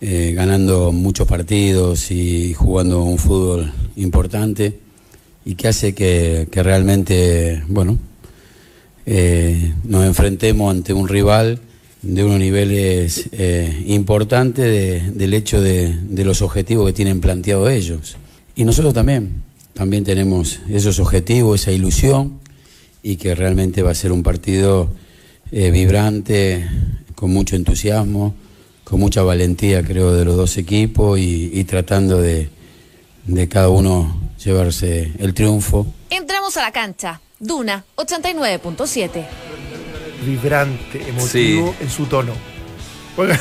eh, 0.00 0.32
ganando 0.34 0.92
muchos 0.92 1.28
partidos 1.28 2.10
y 2.10 2.54
jugando 2.54 3.02
un 3.02 3.18
fútbol 3.18 3.70
importante 3.96 4.78
y 5.44 5.56
que 5.56 5.68
hace 5.68 5.94
que, 5.94 6.48
que 6.50 6.62
realmente, 6.62 7.62
bueno, 7.68 7.98
eh, 9.04 9.74
nos 9.84 10.06
enfrentemos 10.06 10.70
ante 10.70 10.94
un 10.94 11.06
rival 11.06 11.58
de 12.00 12.24
unos 12.24 12.38
niveles 12.38 13.28
eh, 13.32 13.84
importantes 13.88 14.64
de- 14.64 15.10
del 15.12 15.34
hecho 15.34 15.60
de, 15.60 15.94
de 16.02 16.24
los 16.24 16.40
objetivos 16.40 16.86
que 16.86 16.94
tienen 16.94 17.20
planteados 17.20 17.70
ellos. 17.70 18.16
Y 18.56 18.64
nosotros 18.64 18.94
también, 18.94 19.42
también 19.74 20.02
tenemos 20.02 20.60
esos 20.70 20.98
objetivos, 20.98 21.60
esa 21.60 21.72
ilusión, 21.72 22.42
y 23.04 23.16
que 23.16 23.34
realmente 23.34 23.82
va 23.82 23.90
a 23.90 23.94
ser 23.94 24.10
un 24.12 24.22
partido 24.22 24.88
eh, 25.52 25.70
vibrante, 25.70 26.66
con 27.14 27.30
mucho 27.30 27.54
entusiasmo, 27.54 28.34
con 28.82 28.98
mucha 28.98 29.22
valentía, 29.22 29.84
creo, 29.84 30.12
de 30.12 30.24
los 30.24 30.36
dos 30.36 30.56
equipos 30.56 31.18
y, 31.18 31.50
y 31.52 31.64
tratando 31.64 32.20
de, 32.20 32.48
de 33.26 33.48
cada 33.48 33.68
uno 33.68 34.20
llevarse 34.42 35.12
el 35.18 35.34
triunfo. 35.34 35.86
Entramos 36.10 36.56
a 36.56 36.62
la 36.62 36.72
cancha. 36.72 37.20
Duna 37.38 37.84
89.7. 37.96 39.24
Vibrante, 40.26 41.06
emotivo 41.08 41.74
en 41.80 41.90
su 41.90 42.06
tono. 42.06 42.32
Porque, 43.16 43.38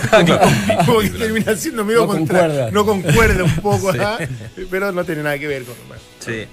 como 0.86 1.00
que 1.00 1.10
termina 1.10 1.56
siendo 1.56 1.84
medio 1.86 2.02
No 2.02 2.08
contra- 2.08 2.40
concuerda. 2.42 2.72
No 2.72 2.86
concuerda 2.86 3.44
un 3.46 3.56
poco, 3.56 3.90
ajá, 3.98 4.18
pero 4.70 4.92
no 4.92 5.04
tiene 5.04 5.24
nada 5.24 5.40
que 5.40 5.48
ver 5.48 5.64
con. 5.64 5.74
bueno. 5.88 6.04
Sí. 6.20 6.44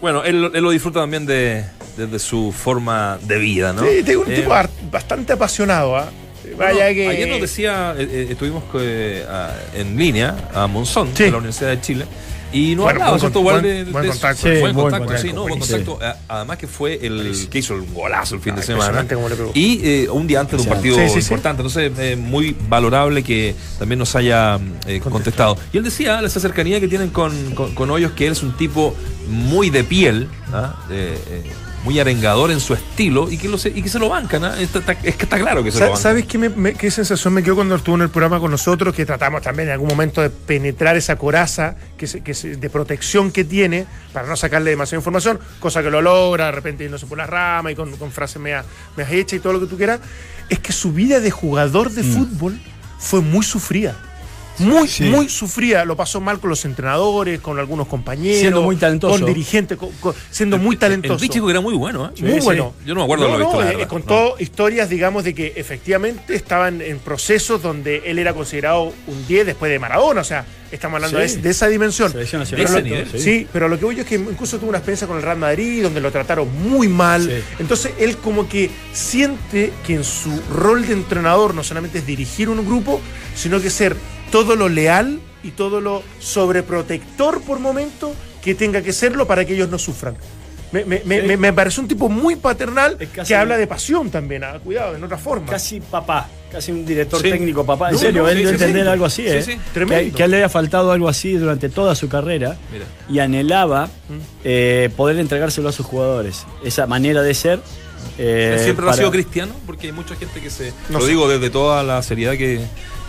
Bueno, 0.00 0.24
él, 0.24 0.50
él 0.52 0.62
lo 0.64 0.70
disfruta 0.70 1.00
también 1.00 1.24
de, 1.26 1.64
desde 1.96 2.18
su 2.18 2.52
forma 2.52 3.18
de 3.22 3.38
vida, 3.38 3.72
¿no? 3.72 3.82
Sí, 3.82 4.02
tengo 4.04 4.22
un 4.22 4.32
Eh, 4.32 4.36
tipo 4.36 4.52
bastante 4.90 5.32
apasionado, 5.32 5.96
¿ah? 5.96 6.10
Vaya 6.58 6.74
Bueno, 6.74 6.94
que. 6.94 7.08
Ayer 7.08 7.28
nos 7.28 7.40
decía, 7.40 7.94
eh, 7.96 8.08
eh, 8.10 8.26
estuvimos 8.30 8.64
eh, 8.74 9.24
a- 9.28 9.54
en 9.74 9.96
línea 9.96 10.34
a 10.54 10.66
Monzón, 10.66 11.08
Sí. 11.14 11.24
de 11.24 11.30
la 11.30 11.36
Universidad 11.38 11.70
de 11.70 11.80
Chile, 11.80 12.04
y 12.52 12.74
nos 12.74 12.84
Bueno, 12.84 12.90
hablaba, 12.90 13.10
buen 13.12 13.20
¿cierto? 13.20 13.34
con- 13.42 13.44
buen- 13.44 13.62
de- 13.62 13.84
buen 13.84 14.08
contacto. 14.08 14.42
Sí, 14.42 14.48
buen 14.48 14.60
buen 14.60 14.74
contacto, 14.74 14.98
contacto, 15.06 15.22
sí, 15.28 15.32
no, 15.32 15.42
buen 15.42 15.58
contacto. 15.60 15.98
Además 16.28 16.58
que 16.58 16.66
fue 16.66 16.98
el 17.06 17.48
que 17.48 17.58
hizo 17.60 17.74
el 17.74 17.82
golazo 17.82 18.34
el 18.34 18.40
fin 18.42 18.52
Ah, 18.54 18.56
de 18.56 18.62
semana. 18.64 19.02
le 19.02 19.08
pegó. 19.08 19.52
Y 19.54 19.80
eh, 19.84 20.08
un 20.10 20.26
día 20.26 20.40
antes 20.40 20.58
de 20.58 20.62
un 20.64 20.68
partido 20.68 20.96
Sí, 20.96 21.02
sí, 21.08 21.12
sí. 21.12 21.18
importante. 21.20 21.62
Entonces, 21.62 21.92
eh, 21.98 22.16
muy 22.16 22.54
valorable 22.68 23.22
que 23.22 23.54
también 23.78 24.00
nos 24.00 24.14
haya 24.16 24.58
eh, 24.86 25.00
contestado. 25.00 25.56
Y 25.72 25.78
él 25.78 25.84
decía, 25.84 26.20
esa 26.20 26.40
cercanía 26.40 26.80
que 26.80 26.88
tienen 26.88 27.10
con, 27.10 27.52
con, 27.54 27.72
con 27.74 27.88
Hoyos, 27.90 28.12
que 28.12 28.26
él 28.26 28.32
es 28.32 28.42
un 28.42 28.54
tipo 28.56 28.94
muy 29.28 29.70
de 29.70 29.84
piel, 29.84 30.28
¿ah? 30.52 30.74
Eh, 31.82 31.84
eh, 31.84 31.84
muy 31.84 31.98
arengador 31.98 32.50
en 32.50 32.60
su 32.60 32.74
estilo 32.74 33.30
y 33.30 33.38
que, 33.38 33.48
lo 33.48 33.58
se, 33.58 33.68
y 33.70 33.82
que 33.82 33.88
se 33.88 33.98
lo 33.98 34.08
bancan. 34.08 34.44
¿ah? 34.44 34.60
Está- 34.60 34.78
está- 34.78 34.92
es 34.92 35.16
que 35.16 35.24
está 35.24 35.38
claro 35.38 35.62
que 35.64 35.70
se 35.70 35.78
lo 35.78 35.86
bancan. 35.86 36.02
¿Sabes 36.02 36.26
qué, 36.26 36.38
me- 36.38 36.48
me- 36.48 36.74
qué 36.74 36.90
sensación 36.90 37.34
me 37.34 37.42
quedó 37.42 37.56
cuando 37.56 37.74
estuvo 37.74 37.96
en 37.96 38.02
el 38.02 38.08
programa 38.10 38.38
con 38.40 38.50
nosotros? 38.50 38.94
Que 38.94 39.04
tratamos 39.04 39.42
también 39.42 39.68
en 39.68 39.72
algún 39.72 39.88
momento 39.88 40.22
de 40.22 40.30
penetrar 40.30 40.96
esa 40.96 41.16
coraza 41.16 41.76
que 41.98 42.06
se- 42.06 42.20
que 42.22 42.34
se- 42.34 42.56
de 42.56 42.70
protección 42.70 43.30
que 43.32 43.44
tiene 43.44 43.86
para 44.12 44.26
no 44.28 44.36
sacarle 44.36 44.70
demasiada 44.70 45.00
información, 45.00 45.38
cosa 45.60 45.82
que 45.82 45.90
lo 45.90 46.00
logra, 46.02 46.46
de 46.46 46.52
repente 46.52 46.84
yéndose 46.84 47.06
por 47.06 47.18
la 47.18 47.26
rama 47.26 47.72
y 47.72 47.74
con, 47.74 47.96
con 47.96 48.10
frases 48.12 48.40
media, 48.40 48.64
media 48.96 49.16
hechas 49.18 49.38
y 49.38 49.40
todo 49.40 49.52
lo 49.54 49.60
que 49.60 49.66
tú 49.66 49.76
quieras. 49.76 50.00
Es 50.48 50.58
que 50.60 50.72
su 50.72 50.92
vida 50.92 51.20
de 51.20 51.30
jugador 51.30 51.90
de 51.90 52.02
fútbol 52.04 52.60
fue 52.98 53.20
muy 53.20 53.44
sufrida. 53.44 53.96
Muy, 54.58 54.86
Sí. 54.88 55.04
muy 55.04 55.28
sufrida. 55.28 55.84
Lo 55.84 55.96
pasó 55.96 56.20
mal 56.20 56.38
con 56.38 56.50
los 56.50 56.64
entrenadores, 56.64 57.40
con 57.40 57.58
algunos 57.58 57.86
compañeros. 57.88 58.40
Siendo 58.40 58.62
muy 58.62 58.76
talentoso. 58.76 59.18
Con 59.18 59.26
dirigentes, 59.26 59.78
con- 59.78 59.90
con- 59.92 60.14
siendo 60.30 60.58
muy 60.58 60.76
talentoso. 60.76 61.14
El 61.14 61.20
bichico 61.20 61.46
que 61.46 61.52
era 61.52 61.60
muy 61.60 61.74
bueno. 61.74 62.06
¿eh? 62.06 62.22
Muy 62.22 62.32
sí. 62.40 62.44
bueno. 62.44 62.74
Yo 62.84 62.94
no 62.94 63.00
me 63.00 63.04
acuerdo 63.04 63.24
de 63.26 63.30
haberlo 63.34 63.46
visto, 63.58 63.62
la 63.78 63.82
eh, 63.82 63.86
contó 63.86 64.36
historias, 64.38 64.88
digamos, 64.88 65.24
de 65.24 65.34
que 65.34 65.52
efectivamente 65.56 66.34
estaban 66.34 66.80
en 66.82 66.98
procesos 66.98 67.62
donde 67.62 68.02
él 68.06 68.18
era 68.18 68.34
considerado 68.34 68.92
un 69.06 69.26
10 69.26 69.46
después 69.46 69.70
de 69.72 69.78
Maradona. 69.78 70.20
O 70.20 70.24
sea, 70.24 70.44
estamos 70.70 70.96
hablando 70.96 71.18
de, 71.18 71.28
de 71.36 71.50
esa 71.50 71.68
dimensión. 71.68 72.12
De 72.12 72.22
ese 72.22 72.82
nivel. 72.82 73.08
Sí. 73.18 73.46
pero 73.52 73.68
lo 73.68 73.78
que 73.78 73.84
voy 73.84 73.94
yo 73.96 74.02
es 74.02 74.08
que 74.08 74.14
incluso 74.16 74.58
tuvo 74.58 74.68
una 74.68 74.78
experiencia 74.78 75.06
con 75.06 75.16
el 75.16 75.22
Real 75.22 75.38
Madrid, 75.38 75.82
donde 75.82 76.00
lo 76.00 76.10
trataron 76.12 76.48
muy 76.68 76.88
mal. 76.88 77.42
Entonces, 77.58 77.92
él 77.98 78.16
como 78.18 78.48
que 78.48 78.70
siente 78.92 79.72
que 79.86 79.94
en 79.94 80.04
su 80.04 80.30
rol 80.50 80.86
de 80.86 80.92
entrenador 80.92 81.54
no 81.54 81.64
solamente 81.64 81.98
es 81.98 82.06
dirigir 82.06 82.48
un 82.48 82.64
grupo, 82.66 83.00
sino 83.34 83.60
que 83.60 83.70
ser 83.70 83.96
todo 84.32 84.56
lo 84.56 84.68
leal 84.68 85.20
y 85.44 85.52
todo 85.52 85.80
lo 85.80 86.02
sobreprotector 86.18 87.40
por 87.42 87.60
momento 87.60 88.12
que 88.42 88.54
tenga 88.56 88.82
que 88.82 88.92
serlo 88.92 89.26
para 89.26 89.44
que 89.44 89.54
ellos 89.54 89.68
no 89.68 89.78
sufran. 89.78 90.16
Me, 90.72 90.84
me, 90.86 91.02
me- 91.04 91.20
Sí. 91.20 91.26
me- 91.26 91.36
me 91.36 91.52
parece 91.52 91.80
un 91.82 91.86
tipo 91.88 92.08
muy 92.08 92.34
paternal 92.36 92.96
casi- 93.12 93.28
que 93.28 93.34
habla 93.36 93.58
de 93.58 93.66
pasión 93.66 94.10
también, 94.10 94.42
ah, 94.42 94.58
cuidado, 94.58 94.96
en 94.96 95.04
otra 95.04 95.18
forma. 95.18 95.46
Casi 95.46 95.80
papá, 95.80 96.26
casi 96.50 96.72
un 96.72 96.86
director 96.86 97.20
Sí. 97.20 97.30
técnico 97.30 97.64
papá. 97.66 97.88
En 97.88 97.92
No, 97.94 97.98
serio, 98.00 98.22
no, 98.22 98.28
él 98.30 98.38
sí, 98.38 98.44
debe 98.44 98.56
sí, 98.56 98.64
entender 98.64 98.84
sí. 98.84 98.90
algo 98.90 99.04
así, 99.04 99.22
Sí, 99.22 99.28
¿eh? 99.28 99.42
sí. 99.42 99.52
Que, 99.52 99.60
Tremendo. 99.74 100.16
que 100.16 100.22
a 100.22 100.24
él 100.24 100.30
le 100.30 100.36
haya 100.38 100.48
faltado 100.48 100.90
algo 100.92 101.08
así 101.10 101.34
durante 101.34 101.68
toda 101.68 101.94
su 101.94 102.08
carrera 102.08 102.56
Mira. 102.72 102.86
y 103.10 103.18
anhelaba 103.18 103.90
eh, 104.44 104.88
poder 104.96 105.18
entregárselo 105.18 105.68
a 105.68 105.72
sus 105.72 105.84
jugadores. 105.84 106.46
Esa 106.64 106.86
manera 106.86 107.20
de 107.22 107.34
ser. 107.34 107.60
eh, 108.18 108.58
siempre 108.64 108.84
lo 108.84 108.90
ha 108.90 108.92
para- 108.92 108.96
sido 109.02 109.10
cristiano, 109.12 109.54
porque 109.66 109.86
hay 109.88 109.92
mucha 109.92 110.16
gente 110.16 110.40
que 110.40 110.50
se. 110.50 110.72
No 110.88 110.98
lo 110.98 111.04
sé. 111.04 111.10
digo 111.10 111.28
desde 111.28 111.50
toda 111.50 111.82
la 111.84 112.02
seriedad 112.02 112.32
que, 112.32 112.60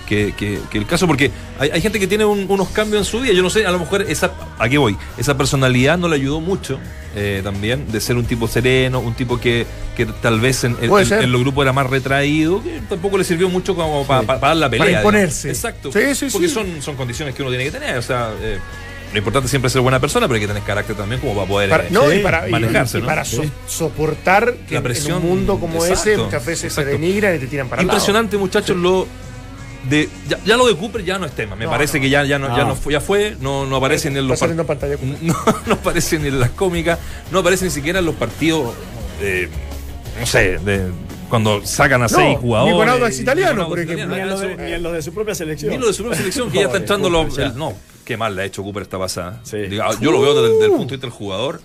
que, 0.08 0.34
que- 0.38 0.60
que 0.70 0.78
el 0.78 0.86
caso, 0.86 1.08
porque 1.08 1.32
hay, 1.60 1.70
hay 1.72 1.82
gente 1.82 2.00
que 2.00 2.08
tiene 2.08 2.26
un- 2.26 2.46
unos 2.50 2.70
cambios 2.70 3.00
en 3.00 3.06
su 3.06 3.20
vida. 3.22 3.34
Yo 3.34 3.42
no 3.44 3.50
sé, 3.50 3.66
a 3.66 3.72
lo 3.72 3.80
mejor 3.80 4.02
esa. 4.04 4.32
Aquí 4.60 4.78
voy. 4.78 4.98
Esa 5.18 5.38
personalidad 5.38 5.98
no 5.98 6.08
le 6.08 6.16
ayudó 6.16 6.40
mucho 6.42 6.80
eh, 7.16 7.42
también, 7.44 7.92
de 7.92 8.02
ser 8.02 8.16
un 8.18 8.26
tipo 8.26 8.48
sereno, 8.48 9.00
un 9.00 9.14
tipo 9.14 9.40
que, 9.40 9.66
que 9.96 10.06
tal 10.08 10.40
vez 10.40 10.64
en, 10.64 10.76
en- 10.82 10.92
en- 10.92 11.32
los 11.32 11.42
grupos 11.42 11.64
era 11.64 11.72
más 11.74 11.88
retraído, 11.90 12.64
que 12.64 12.82
tampoco 12.90 13.18
le 13.18 13.24
sirvió 13.24 13.50
mucho 13.50 13.76
como 13.76 14.06
para 14.08 14.24
dar 14.40 14.58
la 14.58 14.70
pelea. 14.70 14.80
Para 14.80 14.90
digamos. 14.90 15.04
imponerse. 15.06 15.50
Exacto. 15.50 15.92
Sí, 15.92 16.16
sí, 16.16 16.28
porque 16.32 16.48
sí. 16.48 16.54
Son, 16.54 16.82
son 16.82 16.96
condiciones 16.96 17.36
que 17.36 17.42
uno 17.44 17.52
tiene 17.52 17.66
que 17.66 17.72
tener. 17.72 17.98
O 17.98 18.02
sea. 18.02 18.32
eh, 18.42 18.58
lo 19.12 19.20
importante 19.20 19.48
siempre 19.48 19.68
es 19.68 19.74
ser 19.74 19.84
buena 19.84 20.00
persona, 20.00 20.26
pero 20.28 20.34
hay 20.38 20.42
que 20.42 20.48
tener 20.48 20.64
carácter 20.64 20.96
también 20.96 21.22
como 21.22 21.36
para 21.36 21.48
poder 21.48 21.70
Para, 21.70 21.84
eh, 21.84 21.88
no, 21.92 22.10
sí, 22.10 22.16
y 22.16 22.20
para, 22.24 22.50
y- 22.50 22.52
manejarse, 22.52 22.98
y 22.98 23.02
¿no? 23.02 23.06
para 23.08 23.24
so- 23.24 23.44
soportar 23.68 24.56
que 24.68 24.74
La 24.74 24.82
presión, 24.82 25.18
en 25.20 25.24
un 25.24 25.30
mundo 25.38 25.60
como 25.60 25.86
ese 25.86 26.18
muchas 26.18 26.44
veces 26.44 26.64
exacto. 26.72 26.90
se 26.92 26.98
denigran 26.98 27.36
y 27.36 27.38
te 27.38 27.46
tiran 27.46 27.70
para 27.70 27.84
lado. 27.84 27.94
Impresionante, 27.94 28.38
muchachos, 28.38 28.76
lo 28.76 29.06
de 29.90 30.10
ya, 30.28 30.40
ya 30.46 30.58
lo 30.58 30.66
de 30.68 30.76
Cooper 30.76 31.04
ya 31.04 31.20
no 31.20 31.26
es 31.26 31.32
tema. 31.34 31.56
Me 31.56 31.66
No, 31.66 31.72
parece 31.72 31.98
no. 31.98 32.04
que 32.04 32.10
ya, 32.10 32.24
ya 32.24 32.40
no, 32.40 32.56
ya 32.56 32.64
No. 32.66 32.76
fue, 32.76 32.94
ya 32.94 33.02
fue, 33.02 33.36
no, 33.40 33.66
no 33.66 33.76
aparece 33.78 34.10
ni 34.10 34.20
en 34.20 34.28
los 34.28 34.42
en 34.42 34.58
pantalla. 34.66 34.96
no, 35.22 35.36
no 35.66 35.74
aparece 35.74 36.20
ni 36.20 36.28
en 36.30 36.40
las 36.40 36.52
cómicas, 36.52 37.00
no 37.32 37.40
aparece 37.40 37.66
ni 37.66 37.72
siquiera 37.72 38.00
en 38.00 38.06
los 38.06 38.16
partidos 38.16 38.74
eh, 39.22 39.50
no 40.20 40.26
sé, 40.26 40.58
de 40.60 40.92
cuando 41.30 41.66
sacan 41.66 42.02
a 42.02 42.08
No, 42.08 42.10
seis 42.10 42.38
jugadores. 42.40 42.74
ni 42.74 42.80
con 42.80 42.90
Audax 42.90 43.16
ni 43.16 43.22
Italiano, 43.24 43.62
con 43.62 43.70
por 43.70 43.80
ejemplo. 43.80 44.06
Ni 44.16 44.22
en, 44.22 44.30
de, 44.30 44.56
ni 44.68 44.72
en 44.74 44.84
lo 44.84 44.92
de 44.92 45.02
su 45.02 45.14
propia 45.14 45.34
selección. 45.34 45.72
ni 45.72 45.78
lo 45.80 45.88
de 45.88 45.94
su 45.94 46.04
propia 46.04 46.18
selección, 46.20 46.52
que 46.52 46.60
ya 46.60 46.66
está 46.66 46.78
entrando 46.78 47.10
los. 47.10 47.38
No, 47.56 47.74
qué 48.06 48.18
mal 48.18 48.36
le 48.36 48.44
ha 48.44 48.46
hecho 48.46 48.62
Cooper 48.64 48.84
esta 48.84 49.00
pasada. 49.00 49.40
Sí. 49.44 49.58
Diga, 49.58 49.90
Yo 50.00 50.12
lo 50.12 50.22
veo 50.22 50.36
desde, 50.36 50.54
desde 50.54 50.66
el 50.66 50.72
punto 50.72 50.86
de 50.92 50.96
vista 50.98 51.08
del 51.08 51.12
jugador. 51.16 51.62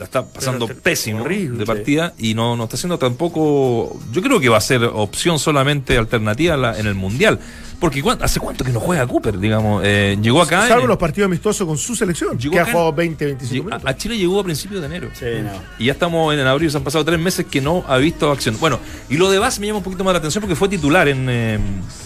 La 0.00 0.06
está 0.06 0.24
pasando 0.24 0.66
pésimo 0.66 1.20
horrible, 1.20 1.58
de 1.58 1.66
partida 1.66 2.14
y 2.16 2.32
no, 2.32 2.56
no 2.56 2.64
está 2.64 2.76
haciendo 2.76 2.98
tampoco. 2.98 4.00
Yo 4.10 4.22
creo 4.22 4.40
que 4.40 4.48
va 4.48 4.56
a 4.56 4.62
ser 4.62 4.82
opción 4.82 5.38
solamente 5.38 5.98
alternativa 5.98 6.78
en 6.78 6.86
el 6.86 6.94
mundial. 6.94 7.38
Porque 7.80 8.02
¿cuán- 8.02 8.18
¿hace 8.22 8.38
cuánto 8.38 8.62
que 8.62 8.72
no 8.72 8.78
juega 8.78 9.06
Cooper? 9.06 9.38
Digamos, 9.38 9.82
Eh, 9.86 10.18
llegó 10.20 10.42
acá. 10.42 10.68
Salvo 10.68 10.82
en- 10.82 10.88
los 10.88 10.98
partidos 10.98 11.26
amistosos 11.26 11.66
con 11.66 11.78
su 11.78 11.96
selección, 11.96 12.38
Llegó 12.38 12.52
que 12.52 12.58
ha 12.58 12.62
acá- 12.62 12.72
jugado 12.72 12.92
20, 12.92 13.24
25 13.24 13.70
lleg- 13.70 13.80
a, 13.88 13.96
Chile 13.96 14.18
llegó 14.18 14.38
a 14.38 14.44
principios 14.44 14.80
de 14.82 14.86
enero. 14.86 15.08
Sí, 15.14 15.24
no. 15.42 15.50
Y 15.78 15.86
ya 15.86 15.92
estamos 15.92 16.34
en 16.34 16.40
abril, 16.40 16.70
se 16.70 16.76
han 16.76 16.84
pasado 16.84 17.04
tres 17.06 17.18
meses 17.18 17.46
que 17.50 17.60
no 17.62 17.82
ha 17.88 17.96
visto 17.96 18.30
acción. 18.30 18.56
Bueno, 18.60 18.78
y 19.08 19.16
lo 19.16 19.30
de 19.30 19.38
Vaz 19.38 19.58
me 19.58 19.66
llama 19.66 19.78
un 19.78 19.84
poquito 19.84 20.04
más 20.04 20.12
la 20.12 20.18
atención 20.18 20.42
porque 20.42 20.54
fue 20.56 20.68
titular 20.68 21.08
en. 21.08 21.26
eh, 21.30 21.58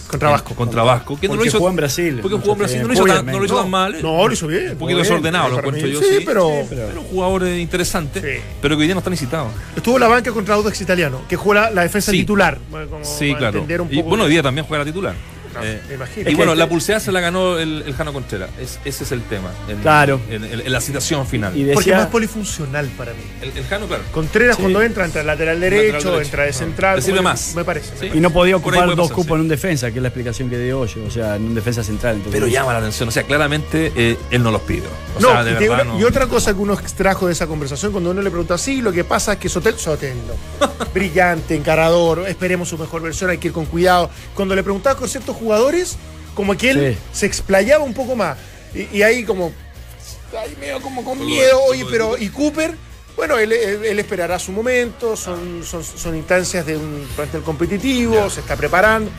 Contra 0.07 0.29
Vasco. 0.29 0.55
Contra 0.55 0.83
Vasco. 0.83 1.19
Que 1.19 1.27
no 1.27 1.35
lo 1.35 1.43
hizo, 1.45 1.57
jugó 1.57 1.69
en 1.71 1.75
Brasil 1.75 2.19
Porque 2.21 2.37
jugó 2.37 2.53
en 2.53 2.57
Brasil. 2.59 2.81
No 2.81 2.87
lo 2.87 2.93
hizo, 2.93 3.05
tan, 3.05 3.25
no 3.25 3.39
lo 3.39 3.45
hizo 3.45 3.59
tan 3.59 3.69
mal. 3.69 3.95
eh. 3.95 3.99
No, 4.01 4.27
lo 4.27 4.33
hizo 4.33 4.47
bien. 4.47 4.71
Un 4.71 4.77
poquito 4.77 4.97
bien. 4.97 4.99
desordenado, 4.99 5.49
lo 5.49 5.57
encuentro 5.57 5.87
yo. 5.87 5.99
Sí, 5.99 6.05
Sí, 6.19 6.23
pero 6.25 6.49
Pero 6.69 7.01
un 7.01 7.07
jugador 7.07 7.43
eh, 7.45 7.59
interesante, 7.59 8.21
Sí. 8.21 8.41
pero 8.61 8.75
que 8.77 8.81
hoy 8.81 8.87
día 8.87 8.95
no 8.95 8.99
está 8.99 9.09
necesitado. 9.09 9.49
estuvo 9.75 9.99
la 9.99 10.07
banca 10.07 10.31
contra 10.31 10.55
Audax 10.55 10.79
Italiano, 10.79 11.21
que 11.27 11.35
juega 11.35 11.63
la, 11.63 11.71
la 11.71 11.81
defensa 11.81 12.11
Sí. 12.11 12.19
titular. 12.19 12.59
Sí, 13.01 13.33
claro. 13.35 13.65
Y 13.89 14.01
bueno, 14.03 14.23
hoy 14.25 14.29
día 14.31 14.43
también 14.43 14.65
juega 14.65 14.85
la 14.85 14.89
titular. 14.89 15.15
No, 15.61 15.65
Eh, 15.65 15.81
me 15.87 15.93
imagino. 15.95 16.29
y 16.29 16.35
bueno, 16.35 16.51
que- 16.53 16.57
la 16.59 16.69
pulseada 16.69 16.99
se 16.99 17.11
la 17.11 17.19
ganó 17.19 17.57
el, 17.57 17.83
el 17.85 17.93
Jano 17.95 18.13
Contreras. 18.13 18.49
Es- 18.59 18.79
ese 18.85 19.03
es 19.03 19.11
el 19.11 19.21
tema. 19.23 19.51
En, 19.67 19.77
Claro. 19.79 20.19
En, 20.29 20.43
en- 20.43 20.61
en 20.61 20.71
la 20.71 20.81
citación 20.81 21.25
final. 21.27 21.51
Y 21.55 21.59
Porque 21.65 21.71
es 21.71 21.77
decía, 21.79 21.97
más 21.97 22.07
polifuncional 22.07 22.87
para 22.97 23.11
mí. 23.13 23.19
el, 23.41 23.57
el 23.57 23.65
Jano, 23.65 23.87
claro. 23.87 24.03
Contreras 24.11 24.57
cuando 24.57 24.81
entra, 24.81 25.05
entra 25.05 25.23
lateral 25.23 25.59
derecho, 25.59 26.11
derecho. 26.11 26.21
entra 26.21 26.43
de 26.43 26.49
Ah. 26.49 26.53
central. 26.53 26.95
Le 26.97 27.01
sirve 27.01 27.17
como- 27.17 27.29
más. 27.29 27.53
Me 27.55 27.63
parece. 27.63 27.91
Sí. 27.99 28.09
y 28.13 28.19
no 28.19 28.29
podía 28.31 28.55
ocupar 28.57 28.85
dos 28.87 28.95
pasar, 28.95 29.15
cupos 29.15 29.25
sí. 29.27 29.33
en 29.33 29.39
un 29.41 29.47
defensa, 29.47 29.91
que 29.91 29.97
es 29.97 30.01
la 30.01 30.09
explicación 30.09 30.49
que 30.49 30.57
dio 30.57 30.79
Hoyo, 30.81 31.03
o 31.05 31.11
sea, 31.11 31.35
en 31.35 31.43
un 31.45 31.55
defensa 31.55 31.83
central. 31.83 32.15
entonces- 32.15 32.39
Pero 32.39 32.47
llama 32.51 32.73
la 32.73 32.79
atención. 32.79 33.09
O 33.09 33.11
sea, 33.11 33.23
claramente 33.23 33.91
eh, 33.95 34.17
él 34.31 34.43
no 34.43 34.51
los 34.51 34.61
pidió. 34.61 34.83
O 35.17 35.19
No, 35.21 35.29
sea, 35.29 35.43
de 35.43 35.51
y, 35.51 35.67
verdad 35.67 35.85
no- 35.85 35.99
y 35.99 36.03
otra 36.03 36.27
cosa 36.27 36.53
que 36.53 36.59
uno 36.59 36.73
extrajo 36.73 37.27
de 37.27 37.33
esa 37.33 37.47
conversación, 37.47 37.91
cuando 37.91 38.11
uno 38.11 38.21
le 38.21 38.29
pregunta, 38.29 38.57
sí, 38.57 38.81
lo 38.81 38.91
que 38.91 39.03
pasa 39.03 39.33
es 39.33 39.39
que 39.39 39.49
Sotel, 39.49 39.75
Sotelo, 39.77 40.35
brillante, 40.93 41.55
encarador, 41.55 42.25
esperemos 42.27 42.69
su 42.69 42.77
mejor 42.77 43.01
versión, 43.01 43.29
hay 43.29 43.37
que 43.37 43.47
ir 43.47 43.53
con 43.53 43.65
cuidado. 43.65 44.09
Cuando 44.33 44.55
le 44.55 44.63
preguntaba 44.63 44.95
con 44.97 45.07
ciertos 45.09 45.35
jugadores, 45.45 45.95
como 46.33 46.57
que 46.57 46.71
él 46.71 46.93
Sí. 46.95 47.19
se 47.19 47.25
explayaba 47.27 47.83
un 47.83 47.93
poco 47.93 48.15
más. 48.15 48.37
Y, 48.73 48.97
y 48.97 49.03
ahí 49.03 49.23
como, 49.23 49.51
ahí 50.37 50.55
medio 50.59 50.81
como 50.81 51.03
con 51.05 51.23
miedo, 51.25 51.61
oye, 51.69 51.85
pero, 51.89 52.17
¿y 52.17 52.29
Cooper? 52.29 52.75
Bueno, 53.15 53.37
él, 53.37 53.53
él- 53.53 53.85
él 53.85 53.99
esperará 53.99 54.37
su 54.39 54.51
momento, 54.51 55.15
son, 55.15 55.63
son, 55.63 55.81
son 55.83 56.15
instancias 56.17 56.65
de 56.65 56.75
un 56.75 57.07
plantel 57.15 57.41
competitivo, 57.43 58.29
se 58.29 58.41
está 58.41 58.57
preparando. 58.57 59.09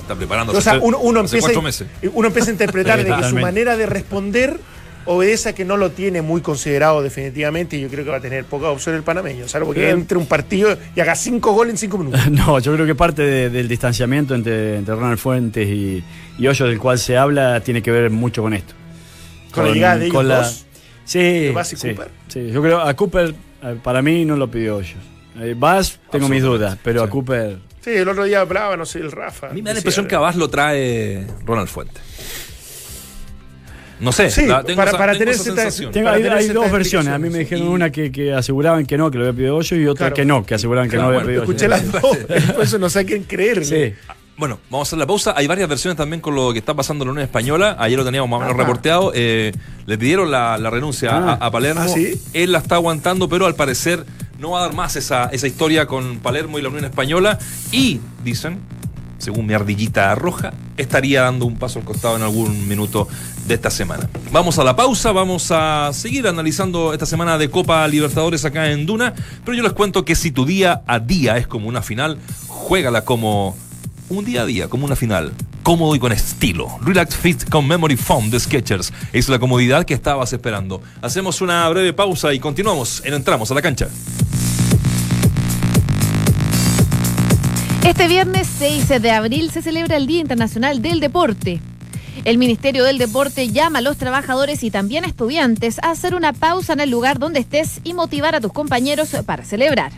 está 0.00 0.14
preparando. 0.16 0.52
O 0.56 0.60
sea, 0.60 0.78
uno, 0.80 1.20
empieza, 1.20 1.60
meses. 1.60 1.86
uno 2.12 2.26
empieza 2.28 2.48
a 2.50 2.52
interpretar 2.52 3.04
de 3.04 3.14
que 3.14 3.28
su 3.28 3.36
manera 3.36 3.76
de 3.76 3.86
responder 3.86 4.58
obedece 5.06 5.50
a 5.50 5.54
que 5.54 5.64
no 5.64 5.76
lo 5.76 5.90
tiene 5.90 6.20
muy 6.22 6.40
considerado 6.40 7.02
definitivamente 7.02 7.76
y 7.76 7.80
yo 7.80 7.88
creo 7.88 8.04
que 8.04 8.10
va 8.10 8.16
a 8.16 8.20
tener 8.20 8.44
poca 8.44 8.68
opción 8.70 8.94
el 8.96 9.02
panameño, 9.02 9.46
salvo 9.48 9.72
que 9.72 9.90
entre 9.90 10.18
un 10.18 10.26
partido 10.26 10.76
y 10.94 11.00
haga 11.00 11.14
cinco 11.14 11.52
goles 11.52 11.72
en 11.74 11.78
cinco 11.78 11.98
minutos. 11.98 12.20
No, 12.30 12.58
yo 12.58 12.74
creo 12.74 12.86
que 12.86 12.94
parte 12.94 13.22
de- 13.22 13.50
del 13.50 13.68
distanciamiento 13.68 14.34
entre, 14.34 14.76
entre 14.78 14.94
Ronald 14.94 15.18
Fuentes 15.18 15.66
y, 15.68 16.02
y 16.38 16.46
Hoyo, 16.46 16.66
del 16.66 16.78
cual 16.78 16.98
se 16.98 17.16
habla, 17.16 17.60
tiene 17.60 17.82
que 17.82 17.90
ver 17.90 18.10
mucho 18.10 18.42
con 18.42 18.52
esto. 18.54 18.74
Con 19.52 19.64
la 19.68 19.72
llegada 19.72 19.96
de 19.98 20.06
ellos 20.06 20.24
dos, 20.28 20.66
Sí, 21.04 21.18
de 21.20 21.52
Bass 21.52 21.72
y 21.72 21.76
sí, 21.76 21.88
Cooper. 21.94 22.08
sí. 22.28 22.50
Yo 22.50 22.60
creo 22.60 22.80
a 22.80 22.92
Cooper, 22.94 23.32
eh, 23.62 23.76
para 23.82 24.02
mí 24.02 24.24
no 24.24 24.36
lo 24.36 24.50
pidió 24.50 24.76
Hoyo. 24.76 24.96
Eh, 25.38 25.54
Bass, 25.56 26.00
tengo 26.10 26.28
mis 26.28 26.42
dudas, 26.42 26.76
pero 26.82 27.02
a. 27.04 27.08
Cooper. 27.08 27.58
Sí, 27.80 27.90
el 27.90 28.08
otro 28.08 28.24
día 28.24 28.40
hablaba, 28.40 28.76
no 28.76 28.84
sé, 28.84 28.98
el 28.98 29.12
Rafa. 29.12 29.46
A 29.50 29.52
mí 29.52 29.62
me 29.62 29.70
da 29.70 29.74
la 29.74 29.78
impresión 29.78 30.08
que 30.08 30.16
a 30.16 30.18
Vaz 30.18 30.34
lo 30.34 30.50
trae 30.50 31.24
Ronald 31.44 31.68
Fuente. 31.68 32.00
No 33.98 34.12
sé, 34.12 34.30
Sí, 34.30 34.46
la- 34.46 34.62
tengo 34.62 34.76
para- 34.76 34.90
esa, 34.90 34.98
para 34.98 35.12
tengo 35.12 35.20
tener 35.24 35.34
esa 35.34 35.44
sensación. 35.44 35.90
Tengo, 35.92 36.04
Para 36.04 36.16
hay 36.18 36.22
tener 36.22 36.38
hay 36.38 36.48
dos 36.48 36.70
versiones. 36.70 37.12
A 37.14 37.18
mí 37.18 37.30
me 37.30 37.38
dijeron 37.40 37.66
Y- 37.66 37.68
una 37.70 37.90
que, 37.90 38.12
que 38.12 38.32
aseguraban 38.34 38.84
que 38.86 38.98
no, 38.98 39.10
que 39.10 39.18
lo 39.18 39.24
había 39.24 39.36
pedido 39.36 39.56
Hoyo, 39.56 39.76
y 39.76 39.86
otra 39.86 40.06
Claro. 40.08 40.14
que 40.14 40.24
no, 40.26 40.44
que 40.44 40.54
aseguraban 40.54 40.88
que 40.90 40.96
Claro, 40.96 41.12
no 41.12 41.18
lo 41.20 41.24
bueno, 41.24 41.40
había 41.40 41.40
pedido 41.46 41.52
Escuché 41.52 41.90
las 41.90 42.02
dos, 42.02 42.16
por 42.56 42.62
eso 42.64 42.78
no 42.78 42.90
sé 42.90 43.04
quién 43.06 43.22
creer. 43.24 43.64
Sí. 43.64 43.94
Bueno, 44.38 44.58
vamos 44.70 44.86
a 44.86 44.90
hacer 44.90 44.98
la 44.98 45.06
pausa. 45.06 45.32
Hay 45.34 45.46
varias 45.46 45.66
versiones 45.66 45.96
también 45.96 46.20
con 46.20 46.34
lo 46.34 46.52
que 46.52 46.58
está 46.58 46.74
pasando 46.74 47.04
en 47.04 47.06
la 47.08 47.12
Unión 47.12 47.24
Española. 47.24 47.74
Ayer 47.78 47.98
lo 47.98 48.04
teníamos 48.04 48.28
más 48.28 48.36
o 48.36 48.40
menos 48.42 48.56
reporteado. 48.58 49.12
Eh, 49.14 49.50
le 49.86 49.96
pidieron 49.96 50.30
la, 50.30 50.58
la 50.58 50.68
renuncia 50.68 51.10
a, 51.16 51.32
Ah. 51.32 51.38
a 51.40 51.50
Palermo. 51.50 51.80
¿Ah, 51.80 51.88
sí? 51.88 52.20
Él 52.34 52.52
la 52.52 52.58
está 52.58 52.74
aguantando, 52.74 53.30
pero 53.30 53.46
al 53.46 53.54
parecer 53.54 54.04
no 54.38 54.50
va 54.50 54.58
a 54.58 54.62
dar 54.66 54.74
más 54.74 54.94
esa, 54.96 55.30
esa 55.32 55.46
historia 55.46 55.86
con 55.86 56.18
Palermo 56.18 56.58
y 56.58 56.62
la 56.62 56.68
Unión 56.68 56.84
Española. 56.84 57.38
Y, 57.72 58.00
dicen, 58.24 58.58
según 59.18 59.46
mi 59.46 59.54
ardillita 59.54 60.14
roja, 60.14 60.52
estaría 60.76 61.22
dando 61.22 61.46
un 61.46 61.56
paso 61.56 61.78
al 61.78 61.84
costado 61.84 62.16
en 62.16 62.22
algún 62.22 62.68
minuto 62.68 63.08
de 63.46 63.54
esta 63.54 63.70
semana. 63.70 64.08
Vamos 64.32 64.58
a 64.58 64.64
la 64.64 64.76
pausa, 64.76 65.12
vamos 65.12 65.50
a 65.50 65.90
seguir 65.92 66.26
analizando 66.26 66.92
esta 66.92 67.06
semana 67.06 67.38
de 67.38 67.50
Copa 67.50 67.86
Libertadores 67.88 68.44
acá 68.44 68.70
en 68.70 68.86
Duna, 68.86 69.14
pero 69.44 69.56
yo 69.56 69.62
les 69.62 69.72
cuento 69.72 70.04
que 70.04 70.14
si 70.14 70.30
tu 70.30 70.44
día 70.44 70.82
a 70.86 70.98
día 70.98 71.36
es 71.36 71.46
como 71.46 71.68
una 71.68 71.82
final, 71.82 72.18
juégala 72.48 73.04
como 73.04 73.56
un 74.08 74.24
día 74.24 74.42
a 74.42 74.46
día, 74.46 74.68
como 74.68 74.84
una 74.86 74.96
final. 74.96 75.32
Cómodo 75.62 75.96
y 75.96 75.98
con 75.98 76.12
estilo. 76.12 76.68
Relax 76.80 77.16
Fit 77.16 77.48
con 77.48 77.66
Memory 77.66 77.96
Foam 77.96 78.30
de 78.30 78.38
Sketchers. 78.38 78.92
Es 79.12 79.28
la 79.28 79.40
comodidad 79.40 79.84
que 79.84 79.94
estabas 79.94 80.32
esperando. 80.32 80.80
Hacemos 81.02 81.40
una 81.40 81.68
breve 81.68 81.92
pausa 81.92 82.32
y 82.32 82.38
continuamos 82.38 83.02
en 83.04 83.14
Entramos 83.14 83.50
a 83.50 83.54
la 83.54 83.62
cancha. 83.62 83.88
Este 87.96 88.08
viernes 88.08 88.46
6 88.58 89.00
de 89.00 89.10
abril 89.10 89.50
se 89.50 89.62
celebra 89.62 89.96
el 89.96 90.06
Día 90.06 90.20
Internacional 90.20 90.82
del 90.82 91.00
Deporte. 91.00 91.62
El 92.26 92.36
Ministerio 92.36 92.84
del 92.84 92.98
Deporte 92.98 93.48
llama 93.48 93.78
a 93.78 93.80
los 93.80 93.96
trabajadores 93.96 94.62
y 94.64 94.70
también 94.70 95.04
a 95.04 95.06
estudiantes 95.06 95.78
a 95.78 95.92
hacer 95.92 96.14
una 96.14 96.34
pausa 96.34 96.74
en 96.74 96.80
el 96.80 96.90
lugar 96.90 97.18
donde 97.18 97.40
estés 97.40 97.80
y 97.84 97.94
motivar 97.94 98.34
a 98.34 98.40
tus 98.42 98.52
compañeros 98.52 99.16
para 99.24 99.46
celebrar. 99.46 99.92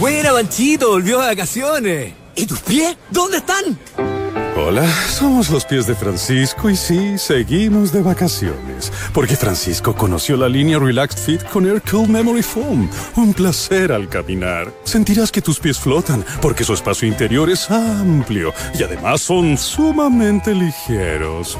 Buena, 0.00 0.32
Banchito, 0.32 0.90
volvió 0.90 1.20
de 1.20 1.28
vacaciones. 1.28 2.14
¿Y 2.34 2.44
tus 2.44 2.58
pies? 2.58 2.96
¿Dónde 3.12 3.36
están? 3.36 4.17
Hola, 4.60 4.84
somos 5.08 5.50
los 5.50 5.64
pies 5.64 5.86
de 5.86 5.94
Francisco 5.94 6.68
y 6.68 6.74
sí, 6.74 7.16
seguimos 7.16 7.92
de 7.92 8.02
vacaciones. 8.02 8.92
Porque 9.14 9.36
Francisco 9.36 9.94
conoció 9.94 10.36
la 10.36 10.48
línea 10.48 10.80
Relaxed 10.80 11.18
Fit 11.18 11.44
con 11.44 11.64
Air 11.64 11.80
Cool 11.88 12.08
Memory 12.08 12.42
Foam. 12.42 12.90
Un 13.14 13.32
placer 13.34 13.92
al 13.92 14.08
caminar. 14.08 14.72
Sentirás 14.82 15.30
que 15.30 15.42
tus 15.42 15.60
pies 15.60 15.78
flotan 15.78 16.24
porque 16.42 16.64
su 16.64 16.74
espacio 16.74 17.06
interior 17.06 17.48
es 17.48 17.70
amplio 17.70 18.52
y 18.76 18.82
además 18.82 19.20
son 19.20 19.56
sumamente 19.56 20.52
ligeros. 20.52 21.56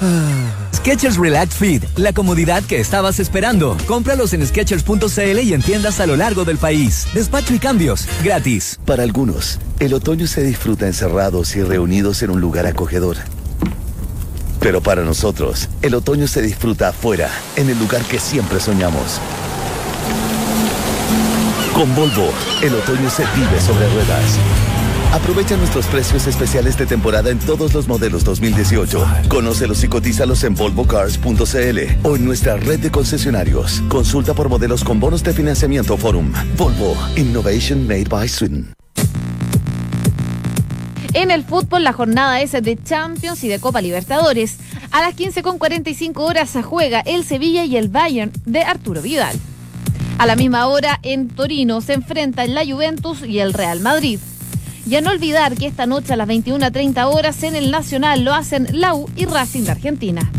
Skechers 0.86 1.16
Relax 1.16 1.56
Fit, 1.56 1.82
la 1.96 2.12
comodidad 2.12 2.62
que 2.62 2.78
estabas 2.78 3.18
esperando. 3.18 3.76
Cómpralos 3.88 4.32
en 4.34 4.46
Skechers.cl 4.46 5.40
y 5.40 5.52
en 5.52 5.60
tiendas 5.60 5.98
a 5.98 6.06
lo 6.06 6.14
largo 6.14 6.44
del 6.44 6.58
país. 6.58 7.08
Despacho 7.12 7.54
y 7.54 7.58
cambios, 7.58 8.06
gratis. 8.22 8.78
Para 8.86 9.02
algunos, 9.02 9.58
el 9.80 9.94
otoño 9.94 10.28
se 10.28 10.44
disfruta 10.44 10.86
encerrados 10.86 11.56
y 11.56 11.64
reunidos 11.64 12.22
en 12.22 12.30
un 12.30 12.40
lugar 12.40 12.66
acogedor. 12.66 13.16
Pero 14.60 14.80
para 14.80 15.02
nosotros, 15.02 15.68
el 15.82 15.92
otoño 15.96 16.28
se 16.28 16.40
disfruta 16.40 16.90
afuera, 16.90 17.32
en 17.56 17.68
el 17.68 17.80
lugar 17.80 18.02
que 18.02 18.20
siempre 18.20 18.60
soñamos. 18.60 19.20
Con 21.74 21.92
Volvo, 21.96 22.30
el 22.62 22.72
otoño 22.76 23.10
se 23.10 23.24
vive 23.34 23.60
sobre 23.60 23.88
ruedas. 23.88 24.38
Aprovecha 25.16 25.56
nuestros 25.56 25.86
precios 25.86 26.26
especiales 26.26 26.76
de 26.76 26.84
temporada 26.84 27.30
en 27.30 27.38
todos 27.38 27.72
los 27.72 27.88
modelos 27.88 28.22
2018. 28.22 29.02
Conócelos 29.30 29.82
y 29.82 29.88
cotízalos 29.88 30.44
en 30.44 30.54
volvocars.cl 30.54 31.78
o 32.02 32.16
en 32.16 32.24
nuestra 32.26 32.56
red 32.58 32.80
de 32.80 32.90
concesionarios. 32.90 33.80
Consulta 33.88 34.34
por 34.34 34.50
modelos 34.50 34.84
con 34.84 35.00
bonos 35.00 35.22
de 35.22 35.32
financiamiento 35.32 35.96
Forum. 35.96 36.34
Volvo, 36.58 36.94
Innovation 37.16 37.86
Made 37.88 38.04
by 38.10 38.28
Sweden. 38.28 38.74
En 41.14 41.30
el 41.30 41.44
fútbol, 41.44 41.82
la 41.82 41.94
jornada 41.94 42.42
es 42.42 42.52
de 42.52 42.78
Champions 42.84 43.42
y 43.42 43.48
de 43.48 43.58
Copa 43.58 43.80
Libertadores. 43.80 44.58
A 44.90 45.00
las 45.00 45.16
15.45 45.16 46.12
horas 46.18 46.50
se 46.50 46.62
juega 46.62 47.00
el 47.00 47.24
Sevilla 47.24 47.64
y 47.64 47.78
el 47.78 47.88
Bayern 47.88 48.32
de 48.44 48.64
Arturo 48.64 49.00
Vidal. 49.00 49.34
A 50.18 50.26
la 50.26 50.36
misma 50.36 50.66
hora, 50.66 51.00
en 51.02 51.28
Torino, 51.28 51.80
se 51.80 51.94
enfrentan 51.94 52.54
la 52.54 52.66
Juventus 52.66 53.22
y 53.26 53.38
el 53.38 53.54
Real 53.54 53.80
Madrid. 53.80 54.18
Y 54.88 54.94
a 54.94 55.00
no 55.00 55.10
olvidar 55.10 55.54
que 55.56 55.66
esta 55.66 55.86
noche 55.86 56.12
a 56.12 56.16
las 56.16 56.28
21.30 56.28 57.04
horas 57.12 57.42
en 57.42 57.56
el 57.56 57.70
Nacional 57.70 58.24
lo 58.24 58.32
hacen 58.34 58.68
la 58.72 58.94
U 58.94 59.10
y 59.16 59.26
Racing 59.26 59.62
de 59.64 59.72
Argentina. 59.72 60.30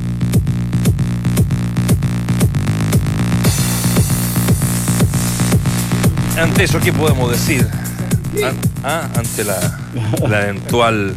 Ante 6.40 6.64
eso, 6.66 6.80
¿qué 6.80 6.94
podemos 6.94 7.32
decir? 7.32 7.68
An- 8.46 8.58
ah, 8.84 9.10
ante 9.16 9.44
la, 9.44 9.80
la 10.30 10.44
eventual 10.44 11.16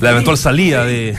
la 0.00 0.10
eventual 0.10 0.36
salida 0.38 0.84
de, 0.84 1.16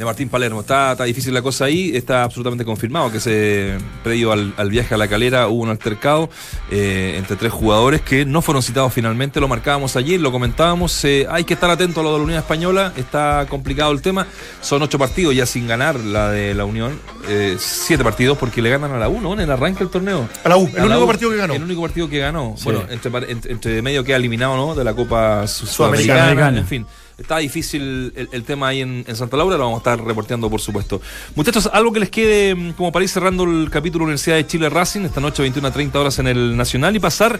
de 0.00 0.06
Martín 0.06 0.30
Palermo. 0.30 0.60
Está, 0.62 0.92
está 0.92 1.04
difícil 1.04 1.34
la 1.34 1.42
cosa 1.42 1.66
ahí, 1.66 1.94
está 1.94 2.24
absolutamente 2.24 2.64
confirmado 2.64 3.12
que 3.12 3.20
se 3.20 3.76
previo 4.02 4.32
al, 4.32 4.54
al 4.56 4.70
viaje 4.70 4.94
a 4.94 4.96
la 4.96 5.06
calera 5.08 5.46
hubo 5.48 5.62
un 5.62 5.68
altercado 5.68 6.30
eh, 6.70 7.16
entre 7.18 7.36
tres 7.36 7.52
jugadores 7.52 8.00
que 8.00 8.24
no 8.24 8.40
fueron 8.40 8.62
citados 8.62 8.94
finalmente, 8.94 9.40
lo 9.40 9.46
marcábamos 9.48 9.96
ayer, 9.96 10.18
lo 10.18 10.32
comentábamos, 10.32 11.04
eh, 11.04 11.26
hay 11.30 11.44
que 11.44 11.52
estar 11.52 11.68
atento 11.68 12.00
a 12.00 12.02
lo 12.02 12.12
de 12.14 12.18
la 12.18 12.24
Unión 12.24 12.38
Española, 12.38 12.94
está 12.96 13.44
complicado 13.50 13.92
el 13.92 14.00
tema, 14.00 14.26
son 14.62 14.80
ocho 14.80 14.98
partidos 14.98 15.34
ya 15.34 15.44
sin 15.44 15.68
ganar 15.68 16.00
la 16.00 16.30
de 16.30 16.54
la 16.54 16.64
Unión, 16.64 16.98
eh, 17.28 17.56
siete 17.58 18.02
partidos 18.02 18.38
porque 18.38 18.62
le 18.62 18.70
ganan 18.70 18.92
a 18.92 18.98
la 18.98 19.10
U, 19.10 19.20
¿no? 19.20 19.34
En 19.34 19.40
el 19.40 19.50
arranque 19.50 19.80
del 19.80 19.90
torneo. 19.90 20.26
A 20.44 20.48
la 20.48 20.56
U, 20.56 20.66
el 20.66 20.80
A 20.80 20.86
único 20.86 21.04
U, 21.04 21.06
partido 21.06 21.30
que 21.30 21.36
ganó. 21.36 21.52
El 21.54 21.62
único 21.62 21.82
partido 21.82 22.08
que 22.08 22.18
ganó. 22.20 22.54
Bueno, 22.64 22.84
entre, 22.88 23.12
entre, 23.50 23.82
medio 23.82 24.02
queda 24.02 24.16
eliminado, 24.16 24.56
¿no? 24.56 24.74
De 24.74 24.82
la 24.82 24.94
Copa 24.94 25.46
Su- 25.46 25.66
Sudamericana. 25.66 26.20
Sudamericana. 26.20 26.58
En 26.58 26.66
fin, 26.66 26.86
está 27.20 27.38
difícil 27.38 28.12
el, 28.16 28.44
tema 28.44 28.68
ahí 28.68 28.80
en, 28.80 29.04
en 29.06 29.16
Santa 29.16 29.36
Laura, 29.36 29.56
lo 29.56 29.64
vamos 29.64 29.78
a 29.78 29.80
estar 29.80 30.04
reporteando, 30.04 30.48
por 30.50 30.60
supuesto. 30.60 31.00
Muchachos, 31.36 31.68
algo 31.72 31.92
que 31.92 32.00
les 32.00 32.10
quede 32.10 32.54
mm, 32.54 32.72
como 32.72 32.90
para 32.90 33.02
ir 33.02 33.08
cerrando 33.08 33.44
el 33.44 33.68
capítulo 33.70 34.04
Universidad 34.04 34.36
de 34.36 34.46
Chile 34.46 34.68
Racing, 34.68 35.02
esta 35.02 35.20
noche 35.20 35.42
21 35.42 35.68
a 35.68 35.70
30 35.70 36.00
horas 36.00 36.18
en 36.18 36.26
el 36.26 36.56
Nacional 36.56 36.96
y 36.96 36.98
pasar 36.98 37.38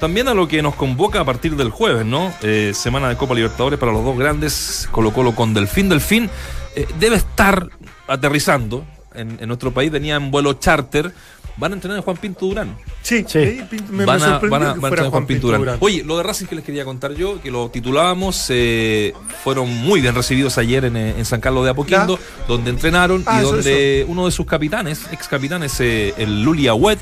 también 0.00 0.28
a 0.28 0.34
lo 0.34 0.46
que 0.46 0.62
nos 0.62 0.74
convoca 0.74 1.20
a 1.20 1.24
partir 1.24 1.56
del 1.56 1.70
jueves, 1.70 2.04
¿no? 2.06 2.32
Eh, 2.42 2.72
semana 2.74 3.08
de 3.08 3.16
Copa 3.16 3.34
Libertadores 3.34 3.78
para 3.78 3.92
los 3.92 4.04
dos 4.04 4.16
grandes, 4.16 4.88
Colo 4.92 5.12
Colo 5.12 5.34
con 5.34 5.54
Delfín. 5.54 5.88
Delfín 5.88 6.30
eh, 6.74 6.86
debe 7.00 7.16
estar 7.16 7.68
aterrizando 8.06 8.84
en, 9.14 9.38
en 9.40 9.48
nuestro 9.48 9.72
país, 9.72 9.90
venía 9.90 10.16
en 10.16 10.30
vuelo 10.30 10.52
charter 10.54 11.12
van 11.56 11.72
a 11.72 11.74
entrenar 11.74 11.98
a 11.98 12.02
Juan 12.02 12.16
Pinto 12.18 12.46
Durán. 12.46 12.76
Sí, 13.02 13.24
Sí. 13.26 13.38
me, 13.38 13.98
me 13.98 14.04
van, 14.04 14.22
a, 14.22 14.38
van 14.38 14.62
a- 14.62 14.74
que 14.74 14.80
van 14.80 14.98
a 14.98 15.02
a 15.06 15.10
Juan 15.10 15.26
Pinto 15.26 15.46
Durán. 15.48 15.76
Oye, 15.80 16.02
lo 16.04 16.16
de 16.18 16.22
Racing 16.22 16.46
que 16.46 16.54
les 16.56 16.64
quería 16.64 16.84
contar 16.84 17.14
yo, 17.14 17.40
que 17.40 17.50
lo 17.50 17.70
titulábamos, 17.70 18.46
eh, 18.50 19.12
fueron 19.42 19.68
muy 19.70 20.00
bien 20.00 20.14
recibidos 20.14 20.58
ayer 20.58 20.84
en, 20.84 20.96
eh, 20.96 21.14
en 21.16 21.24
San 21.24 21.40
Carlos 21.40 21.64
de 21.64 21.70
Apoquindo, 21.70 22.18
donde 22.48 22.70
entrenaron 22.70 23.22
Ah, 23.26 23.38
y 23.38 23.44
eso, 23.44 23.52
donde 23.56 24.04
uno 24.08 24.26
de 24.26 24.32
sus 24.32 24.44
capitanes, 24.46 25.06
ex 25.12 25.28
capitanes, 25.28 25.78
eh, 25.80 26.14
el 26.18 26.42
Luli 26.42 26.68
Agüet, 26.68 26.98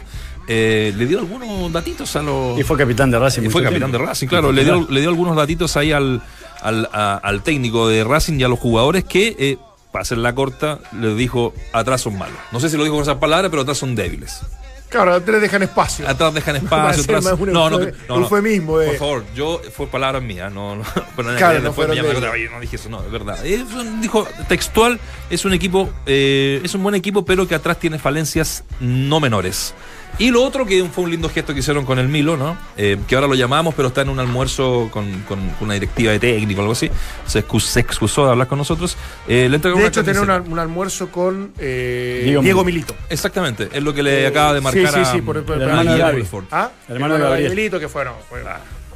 eh, 0.46 0.92
le 0.96 1.06
dio 1.06 1.18
algunos 1.20 1.72
datitos 1.72 2.14
a 2.16 2.22
los... 2.22 2.58
Y 2.60 2.62
fue 2.64 2.76
capitán 2.76 3.10
de 3.10 3.18
Racing. 3.18 3.42
Y 3.44 3.48
fue 3.48 3.62
capitán 3.62 3.90
de. 3.90 3.96
Racing, 3.98 4.26
claro. 4.26 4.52
Le 4.52 4.62
dio, 4.62 4.86
le 4.90 5.00
dio 5.00 5.08
algunos 5.08 5.34
datitos 5.36 5.74
ahí 5.78 5.90
al, 5.90 6.20
al, 6.60 6.88
a- 6.92 7.16
al 7.16 7.42
técnico 7.42 7.88
de 7.88 8.04
Racing 8.04 8.38
y 8.38 8.42
a 8.44 8.48
los 8.48 8.58
jugadores 8.58 9.04
que, 9.04 9.34
eh, 9.38 9.56
para 9.94 10.02
hacer 10.02 10.18
la 10.18 10.34
corta, 10.34 10.80
le 10.98 11.14
dijo 11.14 11.54
atrás 11.72 12.00
son 12.00 12.18
malos. 12.18 12.36
No 12.50 12.58
sé 12.58 12.68
si 12.68 12.76
lo 12.76 12.82
dijo 12.82 12.96
con 12.96 13.04
esas 13.04 13.18
palabras, 13.18 13.48
pero 13.48 13.62
atrás 13.62 13.78
son 13.78 13.94
débiles. 13.94 14.40
Claro, 14.88 15.20
te 15.22 15.30
dejan 15.38 15.62
espacio. 15.62 16.08
Atrás 16.08 16.34
dejan 16.34 16.56
espacio. 16.62 17.04
Atrás... 17.04 17.24
un 17.38 17.52
No, 17.52 17.70
no, 17.70 17.78
no, 17.78 17.86
no. 18.08 18.16
eufemismo, 18.16 18.80
eh. 18.80 18.88
Por 18.88 18.96
favor, 18.96 19.24
yo, 19.36 19.60
fue 19.72 19.86
palabras 19.86 20.20
mías, 20.20 20.52
no, 20.52 20.74
no. 20.74 20.82
Nadie- 21.18 21.36
Claro, 21.38 21.58
no 21.60 21.64
después 21.66 21.88
me 21.88 21.94
fueron 21.94 21.96
llama 21.96 22.08
de 22.08 22.14
y 22.14 22.16
otra, 22.18 22.30
"Oye, 22.32 22.50
no 22.50 22.58
dije 22.60 22.74
eso, 22.74 22.88
no, 22.88 23.02
es 23.04 23.10
verdad. 23.12 23.46
Es 23.46 23.62
un- 23.72 24.00
dijo 24.00 24.26
textual, 24.48 24.98
es 25.30 25.44
un 25.44 25.52
equipo, 25.52 25.88
eh, 26.06 26.60
es 26.64 26.74
un 26.74 26.82
buen 26.82 26.96
equipo, 26.96 27.24
pero 27.24 27.46
que 27.46 27.54
atrás 27.54 27.78
tiene 27.78 28.00
falencias 28.00 28.64
no 28.80 29.20
menores. 29.20 29.74
Y 30.18 30.30
lo 30.30 30.42
otro 30.44 30.64
que 30.64 30.84
fue 30.84 31.04
un 31.04 31.10
lindo 31.10 31.28
gesto 31.28 31.52
que 31.54 31.60
hicieron 31.60 31.84
con 31.84 31.98
el 31.98 32.08
Milo, 32.08 32.36
¿no? 32.36 32.56
Eh, 32.76 32.96
que 33.08 33.14
ahora 33.16 33.26
lo 33.26 33.34
llamamos, 33.34 33.74
pero 33.74 33.88
está 33.88 34.02
en 34.02 34.08
un 34.10 34.20
almuerzo 34.20 34.88
con, 34.92 35.10
con 35.22 35.38
una 35.60 35.74
directiva 35.74 36.12
de 36.12 36.18
técnico 36.20 36.60
o 36.60 36.62
algo 36.62 36.72
así. 36.72 36.90
Se, 37.26 37.46
excus- 37.46 37.62
se 37.66 37.80
excusó 37.80 38.24
de 38.24 38.30
hablar 38.32 38.46
con 38.46 38.58
nosotros. 38.58 38.96
Eh, 39.26 39.48
le 39.50 39.58
De 39.58 39.72
una 39.72 39.86
hecho, 39.88 40.04
tener 40.04 40.22
un 40.22 40.58
almuerzo 40.58 41.08
con 41.08 41.52
eh, 41.58 42.20
Diego 42.24 42.42
Diego, 42.42 42.64
Milito. 42.64 42.92
Milito. 42.94 43.06
Exactamente, 43.12 43.68
es 43.72 43.82
lo 43.82 43.92
que 43.92 44.02
le 44.02 44.26
acaba 44.26 44.54
de 44.54 44.60
marcar 44.60 44.92
sí, 44.92 44.98
sí, 45.04 45.10
sí, 45.12 45.18
a, 45.18 45.22
por- 45.22 45.36
el 45.38 45.62
hermano 45.62 45.94
de. 45.96 46.12
Lefort. 46.12 46.46
¿Ah? 46.52 46.70
Hermano 46.88 47.14
de 47.14 47.20
Gabriel. 47.20 47.50
Milito, 47.50 47.80
que 47.80 47.88
fue, 47.88 48.04
no, 48.04 48.12
fue 48.28 48.42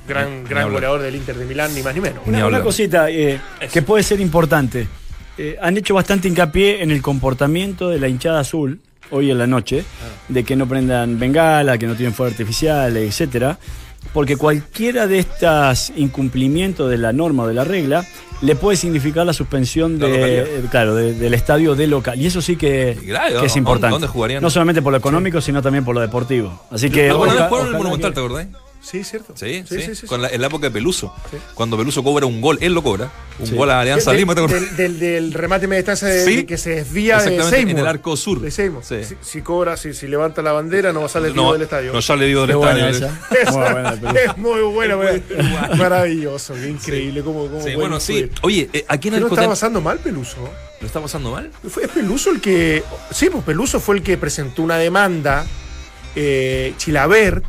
gran, 0.06 0.44
gran 0.44 0.72
goleador 0.72 1.00
del 1.02 1.14
Inter 1.16 1.36
de 1.36 1.44
Milán, 1.44 1.74
ni 1.74 1.82
más 1.82 1.94
ni 1.94 2.00
menos. 2.00 2.22
Una, 2.26 2.60
cosita 2.62 3.10
eh, 3.10 3.40
que 3.72 3.82
puede 3.82 4.02
ser 4.02 4.20
importante. 4.20 4.86
Eh, 5.36 5.56
han 5.60 5.76
hecho 5.76 5.94
bastante 5.94 6.26
hincapié 6.28 6.82
en 6.82 6.90
el 6.90 7.00
comportamiento 7.02 7.88
de 7.90 8.00
la 8.00 8.08
hinchada 8.08 8.40
azul 8.40 8.80
hoy 9.10 9.30
en 9.30 9.38
la 9.38 9.46
noche, 9.46 9.84
de 10.28 10.44
que 10.44 10.56
no 10.56 10.66
prendan 10.68 11.18
bengala, 11.18 11.78
que 11.78 11.86
no 11.86 11.94
tienen 11.94 12.14
fuego 12.14 12.30
artificial, 12.30 12.96
etcétera, 12.96 13.58
porque 14.12 14.36
cualquiera 14.36 15.06
de 15.06 15.18
estos 15.18 15.92
incumplimientos 15.96 16.88
de 16.90 16.98
la 16.98 17.12
norma 17.12 17.44
o 17.44 17.46
de 17.48 17.54
la 17.54 17.64
regla 17.64 18.04
le 18.40 18.54
puede 18.54 18.76
significar 18.76 19.26
la 19.26 19.32
suspensión 19.32 19.98
La 19.98 20.06
de, 20.06 20.38
eh, 20.42 20.62
claro, 20.70 20.94
de- 20.94 21.12
del 21.14 21.34
estadio 21.34 21.74
de 21.74 21.88
local. 21.88 22.20
Y 22.20 22.26
eso 22.26 22.40
sí 22.40 22.56
que, 22.56 22.96
Y 23.02 23.06
grave, 23.06 23.34
que 23.40 23.46
es 23.46 23.56
importante. 23.56 23.92
¿Dónde 23.94 24.06
jugarían? 24.06 24.40
No 24.42 24.48
solamente 24.50 24.80
por 24.80 24.92
lo 24.92 24.98
económico, 24.98 25.40
sino 25.40 25.60
también 25.60 25.84
por 25.84 25.94
lo 25.94 26.00
deportivo. 26.00 26.62
Así 26.70 26.88
que. 26.88 27.08
Sí, 28.90 29.04
cierto. 29.04 29.34
Sí, 29.36 29.64
sí, 29.68 29.76
sí, 29.76 29.82
sí, 29.88 29.94
sí. 29.96 30.06
Con 30.06 30.22
la, 30.22 30.28
en 30.28 30.40
la 30.40 30.46
época 30.46 30.66
de 30.68 30.70
Peluso. 30.70 31.12
Sí. 31.30 31.36
Cuando 31.54 31.76
Peluso 31.76 32.02
cobra 32.02 32.24
un 32.26 32.40
gol, 32.40 32.56
él 32.62 32.72
lo 32.72 32.82
cobra. 32.82 33.10
Un 33.38 33.46
Sí. 33.46 33.54
gol 33.54 33.70
a 33.70 33.80
Alianza 33.80 34.12
De- 34.12 34.16
Lima, 34.18 34.34
¿te 34.34 34.40
acordás? 34.40 34.60
del, 34.62 34.76
del, 34.76 34.98
del 34.98 35.32
remate 35.34 35.66
media 35.66 35.80
distancia 35.80 36.08
de, 36.08 36.24
Sí. 36.24 36.36
de 36.36 36.46
que 36.46 36.56
se 36.56 36.70
desvía 36.70 37.18
de 37.18 37.42
Seymour. 37.42 37.54
en 37.70 37.78
el 37.78 37.86
arco 37.86 38.16
sur. 38.16 38.40
De 38.40 38.50
Seymour. 38.50 38.82
Sí. 38.84 39.04
Si, 39.04 39.16
si 39.20 39.42
cobra, 39.42 39.76
si, 39.76 39.92
si 39.92 40.06
levanta 40.08 40.40
la 40.42 40.52
bandera, 40.52 40.92
no 40.92 41.00
va 41.00 41.06
a 41.06 41.08
salir 41.10 41.34
No, 41.34 41.42
vivo 41.42 41.52
del 41.52 41.62
estadio. 41.62 41.92
no 41.92 42.00
sale 42.00 42.26
vivo 42.26 42.46
del 42.46 42.56
estadio. 42.56 42.86
es 43.30 44.36
muy 44.38 44.60
buena, 44.62 44.94
Es 44.94 45.22
muy 45.22 45.28
buena. 45.36 45.74
maravilloso, 45.76 46.54
qué 46.54 46.68
increíble. 46.68 47.22
Cómo, 47.22 47.46
cómo 47.48 47.62
bueno, 47.76 48.00
sí. 48.00 48.30
Oye, 48.42 48.70
eh, 48.72 48.84
aquí 48.88 49.08
en 49.08 49.12
¿Qué 49.14 49.18
el 49.18 49.24
no 49.24 49.28
está 49.34 49.46
pasando 49.48 49.80
mal 49.80 49.98
Peluso? 49.98 50.36
¿Lo 50.80 50.86
está 50.86 51.00
pasando 51.00 51.30
mal? 51.32 51.50
Fue 51.68 51.84
es 51.84 51.90
Peluso 51.90 52.30
el 52.30 52.40
que. 52.40 52.82
Sí, 53.10 53.28
pues 53.30 53.44
Peluso 53.44 53.80
fue 53.80 53.96
el 53.96 54.02
que 54.02 54.16
presentó 54.16 54.62
una 54.62 54.78
demanda. 54.78 55.44
Eh, 56.16 56.72
Chilaver 56.78 57.42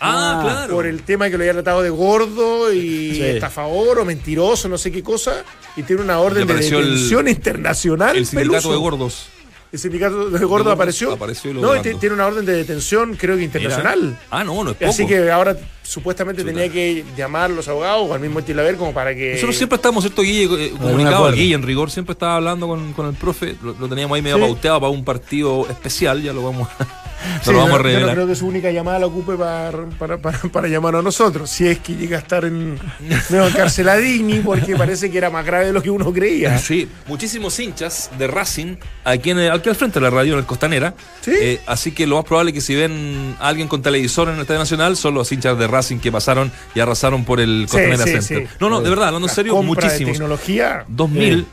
Ah, 0.00 0.38
Ah, 0.40 0.42
claro. 0.42 0.74
por 0.74 0.86
el 0.86 1.02
tema 1.02 1.30
que 1.30 1.36
lo 1.38 1.42
había 1.44 1.52
tratado 1.54 1.80
de 1.82 1.90
gordo 1.90 2.72
y 2.72 3.14
Sí. 3.14 3.22
estafador 3.22 4.00
o 4.00 4.04
mentiroso, 4.04 4.68
no 4.68 4.76
sé 4.76 4.90
qué 4.92 5.02
cosa, 5.02 5.44
y 5.76 5.82
tiene 5.84 6.02
una 6.02 6.18
orden 6.18 6.46
de 6.46 6.52
el- 6.54 6.60
detención 6.60 7.28
internacional. 7.28 8.16
el 8.16 8.26
sindicato 8.26 8.52
Peluso. 8.52 8.72
de 8.72 8.76
gordos. 8.78 9.26
El 9.72 9.78
sindicato 9.80 10.26
de 10.30 10.38
gordo 10.38 10.48
gordo 10.48 10.70
apareció. 10.72 11.12
apareció 11.12 11.50
y 11.50 11.54
lo 11.54 11.60
no, 11.62 11.74
y 11.76 11.80
tiene 11.96 12.14
una 12.14 12.26
orden 12.26 12.44
de 12.44 12.52
detención, 12.52 13.16
creo 13.16 13.34
que 13.34 13.40
Mira. 13.40 13.44
internacional. 13.46 14.16
Ah, 14.30 14.44
no, 14.44 14.62
no 14.62 14.70
es 14.70 14.76
poco. 14.76 14.88
Así 14.90 15.04
que 15.04 15.28
ahora 15.32 15.56
supuestamente 15.82 16.42
Chuta. 16.42 16.54
tenía 16.54 16.70
que 16.72 17.04
llamar 17.16 17.50
a 17.50 17.54
los 17.54 17.66
abogados 17.66 18.06
o 18.08 18.14
al 18.14 18.20
mismo 18.20 18.40
Chilaver 18.40 18.76
como 18.76 18.94
para 18.94 19.14
que. 19.16 19.32
Nosotros 19.34 19.56
siempre 19.56 19.76
estábamos, 19.76 20.04
¿cierto, 20.04 20.22
Guille? 20.22 20.44
eh, 20.66 20.70
Comunicado. 20.80 21.32
Guille 21.32 21.54
en 21.56 21.62
rigor, 21.64 21.90
siempre 21.90 22.12
estaba 22.12 22.36
hablando 22.36 22.68
con, 22.68 22.92
con 22.92 23.06
el 23.08 23.14
profe, 23.14 23.56
lo, 23.64 23.74
lo 23.74 23.88
teníamos 23.88 24.14
ahí 24.14 24.22
medio 24.22 24.36
Sí. 24.36 24.42
pauteado 24.42 24.80
para 24.80 24.90
un 24.92 25.04
partido 25.04 25.66
especial, 25.68 26.22
ya 26.22 26.32
lo 26.32 26.44
vamos 26.44 26.68
a, 26.78 26.86
Sí, 27.42 27.50
no 27.50 27.52
lo 27.52 27.58
vamos 27.58 27.74
a 27.74 27.76
yo 27.76 27.78
no 27.78 27.82
revelar. 27.84 28.14
creo 28.14 28.26
que 28.26 28.34
su 28.34 28.46
única 28.46 28.70
llamada 28.70 28.98
la 28.98 29.06
ocupe 29.06 29.34
para, 29.36 29.70
para, 29.98 30.18
para, 30.18 30.38
para 30.38 30.68
llamar 30.68 30.96
a 30.96 31.02
nosotros. 31.02 31.48
Si 31.50 31.66
es 31.66 31.78
que 31.78 31.94
llega 31.94 32.16
a 32.18 32.20
estar 32.20 32.44
en 32.44 32.78
medio 33.30 33.46
encarceladini, 33.46 34.40
porque 34.40 34.76
parece 34.76 35.10
que 35.10 35.18
era 35.18 35.30
más 35.30 35.44
grave 35.44 35.66
de 35.66 35.72
lo 35.72 35.82
que 35.82 35.90
uno 35.90 36.12
creía. 36.12 36.58
Sí, 36.58 36.88
muchísimos 37.06 37.58
hinchas 37.58 38.10
de 38.18 38.26
Racing 38.26 38.76
aquí, 39.04 39.30
en 39.30 39.38
aquí 39.50 39.68
al 39.68 39.74
frente 39.76 40.00
de 40.00 40.04
la 40.04 40.10
radio, 40.10 40.34
en 40.34 40.40
el 40.40 40.46
Costanera. 40.46 40.94
Sí. 41.20 41.32
Eh, 41.34 41.60
así 41.66 41.92
que 41.92 42.06
lo 42.06 42.16
más 42.16 42.24
probable 42.24 42.50
es 42.50 42.54
que 42.54 42.60
si 42.60 42.74
ven 42.74 43.36
a 43.40 43.48
alguien 43.48 43.68
con 43.68 43.82
televisor 43.82 44.28
en 44.28 44.34
el 44.36 44.40
Estadio 44.42 44.60
Nacional, 44.60 44.96
son 44.96 45.14
los 45.14 45.30
hinchas 45.32 45.58
de 45.58 45.66
Racing 45.66 45.98
que 45.98 46.12
pasaron 46.12 46.50
y 46.74 46.80
arrasaron 46.80 47.24
por 47.24 47.40
el 47.40 47.66
Costanera 47.70 48.04
sí, 48.04 48.10
Center. 48.22 48.48
No, 48.60 48.68
no, 48.68 48.80
de 48.80 48.90
verdad, 48.90 49.08
hablando 49.08 49.28
en 49.28 49.34
serio, 49.34 49.54
compra 49.54 49.82
de 49.82 49.86
muchísimos. 49.86 50.12
tecnología. 50.12 50.84
2000, 50.88 51.46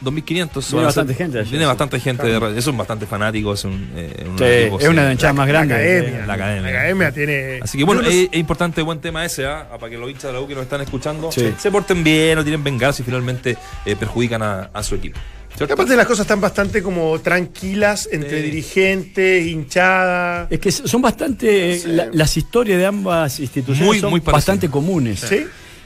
2500. 0.00 0.70
Viene 0.72 0.84
bastante 0.86 1.14
gente 1.14 1.38
allá, 1.38 1.50
Viene 1.50 1.64
sí. 1.64 1.68
bastante 1.68 2.00
gente. 2.00 2.26
de 2.26 2.38
Racing. 2.40 2.60
Son 2.60 2.76
bastante 2.76 3.06
fanáticos. 3.06 3.58
Es 3.60 3.64
un, 3.64 3.90
eh, 3.96 4.26
un 4.28 4.38
Sí, 4.38 4.44
equipo, 4.44 4.80
es 4.80 4.88
una 4.88 4.90
de 4.90 4.90
sí. 4.90 5.04
las 5.06 5.12
hinchadas 5.12 5.36
más 5.36 5.46
La 5.46 5.52
grandes. 5.52 5.76
academia. 5.76 6.26
La 6.26 6.32
academia. 6.34 6.62
La 6.70 6.78
academia 6.78 7.12
tiene. 7.12 7.60
Así 7.62 7.78
que 7.78 7.84
bueno, 7.84 8.00
es, 8.02 8.28
es 8.30 8.38
importante, 8.38 8.82
buen 8.82 9.00
tema 9.00 9.24
ese, 9.24 9.46
¿ah? 9.46 9.68
para 9.78 9.90
que 9.90 9.98
los 9.98 10.08
hinchas 10.10 10.24
de 10.24 10.32
la 10.32 10.40
U 10.40 10.46
que 10.46 10.54
nos 10.54 10.64
están 10.64 10.80
escuchando 10.80 11.30
Sí. 11.32 11.52
se 11.58 11.70
porten 11.70 12.02
bien, 12.04 12.36
no 12.36 12.42
tienen 12.42 12.62
venganza 12.62 13.02
y 13.02 13.04
finalmente 13.04 13.56
eh, 13.84 13.96
perjudican 13.96 14.42
a, 14.42 14.70
a 14.72 14.82
su 14.82 14.94
equipo. 14.94 15.18
¿Cierto? 15.56 15.74
Aparte 15.74 15.96
las 15.96 16.06
cosas 16.06 16.20
están 16.20 16.40
bastante 16.40 16.82
como 16.84 17.18
tranquilas 17.20 18.08
entre 18.12 18.42
Sí. 18.42 18.50
dirigentes, 18.50 19.46
hinchadas. 19.46 20.46
Es 20.50 20.60
que 20.60 20.70
son 20.70 21.02
bastante. 21.02 21.80
la- 21.86 22.08
las 22.12 22.36
historias 22.36 22.78
de 22.78 22.86
ambas 22.86 23.40
instituciones 23.40 23.84
Muy, 23.86 23.98
son 24.00 24.10
muy 24.10 24.20
bastante 24.20 24.68
comunes. 24.68 25.20
¿Sí? 25.20 25.44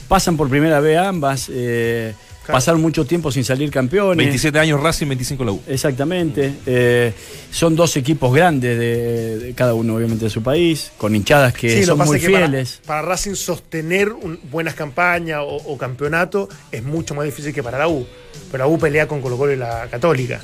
Pasan 0.09 0.37
por 0.37 0.51
primera 0.51 0.81
vez 0.81 0.99
ambas. 0.99 1.49
eh, 1.51 2.13
Claro. 2.45 2.53
Pasaron 2.57 2.81
mucho 2.83 3.05
tiempo 3.05 3.31
sin 3.31 3.45
salir 3.45 3.71
campeones. 3.71 4.17
27 4.17 4.59
años 4.59 4.81
Racing, 4.83 5.07
25 5.09 5.45
la 5.45 5.53
U. 5.53 5.61
Exactamente. 5.69 6.53
eh, 6.67 7.13
son 7.51 7.77
dos 7.77 7.97
equipos 7.97 8.35
grandes 8.35 8.79
de, 8.79 9.39
de 9.39 9.53
cada 9.55 9.75
uno, 9.75 9.95
obviamente, 9.97 10.25
de 10.25 10.31
su 10.31 10.43
país, 10.43 10.91
con 10.99 11.15
hinchadas 11.15 11.53
que 11.55 11.71
Sí, 11.71 11.81
lo 11.81 11.87
son 11.89 11.99
pasa 11.99 12.09
muy 12.11 12.17
es 12.19 12.27
que 12.27 12.33
para- 12.33 12.47
fieles. 12.49 12.81
Para, 12.87 13.03
Racing 13.03 13.35
sostener 13.35 14.11
un- 14.13 14.41
buenas 14.51 14.75
campañas 14.75 15.41
o, 15.43 15.57
o 15.57 15.79
campeonato 15.79 16.49
es 16.73 16.83
mucho 16.83 17.15
más 17.15 17.25
difícil 17.25 17.53
que 17.55 17.63
para 17.63 17.79
la 17.79 17.89
U. 17.89 18.07
Pero 18.51 18.65
la 18.65 18.69
U 18.69 18.79
pelea 18.79 19.07
con 19.07 19.21
Colo 19.21 19.37
Colo 19.37 19.53
y 19.53 19.57
la 19.57 19.87
Católica. 19.91 20.41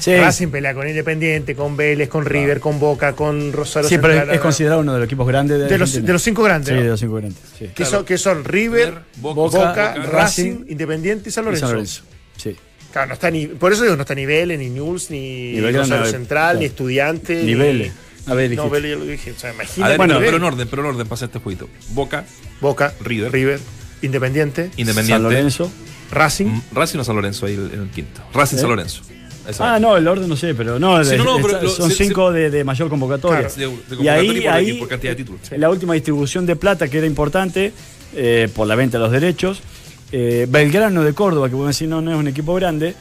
Sí, 0.00 0.16
Racing 0.16 0.48
pelea 0.48 0.74
con 0.74 0.88
Independiente, 0.88 1.54
con 1.54 1.76
Vélez, 1.76 2.08
con 2.08 2.24
River, 2.24 2.58
con 2.58 2.80
Boca, 2.80 3.12
con 3.12 3.52
Rosario 3.52 3.88
sí, 3.88 3.98
pero 3.98 4.32
es, 4.32 4.40
considerado 4.40 4.80
uno 4.80 4.94
de 4.94 5.00
los 5.00 5.06
equipos 5.06 5.28
grandes 5.28 5.58
de, 5.58 5.66
de, 5.66 5.78
los, 5.78 5.92
de 5.92 6.12
los 6.12 6.22
cinco 6.22 6.42
grandes. 6.42 6.68
Sí, 6.70 6.74
¿no? 6.74 6.82
de 6.82 6.88
los 6.88 7.00
cinco 7.00 7.14
grandes. 7.16 7.38
sí. 7.58 7.66
que, 7.66 7.72
Claro. 7.74 7.90
son, 7.90 8.04
que 8.06 8.18
son 8.18 8.44
River, 8.44 9.02
Boca, 9.16 9.34
Boca, 9.34 9.58
Boca, 9.58 9.94
Racing, 9.94 10.10
Racing, 10.10 10.64
Independiente 10.68 11.28
y 11.28 11.32
San 11.32 11.44
Y 11.44 11.46
Lorenzo. 11.46 11.66
San 11.66 11.74
Lorenzo. 11.74 12.02
Sí. 12.36 12.56
Claro, 12.92 13.08
no 13.08 13.14
está 13.14 13.30
ni, 13.30 13.46
por 13.46 13.72
eso 13.72 13.82
digo, 13.82 13.94
no 13.94 14.02
está 14.02 14.14
ni 14.14 14.26
Vélez, 14.26 14.58
ni 14.58 14.70
News, 14.70 15.10
ni, 15.10 15.60
Rosario 15.60 16.06
Central, 16.06 16.44
claro. 16.44 16.58
ni 16.58 16.64
Estudiante. 16.64 17.42
Ni 17.44 17.54
Vélez. 17.54 17.92
A 18.26 18.34
ver, 18.34 18.50
No. 18.52 18.68
Vélez 18.70 18.92
ya 18.92 18.96
lo 18.96 19.04
dije. 19.04 19.32
O 19.32 19.38
sea, 19.38 19.52
imagínate. 19.52 19.96
Bueno, 19.96 20.18
pero, 20.18 20.36
en 20.38 20.42
orden, 20.44 20.68
pero 20.68 20.82
en 20.82 20.88
orden 20.94 21.06
hacer 21.10 21.26
este 21.26 21.38
jueguito. 21.40 21.68
Boca, 21.90 22.24
Boca, 22.60 22.94
River. 23.00 23.32
River, 23.32 23.60
Independiente, 24.02 24.70
Independiente. 24.76 25.12
San 25.12 25.22
Lorenzo. 25.22 25.72
Racing. 26.10 26.46
Mm, 26.46 26.62
Racing 26.72 26.98
o 26.98 27.04
San 27.04 27.16
Lorenzo 27.16 27.46
ahí 27.46 27.54
en 27.54 27.80
el 27.82 27.90
quinto. 27.90 28.20
Racing 28.32 28.56
¿Eh? 28.56 28.60
San 28.60 28.70
Lorenzo. 28.70 29.02
Exacto. 29.46 29.64
Ah, 29.64 29.78
no, 29.80 29.96
el 29.96 30.06
orden 30.06 30.28
no 30.28 30.36
sé, 30.36 30.54
pero 30.54 30.78
no, 30.78 31.02
Sí, 31.04 31.16
no, 31.16 31.24
no, 31.24 31.36
pero 31.36 31.48
está- 31.48 31.62
lo- 31.62 31.70
son 31.70 31.90
cinco 31.90 32.30
De, 32.32 32.50
de 32.50 32.62
mayor 32.64 32.88
convocatoria. 32.88 33.48
Claro, 33.48 33.72
de- 33.88 33.96
de 33.96 34.02
y 34.04 34.08
ahí, 34.08 34.40
por 34.42 34.52
ahí 34.52 34.64
equipo, 34.68 34.78
por 34.80 34.88
cantidad 34.88 35.12
de 35.12 35.16
títulos. 35.16 35.40
en 35.52 35.60
la 35.60 35.70
última 35.70 35.94
distribución 35.94 36.46
de 36.46 36.56
plata, 36.56 36.88
que 36.88 36.98
era 36.98 37.06
importante, 37.06 37.72
eh, 38.14 38.48
por 38.54 38.66
la 38.66 38.74
venta 38.74 38.98
de 38.98 39.04
los 39.04 39.12
derechos, 39.12 39.60
eh, 40.12 40.46
Belgrano 40.48 41.02
de 41.04 41.14
Córdoba, 41.14 41.46
que 41.48 41.52
podemos 41.52 41.68
decir 41.74 41.88
no, 41.88 42.00
no 42.00 42.12
es 42.12 42.18
un 42.18 42.28
equipo 42.28 42.54
grande, 42.54 42.94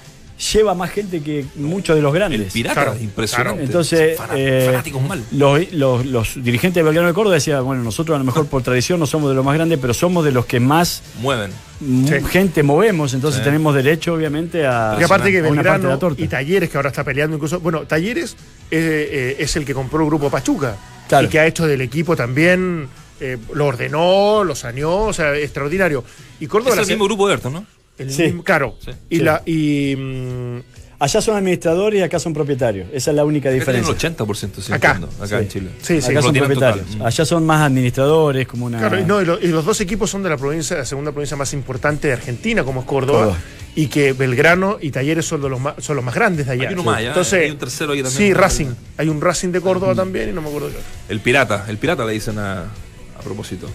lleva 0.54 0.74
más 0.74 0.90
gente 0.92 1.22
que 1.22 1.46
muchos 1.56 1.96
de 1.96 2.02
los 2.02 2.14
El 2.14 2.20
grandes. 2.20 2.54
pirata, 2.54 2.84
Claro, 2.84 3.00
impresionante. 3.00 3.64
Entonces, 3.64 4.18
Fana- 4.18 4.34
eh, 4.38 4.64
fanáticos 4.68 5.02
mal. 5.02 5.24
Los, 5.32 5.72
los- 5.74 6.06
los 6.06 6.34
dirigentes 6.44 6.76
de 6.76 6.84
Belgrano 6.84 7.08
de 7.10 7.14
Córdoba 7.14 7.36
decían, 7.36 7.64
bueno, 7.66 7.84
nosotros 7.84 8.16
a 8.16 8.20
lo 8.20 8.26
mejor 8.26 8.48
por 8.48 8.62
tradición 8.64 9.00
no 9.00 9.06
somos 9.06 9.30
de 9.30 9.36
los 9.36 9.44
más 9.44 9.56
grandes, 9.56 9.78
pero 9.80 9.94
somos 9.94 10.24
de 10.24 10.32
los 10.32 10.46
que 10.46 10.60
más 10.60 11.04
Mueven. 11.22 11.52
Sí. 11.80 12.14
gente 12.30 12.64
movemos, 12.64 13.14
entonces 13.14 13.40
Sí. 13.40 13.46
tenemos 13.46 13.76
derecho, 13.76 14.14
obviamente, 14.14 14.66
a, 14.66 14.92
Porque 14.92 15.06
aparte 15.06 15.32
que 15.32 15.40
a 15.40 15.42
una 15.42 15.50
parte 15.50 15.58
de 15.58 15.64
la 15.64 15.72
Belgrano 15.74 16.00
torta. 16.00 16.22
y 16.22 16.28
Talleres, 16.28 16.70
que 16.70 16.78
ahora 16.78 16.90
está 16.90 17.04
peleando 17.04 17.36
incluso. 17.36 17.60
Bueno, 17.60 17.82
Talleres 17.82 18.36
eh, 18.72 19.10
eh, 19.12 19.36
es 19.40 19.56
el 19.56 19.66
que 19.66 19.74
compró 19.74 20.00
el 20.02 20.06
grupo 20.08 20.30
Pachuca. 20.30 20.78
Claro. 21.08 21.26
Y 21.26 21.30
que 21.30 21.40
ha 21.40 21.46
hecho 21.48 21.66
del 21.68 21.82
equipo 21.82 22.16
también. 22.16 22.88
eh, 23.22 23.38
lo 23.54 23.66
ordenó, 23.66 24.46
lo 24.46 24.56
saneó, 24.56 25.02
o 25.08 25.12
sea, 25.14 25.36
extraordinario. 25.36 26.06
Y 26.40 26.48
Córdoba 26.48 26.76
Es 26.76 26.84
el 26.84 26.88
mismo 26.88 27.04
grupo 27.04 27.28
de 27.28 27.34
Ayrton, 27.34 27.52
¿no? 27.52 27.66
El 28.00 28.12
Sí. 28.12 28.24
mismo- 28.24 28.44
claro. 28.44 28.76
Sí. 28.84 28.92
Y, 29.10 29.18
Sí. 29.18 29.24
la, 29.24 29.42
y 29.46 29.96
mm, 29.98 30.60
Allá 31.02 31.22
son 31.22 31.38
administradores 31.38 31.98
y 31.98 32.04
acá 32.04 32.20
son 32.20 32.34
propietarios. 32.34 32.90
Esa 32.92 33.12
es 33.12 33.16
la 33.16 33.24
única 33.24 33.48
Acá 33.48 33.52
tienen 33.64 33.84
diferencia. 33.84 33.92
el 34.10 34.16
80%, 34.18 34.62
sí, 34.62 34.74
Acá. 34.74 34.96
entiendo, 34.96 35.16
acá 35.24 35.38
Sí. 35.38 35.44
en 35.46 35.48
Chile. 35.48 35.70
Sí, 35.82 36.02
sí. 36.02 36.12
acá 36.12 36.22
son 36.22 36.34
propietarios. 36.34 36.86
total. 36.88 37.00
Mm. 37.00 37.06
Allá 37.06 37.26
son 37.26 37.46
más 37.46 37.62
administradores, 37.62 38.46
como 38.50 38.66
una. 38.66 38.80
Claro, 38.80 39.00
y, 39.00 39.06
no, 39.06 39.22
y 39.22 39.26
lo- 39.26 39.40
y 39.40 39.48
los 39.48 39.64
dos 39.64 39.80
equipos 39.80 40.10
son 40.10 40.24
de 40.24 40.30
la 40.30 40.36
provincia, 40.36 40.76
la 40.76 40.84
segunda 40.84 41.14
provincia 41.14 41.38
más 41.38 41.54
importante 41.54 42.08
de 42.10 42.16
Argentina, 42.16 42.66
como 42.66 42.82
es 42.82 42.86
Córdoba, 42.86 43.20
Córdoba. 43.20 43.38
y 43.76 43.88
que 43.88 44.12
Belgrano 44.12 44.78
y 44.82 44.92
Talleres 44.92 45.26
son 45.26 45.42
de 45.42 45.48
los 45.48 45.62
más, 45.62 45.76
son 45.78 45.96
los 45.96 46.04
más 46.04 46.14
grandes 46.16 46.48
de 46.48 46.52
allá. 46.52 46.68
Hay 46.68 46.74
uno 46.74 46.84
más, 46.84 47.02
¿ya? 47.02 47.08
Entonces, 47.08 47.44
Hay 47.46 47.52
un 47.52 47.58
tercero 47.60 47.94
ahí 47.94 48.04
también. 48.04 48.18
Sí, 48.18 48.34
Racing. 48.34 48.68
Hay 48.98 49.08
un 49.08 49.22
Racing 49.22 49.54
de 49.54 49.62
Córdoba 49.62 49.96
también 49.96 50.28
y 50.28 50.34
no 50.34 50.42
me 50.42 50.50
acuerdo. 50.50 50.70
El 51.08 51.22
pirata, 51.22 51.64
el 51.70 51.78
pirata 51.78 52.04
le 52.04 52.12
dicen 52.12 52.38
a, 52.40 52.64
a 52.64 53.22
propósito. 53.24 53.70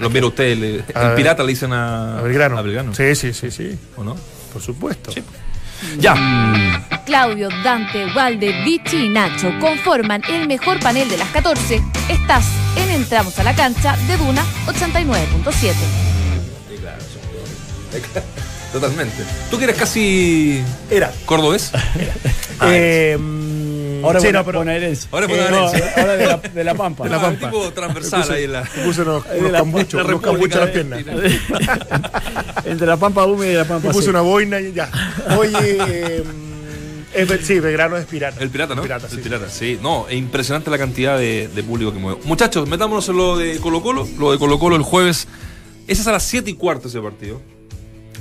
Lo 0.00 0.10
mira 0.10 0.26
usted, 0.26 0.56
le- 0.56 0.76
el 0.76 0.84
A- 0.94 1.14
pirata 1.14 1.42
le 1.42 1.50
dicen 1.50 1.72
a, 1.72 2.18
A 2.18 2.22
Belgrano. 2.22 2.58
a 2.58 2.62
Belgrano. 2.62 2.94
Sí, 2.94 3.14
sí, 3.14 3.32
sí, 3.32 3.50
sí. 3.50 3.78
¿O 3.96 4.04
no? 4.04 4.16
Por 4.52 4.60
supuesto. 4.62 5.12
Ya. 5.98 6.14
Claudio, 7.04 7.48
Dante, 7.62 8.06
Valde, 8.14 8.62
Vichy 8.64 9.06
y 9.06 9.08
Nacho 9.10 9.52
conforman 9.60 10.22
el 10.28 10.48
mejor 10.48 10.80
panel 10.80 11.08
de 11.08 11.18
las 11.18 11.28
14. 11.28 11.82
Estás 12.08 12.46
en 12.76 12.90
Entramos 12.90 13.38
a 13.38 13.42
la 13.44 13.54
cancha 13.54 13.96
de 14.06 14.16
Duna 14.16 14.42
89.7. 14.66 15.74
Totalmente. 18.72 19.22
¿Tú 19.50 19.58
que 19.58 19.64
eres 19.64 19.76
casi 19.76 20.62
Era. 20.90 21.12
cordobés? 21.26 21.70
Eh, 22.62 23.16
mm, 23.18 23.43
Ahora 24.06 24.20
sí, 24.20 24.32
no, 24.32 24.44
pero- 24.44 24.58
bonaerense. 24.60 25.08
Ahora 25.10 25.26
es 25.26 25.32
Eh, 25.32 25.34
bonaerense. 25.48 25.78
no, 25.78 26.00
ahora 26.02 26.16
de 26.16 26.26
la, 26.26 26.36
de 26.36 26.64
la 26.64 26.74
Pampa. 26.76 27.04
De 27.04 27.10
la 27.10 27.16
Ah, 27.16 27.20
Pampa. 27.22 27.50
tipo 27.50 27.70
transversal 27.72 28.32
ahí 28.32 28.44
en 28.44 28.52
la... 28.52 28.62
me 28.76 28.82
puse 28.84 29.02
unos, 29.02 29.24
unos 29.38 29.50
la- 29.52 29.58
cambuchos, 29.58 29.94
la 29.94 30.08
unos 30.08 30.20
cambuchos 30.22 30.54
en 30.54 30.60
las 30.60 30.70
piernas. 30.70 31.04
Entre 32.64 32.86
la 32.86 32.96
Pampa 32.96 33.24
húmeda 33.26 33.52
y 33.52 33.54
la 33.56 33.64
Pampa 33.64 33.88
Me 33.88 33.92
puse 33.92 34.06
seca. 34.06 34.20
una 34.20 34.28
boina 34.28 34.60
y 34.60 34.72
ya. 34.72 34.90
Oye, 35.38 35.52
eh, 35.88 36.24
es 37.14 37.28
sí, 37.46 37.60
Belgrano 37.60 37.96
es 37.96 38.06
pirata. 38.06 38.40
El 38.42 38.50
pirata, 38.50 38.74
¿no? 38.74 38.82
Pirata, 38.82 39.08
sí. 39.08 39.16
El 39.16 39.22
pirata, 39.22 39.48
sí. 39.48 39.78
No, 39.82 40.06
es 40.08 40.16
impresionante 40.16 40.70
la 40.70 40.78
cantidad 40.78 41.18
de, 41.18 41.48
de 41.54 41.62
público 41.62 41.92
que 41.92 41.98
mueve. 41.98 42.20
Muchachos, 42.24 42.68
metámonos 42.68 43.08
en 43.08 43.16
lo 43.16 43.36
de 43.38 43.58
Colo 43.58 43.82
Colo. 43.82 44.06
Lo 44.18 44.32
de 44.32 44.38
Colo 44.38 44.58
Colo 44.58 44.76
el 44.76 44.82
jueves. 44.82 45.28
Ese 45.86 46.00
es 46.02 46.06
a 46.08 46.12
las 46.12 46.22
7 46.24 46.50
y 46.50 46.54
cuarto 46.54 46.88
ese 46.88 47.00
partido. 47.00 47.40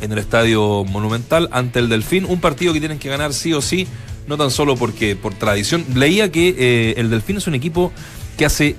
En 0.02 0.12
el 0.12 0.18
Estadio 0.18 0.84
Monumental 0.84 1.48
ante 1.52 1.80
el 1.80 1.88
Delfín. 1.88 2.26
Un 2.26 2.42
partido 2.42 2.74
que 2.74 2.80
tienen 2.80 3.00
que 3.00 3.08
ganar 3.10 3.34
sí 3.34 3.54
o 3.54 3.62
sí. 3.62 3.88
No 4.28 4.38
tan 4.38 4.52
solo 4.52 4.76
porque 4.76 5.16
por 5.16 5.34
tradición. 5.34 5.86
Leía 5.96 6.32
que 6.32 6.56
eh, 6.58 6.94
el 6.98 7.10
Delfín 7.10 7.38
es 7.38 7.48
un 7.48 7.56
equipo 7.56 7.92
que 8.38 8.46
hace 8.46 8.76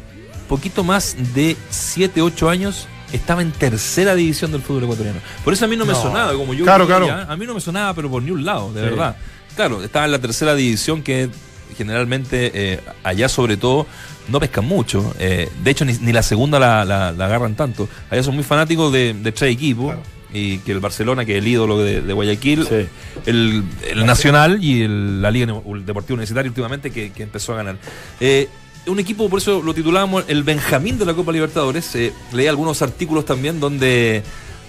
poquito 0.49 0.85
más 0.85 1.17
de 1.35 1.57
7, 1.71 2.23
8 2.23 2.49
años 2.51 2.87
estaba 3.13 3.43
en 3.43 3.53
tercera 3.53 4.15
división 4.15 4.51
del 4.53 4.63
fútbol 4.63 4.85
ecuatoriano. 4.85 5.21
Por 5.45 5.53
eso 5.53 5.65
a 5.65 5.69
mí 5.69 5.77
no 5.77 5.85
me 5.87 5.95
sonaba, 5.95 6.33
como 6.35 6.53
yo 6.55 6.65
Claro, 6.65 6.87
claro. 6.87 7.09
a 7.11 7.37
mí 7.37 7.47
no 7.47 7.55
me 7.55 7.61
sonaba, 7.61 7.95
pero 7.95 8.11
por 8.11 8.23
ni 8.23 8.31
un 8.31 8.45
lado, 8.45 8.73
de 8.73 8.81
Sí. 8.81 8.87
verdad. 8.91 9.17
Claro, 9.55 9.83
estaba 9.85 10.05
en 10.07 10.11
la 10.13 10.19
tercera 10.19 10.55
división 10.55 11.03
que 11.03 11.29
generalmente 11.77 12.51
eh, 12.55 12.81
allá 13.03 13.29
sobre 13.29 13.57
todo 13.57 13.87
no 14.29 14.41
pescan 14.41 14.65
mucho. 14.65 15.15
Eh, 15.19 15.49
de 15.63 15.71
hecho, 15.71 15.85
ni, 15.85 15.93
ni 15.95 16.13
la 16.13 16.23
segunda 16.23 16.59
la, 16.59 16.85
la- 16.85 17.13
la 17.13 17.25
agarran 17.27 17.55
tanto. 17.55 17.89
Allá 18.11 18.23
son 18.23 18.35
muy 18.35 18.45
fanáticos 18.45 18.93
de, 18.93 19.13
de 19.15 19.33
tres 19.33 19.53
equipos. 19.53 19.87
Claro. 19.95 20.03
Y 20.35 20.59
que 20.59 20.73
el 20.73 20.81
Barcelona, 20.81 21.25
que 21.25 21.33
es 21.37 21.39
el 21.39 21.49
ídolo 21.49 21.79
de, 21.79 22.03
de 22.03 22.13
Guayaquil, 22.13 22.67
Sí. 22.67 22.87
el, 23.27 23.63
el 23.89 24.05
Nacional 24.05 24.63
y 24.63 24.83
el- 24.83 25.23
la 25.23 25.31
Liga 25.31 25.47
el 25.73 25.87
Deportivo 25.87 26.15
Universitario 26.17 26.51
últimamente 26.51 26.91
que, 26.91 27.13
que 27.13 27.23
empezó 27.23 27.53
a 27.53 27.57
ganar. 27.57 27.79
Eh, 28.21 28.49
un 28.87 28.99
equipo, 28.99 29.31
por 29.31 29.39
eso 29.39 29.63
lo 29.63 29.73
titulábamos 29.73 30.25
el 30.29 30.43
Benjamín 30.43 30.99
de 30.99 31.07
la 31.07 31.15
Copa 31.15 31.33
Libertadores. 31.33 31.95
Eh, 31.95 32.13
leí 32.33 32.49
algunos 32.49 32.83
artículos 32.83 33.25
también 33.25 33.61
donde 33.61 34.23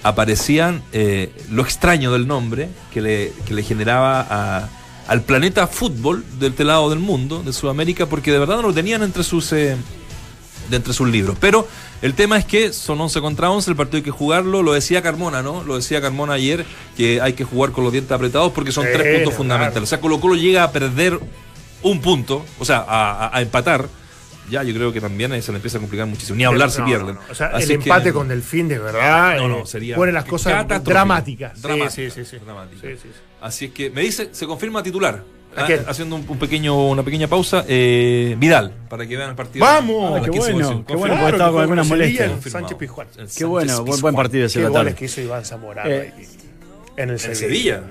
aparecían 0.04 0.84
eh, 0.94 1.32
lo 1.52 1.64
extraño 1.64 2.12
del 2.14 2.28
nombre 2.28 2.70
que 2.94 3.02
le, 3.02 3.34
que 3.48 3.54
le 3.56 3.64
generaba 3.64 4.22
a- 4.30 4.70
al 5.08 5.22
planeta 5.24 5.68
fútbol 5.68 6.24
del 6.40 6.52
este 6.52 6.64
lado 6.64 6.90
del 6.90 7.00
mundo, 7.00 7.44
de 7.44 7.54
Sudamérica, 7.54 8.06
porque 8.06 8.32
de 8.32 8.40
verdad 8.40 8.58
no 8.58 8.62
lo 8.64 8.74
tenían 8.74 9.02
entre 9.04 9.24
sus... 9.24 9.52
de 10.70 10.78
entre 10.78 10.94
sus 10.94 11.08
libros. 11.10 11.38
Pero 11.40 11.68
el 12.02 12.14
tema 12.14 12.38
es 12.38 12.46
que 12.46 12.74
son 12.74 13.00
11 13.02 13.22
contra 13.22 13.50
11, 13.50 13.70
el 13.72 13.76
partido 13.78 13.98
hay 13.98 14.04
que 14.04 14.12
jugarlo, 14.12 14.64
lo 14.64 14.74
decía 14.74 15.02
Carmona, 15.02 15.42
¿no? 15.42 15.64
Lo 15.64 15.76
decía 15.76 16.02
Carmona 16.02 16.34
ayer, 16.34 16.66
que 16.98 17.22
hay 17.22 17.34
que 17.34 17.44
jugar 17.44 17.72
con 17.72 17.84
los 17.84 17.94
dientes 17.94 18.12
apretados 18.12 18.52
porque 18.52 18.72
son 18.72 18.84
Sí, 18.86 18.90
tres 18.94 19.04
puntos 19.04 19.22
claro. 19.34 19.38
fundamentales. 19.38 19.88
O 19.88 19.90
sea, 19.90 20.00
Colo 20.02 20.20
Colo 20.20 20.36
llega 20.36 20.64
a 20.64 20.72
perder 20.72 21.20
un 21.84 22.02
punto, 22.02 22.46
o 22.60 22.66
sea, 22.66 22.78
a, 22.88 23.26
a- 23.28 23.38
a 23.38 23.42
empatar. 23.42 23.88
Ya, 24.50 24.62
yo 24.62 24.76
creo 24.76 24.94
que 24.94 25.02
también 25.02 25.32
ahí 25.32 25.42
se 25.42 25.52
le 25.52 25.56
empieza 25.58 25.80
a 25.80 25.82
complicar 25.82 26.06
muchísimo. 26.06 26.38
Ni 26.38 26.44
hablar 26.44 26.70
si 26.70 26.80
pierden. 26.84 27.16
no, 27.16 27.22
no. 27.22 27.32
O 27.32 27.34
sea, 27.34 27.48
Así 27.48 27.64
el 27.74 27.80
que- 27.80 27.90
empate 27.90 28.14
con 28.14 28.28
Delfín, 28.28 28.68
de 28.68 28.78
verdad, 28.78 29.38
No, 29.38 29.48
no, 29.48 29.58
eh, 29.60 29.66
sería 29.66 29.96
pone 29.96 30.12
las 30.12 30.26
cosas 30.26 30.68
dramáticas. 30.84 31.54
Sí, 31.56 31.62
Dramático, 31.64 31.90
sí, 31.92 32.12
sí, 32.12 32.26
sí. 32.26 32.38
sí. 33.02 33.10
Así 33.42 33.66
es 33.66 33.72
que 33.72 33.90
me 33.90 34.02
dice, 34.02 34.30
se 34.34 34.46
confirma 34.46 34.84
titular. 34.84 35.24
¿A 35.56 35.64
Ah, 35.64 35.66
quién? 35.68 35.82
haciendo 35.88 36.16
un, 36.18 36.26
un 36.28 36.38
pequeño, 36.38 36.90
una 36.90 37.04
pequeña 37.04 37.28
pausa. 37.28 37.64
eh, 37.68 38.36
Vidal, 38.38 38.74
para 38.90 39.08
que 39.08 39.16
vean 39.16 39.30
el 39.30 39.36
partido. 39.36 39.64
¡Vamos! 39.66 40.18
Ah, 40.20 40.22
qué 40.26 40.32
15 40.32 40.52
bueno, 40.54 40.86
qué 40.86 40.96
bueno, 40.96 41.16
porque 41.16 41.32
estaba 41.32 41.52
con 41.52 41.62
algunas 41.62 41.88
molestias. 41.88 42.32
Sánchez 42.50 42.78
Pizjuán. 42.78 43.08
Qué 43.08 43.18
Sánchez 43.20 43.46
bueno, 43.48 43.74
buen, 43.74 43.86
Pizjuán. 43.86 44.02
buen 44.02 44.16
partido 44.16 44.46
ese 44.48 44.62
la 44.62 44.70
goles 44.70 44.84
tarde. 44.86 44.96
que 44.98 45.06
hizo 45.06 45.22
Iván 45.22 45.46
Zamorano 45.46 45.90
Eh, 45.90 46.14
ahí. 46.18 46.26
en 46.98 47.04
el 47.10 47.16
En 47.16 47.20
Sevilla. 47.20 47.36
Sevilla. 47.40 47.82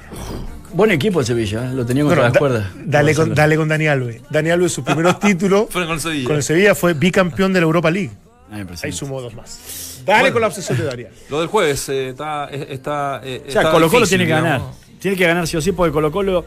Buen 0.72 0.90
equipo 0.90 1.20
el 1.20 1.26
Sevilla, 1.26 1.70
¿eh? 1.70 1.72
lo 1.72 1.86
tenía 1.86 2.02
contra 2.02 2.22
Bueno, 2.22 2.22
las 2.24 2.32
da- 2.32 2.38
cuerdas. 2.38 2.66
dale, 2.84 3.14
con, 3.14 3.34
dale 3.34 3.56
con 3.56 3.68
Dani 3.68 3.86
Alves. 3.86 4.22
Dani 4.28 4.50
Alves, 4.50 4.72
sus 4.72 4.84
primeros 4.84 5.18
títulos 5.20 5.66
Fueron 5.70 5.88
con 5.88 5.94
el 5.94 6.00
Sevilla. 6.00 6.26
con 6.26 6.36
el 6.36 6.42
Sevilla 6.42 6.74
fue 6.74 6.94
bicampeón 6.94 7.52
de 7.52 7.60
la 7.60 7.64
Europa 7.64 7.90
League. 7.90 8.10
Ah, 8.50 8.62
Ahí 8.82 8.92
sumó 8.92 9.20
dos 9.20 9.34
más. 9.34 10.02
Dale 10.04 10.20
Bueno. 10.20 10.32
con 10.34 10.40
la 10.42 10.48
obsesión 10.48 10.76
de 10.76 10.84
Daria. 10.84 11.10
Lo 11.30 11.38
del 11.40 11.48
jueves 11.48 11.88
eh, 11.88 12.08
está. 12.10 12.48
está 12.50 13.22
O 13.48 13.50
sea, 13.50 13.70
Colo 13.70 13.88
Colo 13.88 14.06
tiene 14.06 14.24
que 14.26 14.30
ganar. 14.32 14.60
Tiene 15.00 15.16
que 15.16 15.26
ganar 15.26 15.46
sí 15.46 15.56
o 15.56 15.60
sí, 15.60 15.72
porque 15.72 15.92
Colo 15.92 16.10
Colo 16.12 16.44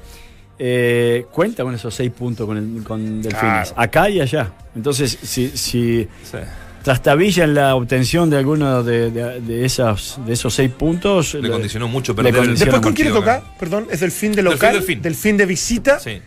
eh, 0.60 1.26
cuenta 1.32 1.64
con 1.64 1.74
esos 1.76 1.94
seis 1.94 2.12
puntos 2.12 2.46
con, 2.48 2.58
el, 2.58 2.84
con 2.84 3.22
Delfines. 3.22 3.42
Claro. 3.70 3.74
Acá 3.76 4.10
y 4.10 4.22
allá. 4.22 4.52
Entonces, 4.76 5.18
si, 5.22 5.50
si 5.50 6.08
Sí. 6.24 6.38
trastabilla 6.84 7.44
en 7.44 7.54
la 7.54 7.76
obtención 7.76 8.30
de 8.30 8.38
alguno 8.38 8.82
de, 8.84 9.12
de- 9.12 9.42
de 9.42 9.66
esas, 9.66 10.20
de 10.26 10.34
esos 10.34 10.54
seis 10.54 10.72
puntos. 10.72 11.34
Le 11.36 11.50
condicionó 11.50 11.88
mucho 11.88 12.14
le 12.14 12.16
perder 12.18 12.34
el 12.34 12.40
condicionó 12.48 12.72
Después, 12.72 12.82
¿con 12.82 12.94
quién 12.94 13.08
le 13.10 13.14
toca? 13.14 13.44
Perdón, 13.60 13.88
es 13.92 14.00
Delfín 14.00 14.32
de 14.32 14.38
Delfín, 14.38 14.54
local, 14.54 14.74
Delfín. 14.76 15.02
Delfín 15.02 15.38
de 15.38 15.46
visita, 15.46 16.00
Sí, 16.00 16.22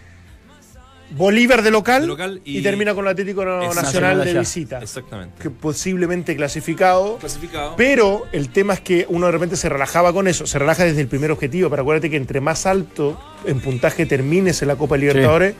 Bolívar 1.11 1.63
de 1.63 1.71
local, 1.71 2.03
De 2.03 2.09
local 2.09 2.41
y, 2.45 2.59
y- 2.59 2.63
termina 2.63 2.95
con 2.95 3.05
el 3.05 3.11
Atlético. 3.11 3.45
Nacional 3.45 4.25
de 4.25 4.39
visita. 4.39 4.79
exactamente. 4.81 5.43
Que 5.43 5.51
posiblemente 5.51 6.37
clasificado. 6.37 7.17
Clasificado. 7.19 7.75
Pero 7.77 8.27
el 8.33 8.51
tema 8.51 8.75
es 8.75 8.81
que 8.81 9.07
uno 9.09 9.27
de 9.27 9.33
repente 9.33 9.57
se 9.57 9.69
relajaba 9.69 10.13
con 10.13 10.29
eso, 10.29 10.47
se 10.47 10.59
relaja 10.59 10.85
desde 10.85 11.01
el 11.01 11.09
primer 11.09 11.31
objetivo, 11.31 11.69
pero 11.71 11.83
acuérdate 11.83 12.11
que 12.11 12.17
entre 12.17 12.41
más 12.41 12.67
alto 12.67 13.21
en 13.45 13.61
puntaje 13.61 14.07
termines 14.07 14.63
en 14.63 14.69
la 14.69 14.77
Copa 14.77 14.97
Libertadores, 14.97 15.55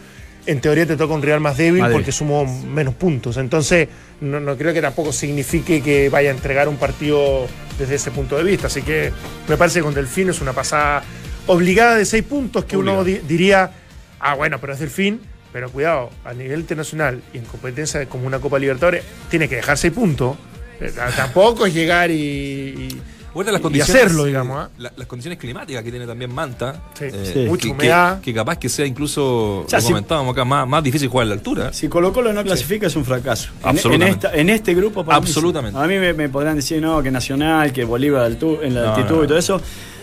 en 0.47 0.61
teoría 0.61 0.87
te 0.87 0.97
toca 0.97 1.13
un 1.15 1.21
rival 1.23 1.41
más 1.41 1.57
débil 1.57 1.85
porque 1.93 2.13
sumó 2.13 2.47
menos 2.47 2.95
puntos. 2.95 3.37
Entonces, 3.37 3.89
no, 4.21 4.41
no 4.41 4.57
creo 4.57 4.73
que 4.73 4.81
tampoco 4.81 5.13
signifique 5.13 5.83
que 5.83 6.09
vaya 6.09 6.31
a 6.31 6.33
entregar 6.33 6.69
un 6.69 6.77
partido 6.77 7.47
desde 7.79 7.97
ese 7.97 8.11
punto 8.11 8.37
de 8.39 8.45
vista. 8.45 8.69
Así 8.69 8.83
que 8.83 9.13
me 9.49 9.57
parece 9.57 9.81
que 9.81 9.85
con 9.85 9.95
Delfín 9.95 10.31
es 10.31 10.41
una 10.41 10.53
pasada 10.53 11.03
obligada 11.47 11.97
de 11.97 12.05
seis 12.05 12.23
puntos 12.25 12.65
que 12.65 12.77
uno 12.77 13.05
di- 13.05 13.19
diría, 13.27 13.71
ah, 14.19 14.35
bueno, 14.35 14.59
pero 14.61 14.73
es 14.73 14.79
Delfín. 14.79 15.21
Pero 15.53 15.71
cuidado, 15.71 16.11
a 16.25 16.33
nivel 16.33 16.61
internacional 16.61 17.21
y 17.35 17.39
en 17.39 17.45
competencia 17.45 18.07
como 18.07 18.27
una 18.27 18.39
Copa 18.39 18.59
Libertadores, 18.59 19.03
tiene 19.29 19.49
que 19.49 19.57
dejar 19.57 19.77
seis 19.77 19.93
puntos. 19.93 20.37
Eh, 20.81 20.93
Tampoco 21.17 21.67
es 21.67 21.75
llegar 21.75 22.11
y, 22.11 22.15
y- 22.15 23.01
Bueno, 23.35 23.53
las 23.53 23.61
y 23.73 23.81
hacerlo, 23.81 24.25
digamos. 24.25 24.57
¿ah? 24.59 24.71
la- 24.79 24.93
las 24.97 25.07
condiciones 25.07 25.39
climáticas 25.39 25.85
que 25.85 25.91
tiene 25.91 26.07
también 26.07 26.33
Manta. 26.35 26.83
Sí. 26.99 27.07
Sí. 27.33 27.39
Mucha 27.47 27.63
que, 27.67 27.69
humedad. 27.73 28.19
Que, 28.21 28.25
que 28.33 28.35
capaz 28.35 28.57
que 28.59 28.69
sea 28.69 28.87
incluso, 28.87 29.65
sea, 29.69 29.79
lo 29.79 29.83
si- 29.83 29.89
comentábamos 29.93 30.33
acá, 30.33 30.45
más, 30.45 30.67
más 30.67 30.83
difícil 30.83 31.09
jugar 31.09 31.27
a 31.27 31.29
la 31.29 31.35
altura. 31.35 31.73
Si 31.73 31.89
Colo 31.89 32.13
Colo 32.13 32.33
no 32.33 32.43
clasifica 32.43 32.87
es 32.87 32.97
un 32.97 33.05
fracaso. 33.05 33.51
En- 33.85 34.03
esta- 34.03 34.33
en 34.35 34.51
este 34.51 34.75
grupo 34.75 35.05
para 35.05 35.21
mí. 35.21 35.27
Absolutamente. 35.27 35.79
A 35.79 35.87
mí 35.87 35.99
me, 35.99 36.13
me 36.13 36.29
podrán 36.29 36.57
decir 36.57 36.81
no, 36.81 37.03
que 37.03 37.11
Nacional, 37.11 37.73
que 37.73 37.85
Bolívar 37.85 38.27
en 38.63 38.75
la 38.75 38.83
No, 38.83 38.95
altitud 38.95 39.17
no, 39.17 39.25
y 39.25 39.27
todo 39.27 39.39
eso. 39.39 39.61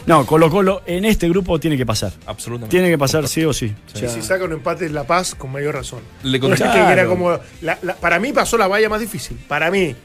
No, 0.07 0.25
Colo 0.25 0.49
Colo 0.49 0.81
en 0.85 1.05
este 1.05 1.27
grupo 1.29 1.59
tiene 1.59 1.77
que 1.77 1.85
pasar. 1.85 2.13
Absolutamente. 2.25 2.71
Tiene 2.71 2.89
que 2.89 2.97
pasar 2.97 3.27
sí 3.27 3.43
o 3.45 3.53
sí. 3.53 3.75
Y 3.93 4.07
si 4.07 4.21
saca 4.21 4.45
un 4.45 4.53
empate 4.53 4.85
en 4.85 4.93
La 4.93 5.03
Paz, 5.05 5.35
con 5.35 5.51
mayor 5.51 5.75
razón. 5.75 5.99
Le 6.23 6.37
es 6.37 6.43
que 6.61 6.79
era 6.79 7.05
como. 7.05 7.37
la- 7.61 7.77
la- 7.81 7.95
para 7.95 8.17
mí 8.19 8.31
pasó 8.33 8.57
la 8.57 8.67
valla 8.67 8.89
más 8.89 9.01
difícil. 9.01 9.37
Para 9.47 9.69
mí. 9.69 9.95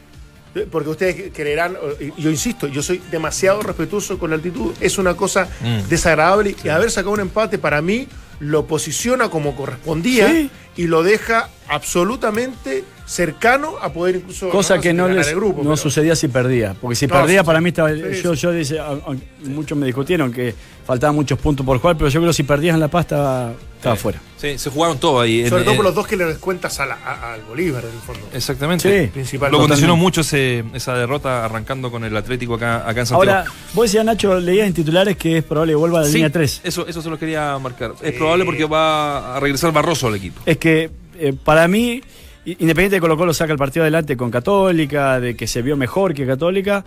Eh, 0.55 0.68
Porque 0.70 0.90
ustedes 0.90 1.32
creerán, 1.32 1.78
yo 2.18 2.28
insisto, 2.30 2.66
yo 2.66 2.82
soy 2.82 3.00
demasiado 3.11 3.62
respetuoso 3.62 4.18
con 4.18 4.28
la 4.30 4.36
altitud. 4.36 4.74
Es 4.80 4.98
una 4.98 5.14
cosa 5.14 5.48
Mm. 5.62 5.88
desagradable. 5.88 6.55
Y 6.62 6.68
haber 6.68 6.90
sacado 6.90 7.12
un 7.12 7.20
empate, 7.20 7.57
para 7.59 7.80
mí, 7.80 8.07
lo 8.40 8.66
posiciona 8.66 9.30
como 9.30 9.57
correspondía 9.57 10.28
Sí. 10.28 10.50
y 10.76 10.88
lo 10.88 11.03
deja 11.05 11.48
absolutamente 11.68 12.84
cercano 13.12 13.74
a 13.80 13.92
poder 13.92 14.16
incluso 14.16 14.48
Cosa 14.48 14.80
que 14.80 14.92
no, 14.94 15.06
les- 15.08 15.28
el 15.28 15.36
grupo. 15.36 15.58
no 15.58 15.62
pero- 15.64 15.76
sucedía 15.76 16.16
si 16.16 16.28
perdía. 16.28 16.74
Porque 16.80 16.96
si 16.96 17.06
No, 17.06 17.14
perdía, 17.14 17.40
sí, 17.40 17.46
para 17.46 17.58
sí. 17.58 17.62
mí 17.64 17.68
estaba. 17.68 17.90
Sí, 17.92 18.00
yo, 18.22 18.34
sí. 18.34 18.40
yo 18.40 18.52
dice, 18.52 18.78
a- 18.80 18.86
a- 18.92 19.16
muchos 19.44 19.76
me 19.76 19.84
discutieron 19.86 20.32
que 20.32 20.54
faltaban 20.86 21.14
muchos 21.14 21.38
puntos 21.38 21.64
por 21.64 21.78
jugar, 21.78 21.96
pero 21.96 22.08
yo 22.08 22.20
creo 22.20 22.30
que 22.30 22.34
si 22.36 22.42
perdías 22.42 22.74
en 22.74 22.80
La 22.80 22.88
Paz 22.88 23.02
estaba, 23.04 23.52
estaba 23.76 23.96
fuera. 23.96 24.18
Sí, 24.38 24.58
se 24.58 24.70
jugaron 24.70 24.98
todo 24.98 25.20
ahí. 25.20 25.46
Sobre 25.48 25.60
En- 25.62 25.66
todo 25.66 25.76
por 25.76 25.84
los 25.84 25.94
dos 25.94 26.06
que 26.06 26.16
le 26.16 26.24
descuentas 26.24 26.80
a 26.80 26.86
la- 26.86 26.94
a- 27.04 27.34
al 27.34 27.42
Bolívar, 27.42 27.84
en 27.84 27.90
el 27.90 28.00
fondo. 28.00 28.26
Exactamente. 28.32 29.04
Sí. 29.04 29.10
Principal. 29.10 29.52
Lo 29.52 29.58
condicionó 29.58 29.94
mucho 29.96 30.22
ese- 30.22 30.64
esa 30.72 30.94
derrota 30.94 31.44
arrancando 31.44 31.90
con 31.90 32.04
el 32.04 32.16
Atlético 32.16 32.54
acá, 32.54 32.88
acá 32.88 33.00
en 33.00 33.06
Santiago. 33.06 33.38
Ahora, 33.38 33.44
vos 33.74 33.84
decías, 33.84 34.04
Nacho, 34.04 34.40
leías 34.40 34.66
en 34.66 34.72
titulares 34.74 35.16
que 35.18 35.36
es 35.38 35.44
probable 35.44 35.72
que 35.72 35.76
vuelva 35.76 35.98
a 35.98 36.02
la 36.02 36.08
Sí, 36.08 36.14
línea 36.14 36.30
3. 36.30 36.60
Eso, 36.64 36.86
eso 36.88 37.02
se 37.02 37.10
lo 37.10 37.18
quería 37.18 37.56
marcar. 37.58 37.92
Es 38.02 38.12
probable 38.14 38.44
porque 38.46 38.64
va 38.64 39.36
a 39.36 39.40
regresar 39.40 39.70
Barroso 39.72 40.08
al 40.08 40.14
equipo. 40.16 40.40
Es 40.46 40.56
que 40.56 40.90
eh, 41.20 41.34
para 41.44 41.68
mí, 41.68 42.02
Independiente 42.45 42.97
de 42.97 43.01
Colo 43.01 43.16
Colo 43.16 43.32
saca 43.32 43.53
el 43.53 43.59
partido 43.59 43.84
adelante 43.84 44.16
con 44.16 44.30
Católica, 44.30 45.20
de 45.20 45.36
que 45.36 45.47
se 45.47 45.62
vio 45.62 45.76
mejor 45.76 46.12
que 46.12 46.26
Católica, 46.26 46.84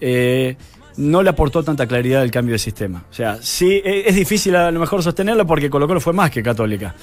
eh, 0.00 0.56
no 0.96 1.22
le 1.22 1.30
aportó 1.30 1.62
tanta 1.62 1.86
claridad 1.86 2.22
el 2.22 2.30
cambio 2.30 2.54
de 2.54 2.58
sistema. 2.58 3.04
O 3.10 3.14
sea, 3.14 3.38
sí, 3.40 3.80
e- 3.84 4.04
es 4.08 4.14
difícil 4.16 4.56
a 4.56 4.70
lo 4.70 4.80
mejor 4.80 5.02
sostenerlo 5.02 5.46
porque 5.46 5.70
Colo 5.70 5.86
Colo 5.86 6.00
fue 6.00 6.12
más 6.12 6.30
que 6.30 6.42
Católica. 6.42 6.94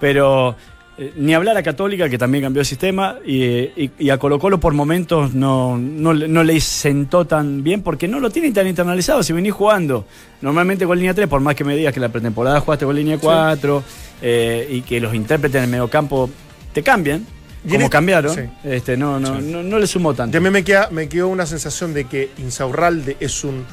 Pero 0.00 0.56
eh, 0.96 1.12
ni 1.16 1.34
hablar 1.34 1.56
a 1.58 1.62
Católica, 1.62 2.08
que 2.08 2.16
también 2.16 2.44
cambió 2.44 2.60
de 2.60 2.64
sistema, 2.64 3.16
y, 3.26 3.42
y- 3.44 3.90
y 3.98 4.08
a 4.10 4.16
Colo 4.16 4.38
Colo 4.38 4.58
por 4.58 4.72
momentos 4.72 5.34
no, 5.34 5.76
no, 5.76 6.14
le- 6.14 6.28
no 6.28 6.42
le 6.42 6.58
sentó 6.60 7.26
tan 7.26 7.62
bien 7.62 7.82
porque 7.82 8.08
no 8.08 8.20
lo 8.20 8.30
tienen 8.30 8.54
tan 8.54 8.66
internalizado. 8.68 9.22
Si 9.22 9.34
venís 9.34 9.52
jugando 9.52 10.06
normalmente 10.40 10.86
con 10.86 10.96
línea 10.96 11.12
3, 11.12 11.28
por 11.28 11.40
más 11.42 11.54
que 11.54 11.64
me 11.64 11.76
digas 11.76 11.92
que 11.92 12.00
la 12.00 12.08
pretemporada 12.08 12.60
jugaste 12.60 12.86
con 12.86 12.96
línea 12.96 13.18
4 13.18 13.82
eh, 14.22 14.66
y 14.70 14.80
que 14.80 14.98
los 15.00 15.14
intérpretes 15.14 15.56
en 15.58 15.64
el 15.64 15.70
mediocampo 15.70 16.30
te 16.72 16.82
cambian, 16.82 17.26
como 17.62 17.74
este- 17.80 17.90
cambiaron, 17.90 18.34
sí. 18.34 18.42
este, 18.64 18.96
no, 18.96 19.20
no, 19.20 19.40
no, 19.40 19.62
no 19.62 19.78
le 19.78 19.86
sumó 19.86 20.14
tanto. 20.14 20.36
Y 20.36 20.38
a 20.38 20.40
mí 20.40 20.50
me, 20.50 20.64
queda, 20.64 20.88
me 20.90 21.08
quedó 21.08 21.28
una 21.28 21.46
sensación 21.46 21.92
de 21.94 22.04
que 22.06 22.30
Insaurralde 22.38 23.16
es 23.20 23.44
un 23.44 23.64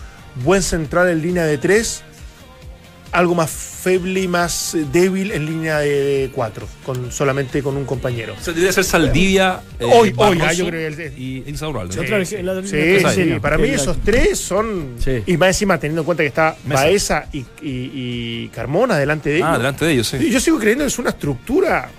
buen 0.44 0.62
central 0.62 1.10
en 1.10 1.22
línea 1.22 1.46
de 1.46 1.58
3, 1.58 2.04
algo 3.14 3.34
más 3.34 3.50
feble 3.50 4.22
y 4.22 4.28
más 4.28 4.76
eh, 4.76 4.86
débil 4.92 5.32
en 5.32 5.46
línea 5.46 5.80
de 5.80 6.30
4, 6.36 6.68
con, 6.86 7.10
solamente 7.12 7.64
con 7.64 7.78
un 7.78 7.86
compañero. 7.86 8.34
O 8.38 8.44
sea, 8.44 8.54
debería 8.54 8.74
ser 8.74 8.84
Saldivia, 8.84 9.62
eh, 9.80 9.86
Hoy- 9.86 10.14
hoy, 10.18 10.38
ah, 10.44 10.52
yo 10.52 10.68
creo 10.68 10.94
que 10.96 11.06
el- 11.06 11.18
y 11.18 11.44
Insaurralde. 11.48 11.94
Sí, 11.94 12.00
otra 12.02 12.18
vez 12.18 12.30
que 12.30 12.44
la- 12.44 12.54
la- 12.56 12.68
Sí, 12.68 13.00
la- 13.02 13.12
sí, 13.14 13.24
la- 13.26 13.40
para 13.40 13.58
mí 13.58 13.70
esos 13.70 13.98
tres 14.04 14.38
son. 14.38 14.96
Sí. 15.04 15.24
Y 15.26 15.38
más 15.38 15.48
encima 15.50 15.80
teniendo 15.80 16.02
en 16.02 16.06
cuenta 16.06 16.22
que 16.24 16.28
está 16.28 16.58
Mesa. 16.66 16.82
Baeza 16.84 17.26
y, 17.32 17.40
y- 17.40 17.46
y 17.64 18.48
Carmona 18.54 18.98
delante 18.98 19.30
de 19.30 19.38
ellos. 19.38 19.48
Ah, 19.52 19.58
delante 19.58 19.86
de 19.86 19.94
ellos, 19.94 20.08
sí. 20.08 20.30
Yo 20.30 20.40
sigo 20.42 20.60
creyendo 20.60 20.84
que 20.84 20.90
es 20.90 21.00
una 21.00 21.12
estructura, 21.12 21.90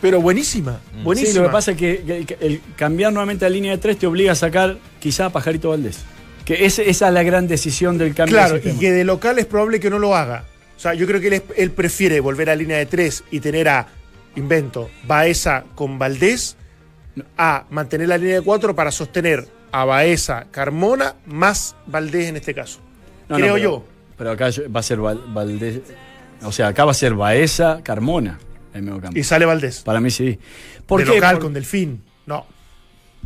pero 0.00 0.20
buenísima. 0.20 0.80
Buenísima. 1.02 1.32
Sí, 1.32 1.38
lo 1.38 1.44
que 1.46 1.50
pasa 1.52 1.70
es 1.72 1.76
que, 1.76 2.02
que- 2.06 2.24
que 2.26 2.46
el 2.46 2.60
cambiar 2.76 3.12
nuevamente 3.12 3.44
a 3.46 3.48
línea 3.48 3.72
de 3.72 3.78
3 3.78 3.98
te 3.98 4.06
obliga 4.06 4.32
a 4.32 4.34
sacar 4.34 4.76
quizá 5.00 5.26
a 5.26 5.30
Pajarito 5.30 5.70
Valdés. 5.70 5.98
Que 6.44 6.64
ese- 6.66 6.88
esa 6.88 7.08
es 7.08 7.14
la 7.14 7.22
gran 7.22 7.46
decisión 7.48 7.98
del 7.98 8.14
cambio 8.14 8.36
Claro, 8.36 8.58
de 8.58 8.70
y 8.70 8.78
que 8.78 8.90
de 8.92 9.04
local 9.04 9.38
es 9.38 9.46
probable 9.46 9.80
que 9.80 9.90
no 9.90 9.98
lo 9.98 10.14
haga. 10.16 10.44
O 10.76 10.80
sea, 10.80 10.94
yo 10.94 11.06
creo 11.06 11.20
que 11.20 11.26
él, 11.28 11.32
es- 11.34 11.42
él 11.56 11.70
prefiere 11.72 12.20
volver 12.20 12.48
a 12.50 12.54
línea 12.56 12.78
de 12.78 12.86
3 12.86 13.24
y 13.30 13.40
tener 13.40 13.68
a, 13.68 13.86
invento, 14.36 14.88
Baeza 15.06 15.64
con 15.74 15.98
Valdés, 15.98 16.56
a 17.36 17.64
mantener 17.70 18.08
la 18.08 18.16
línea 18.18 18.36
de 18.36 18.42
4 18.42 18.74
para 18.76 18.90
sostener 18.92 19.46
a 19.72 19.84
Baeza, 19.84 20.46
Carmona, 20.50 21.16
más 21.26 21.74
Valdés 21.86 22.28
en 22.28 22.36
este 22.36 22.54
caso. 22.54 22.78
No, 23.28 23.36
no, 23.36 23.42
creo 23.44 23.54
pero- 23.54 23.64
yo. 23.64 23.84
Pero 24.16 24.30
acá 24.32 24.48
va 24.74 24.80
a 24.80 24.82
ser 24.82 24.98
Val- 24.98 25.22
Valdés. 25.28 25.80
O 26.42 26.52
sea, 26.52 26.68
acá 26.68 26.84
va 26.84 26.92
a 26.92 26.94
ser 26.94 27.14
Baeza, 27.14 27.80
Carmona 27.82 28.38
en 28.74 28.84
medio 28.84 29.00
campo. 29.00 29.18
Y 29.18 29.24
sale 29.24 29.44
Valdés. 29.46 29.80
Para 29.82 30.00
mí 30.00 30.10
sí. 30.10 30.38
¿Por 30.86 31.00
de 31.00 31.06
qué? 31.06 31.14
local 31.16 31.34
Por- 31.36 31.42
con 31.44 31.54
Delfín. 31.54 32.02
No. 32.26 32.46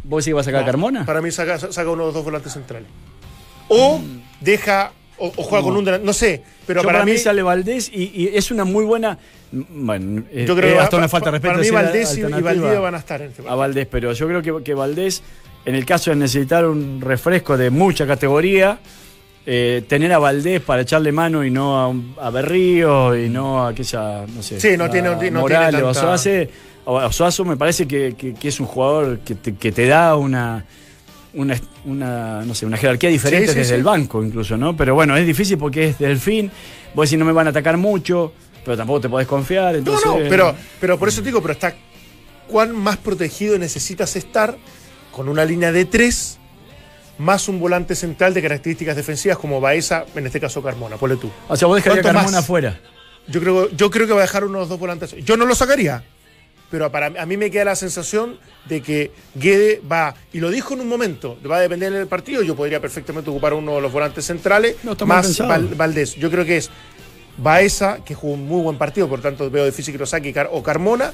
¿Vos 0.04 0.24
sí 0.24 0.32
que 0.32 0.40
a 0.40 0.44
sacar 0.44 0.62
a 0.62 0.66
Carmona? 0.66 1.04
Para 1.06 1.20
mí 1.22 1.30
saca, 1.30 1.58
saca 1.58 1.88
uno 1.90 2.02
de 2.02 2.06
los 2.08 2.14
dos 2.14 2.24
volantes 2.24 2.52
centrales. 2.52 2.88
O 3.68 4.00
deja, 4.40 4.92
o, 5.18 5.28
o 5.28 5.42
juega 5.42 5.58
No. 5.66 5.68
con 5.74 5.76
un 5.76 6.04
no 6.04 6.12
sé, 6.12 6.42
pero 6.66 6.82
Yo 6.82 6.86
para, 6.86 7.04
mí, 7.04 7.16
sale 7.18 7.42
Valdés 7.42 7.90
y, 7.92 8.10
y 8.14 8.30
es 8.34 8.50
una 8.50 8.64
muy 8.64 8.84
buena. 8.84 9.18
Bueno, 9.52 10.24
eh, 10.32 10.44
yo 10.46 10.56
creo 10.56 10.70
eh, 10.70 10.72
que 10.74 10.78
hasta 10.80 10.96
va- 10.96 11.00
una 11.02 11.08
falta 11.08 11.30
de 11.30 11.38
respeto. 11.38 11.52
para 11.54 11.62
mí 11.64 11.70
Valdés 11.70 12.16
y, 12.18 12.22
Valdivia 12.22 12.80
van 12.80 12.94
a 12.94 12.98
estar 12.98 13.20
en 13.22 13.28
este 13.30 13.42
a. 13.42 13.54
Valdés, 13.54 13.86
pero 13.90 14.12
yo 14.12 14.26
creo 14.26 14.42
que, 14.42 14.64
que 14.64 14.74
Valdés, 14.74 15.22
en 15.64 15.74
el 15.74 15.84
caso 15.84 16.10
de 16.10 16.16
necesitar 16.16 16.66
un 16.66 17.00
refresco 17.00 17.56
de 17.56 17.70
mucha 17.70 18.06
categoría, 18.06 18.78
eh, 19.46 19.82
tener 19.88 20.12
a 20.12 20.18
Valdés 20.18 20.60
para 20.60 20.82
echarle 20.82 21.10
mano 21.12 21.44
y 21.44 21.50
no 21.50 21.78
a, 21.78 21.88
un- 21.88 22.14
a 22.20 22.30
Berrío 22.30 23.16
y 23.16 23.28
no 23.28 23.64
a 23.64 23.70
aquella, 23.70 24.24
no 24.26 24.42
sé, 24.42 24.60
Sí, 24.60 24.76
no 24.76 24.88
tiene- 24.90 25.08
no 25.10 25.18
tiene 25.18 25.38
o 25.82 25.92
tanta-. 25.92 26.48
O 26.84 26.98
a 26.98 27.12
Suazo 27.12 27.44
me 27.44 27.56
parece 27.56 27.86
que, 27.86 28.14
que- 28.16 28.34
que 28.34 28.48
es 28.48 28.58
un 28.60 28.66
jugador 28.66 29.20
que 29.20 29.34
te, 29.36 29.54
que 29.54 29.70
te 29.72 29.86
da 29.86 30.16
una, 30.16 30.64
una, 31.34 31.56
una, 31.84 32.42
no 32.44 32.54
sé, 32.54 32.66
una 32.66 32.76
jerarquía 32.76 33.08
diferente 33.10 33.46
Sí, 33.48 33.52
sí, 33.52 33.58
desde 33.60 33.74
el 33.76 33.82
banco 33.84 34.22
incluso, 34.22 34.56
¿no? 34.56 34.76
Pero 34.76 34.94
bueno, 34.94 35.16
es 35.16 35.26
difícil 35.26 35.58
porque 35.58 35.88
es 35.88 35.98
del 35.98 36.18
fin, 36.18 36.50
vos 36.94 37.08
decís 37.08 37.18
no 37.18 37.24
me 37.24 37.32
van 37.32 37.46
a 37.46 37.50
atacar 37.50 37.76
mucho, 37.76 38.32
pero 38.64 38.76
tampoco 38.76 39.00
te 39.02 39.08
podés 39.08 39.26
confiar. 39.28 39.76
No, 39.82 39.92
no, 40.04 40.16
pero, 40.28 40.54
pero 40.80 40.98
por 40.98 41.08
eso 41.08 41.20
te 41.20 41.26
digo, 41.26 41.40
pero 41.40 41.52
está 41.52 41.74
cuán 42.48 42.74
más 42.76 42.96
protegido 42.96 43.58
necesitas 43.58 44.14
estar 44.16 44.56
con 45.12 45.28
una 45.28 45.44
línea 45.44 45.70
de 45.72 45.84
tres 45.84 46.38
más 47.22 47.48
un 47.48 47.60
volante 47.60 47.94
central 47.94 48.34
de 48.34 48.42
características 48.42 48.96
defensivas 48.96 49.38
como 49.38 49.60
Baeza, 49.60 50.04
en 50.14 50.26
este 50.26 50.40
caso 50.40 50.62
Carmona, 50.62 50.96
ponle 50.96 51.16
tú. 51.16 51.30
O 51.48 51.56
sea, 51.56 51.68
vos 51.68 51.76
dejarías 51.76 52.00
a 52.00 52.02
¿Cuánto 52.02 52.18
Carmona 52.18 52.38
afuera. 52.38 52.80
Yo 53.28 53.40
creo, 53.40 53.70
yo 53.70 53.90
creo 53.90 54.06
que 54.06 54.12
va 54.12 54.18
a 54.20 54.22
dejar 54.22 54.44
uno 54.44 54.54
de 54.54 54.60
los 54.62 54.68
dos 54.68 54.78
volantes. 54.80 55.14
Yo 55.24 55.36
no 55.36 55.46
lo 55.46 55.54
sacaría, 55.54 56.02
pero 56.70 56.90
para, 56.90 57.06
a 57.20 57.26
mí 57.26 57.36
me 57.36 57.50
queda 57.50 57.66
la 57.66 57.76
sensación 57.76 58.38
de 58.68 58.80
que 58.82 59.12
Guede 59.34 59.80
va, 59.90 60.14
y 60.32 60.40
lo 60.40 60.50
dijo 60.50 60.74
en 60.74 60.80
un 60.80 60.88
momento, 60.88 61.38
va 61.48 61.58
a 61.58 61.60
depender 61.60 61.92
del 61.92 62.06
partido, 62.08 62.42
yo 62.42 62.56
podría 62.56 62.80
perfectamente 62.80 63.30
ocupar 63.30 63.54
uno 63.54 63.76
de 63.76 63.80
los 63.82 63.92
volantes 63.92 64.24
centrales, 64.26 64.76
No, 64.82 64.96
más. 65.06 65.38
Val- 65.38 65.68
Valdés. 65.76 66.14
Yo 66.16 66.30
creo 66.30 66.44
que 66.44 66.56
es 66.56 66.70
Baeza, 67.38 67.98
que 68.04 68.14
jugó 68.14 68.34
un 68.34 68.46
muy 68.46 68.62
buen 68.62 68.76
partido, 68.78 69.08
por 69.08 69.20
tanto 69.20 69.48
veo 69.50 69.64
difícil 69.64 69.92
que 69.94 69.98
lo 69.98 70.06
saque, 70.06 70.34
o 70.50 70.62
Carmona, 70.62 71.12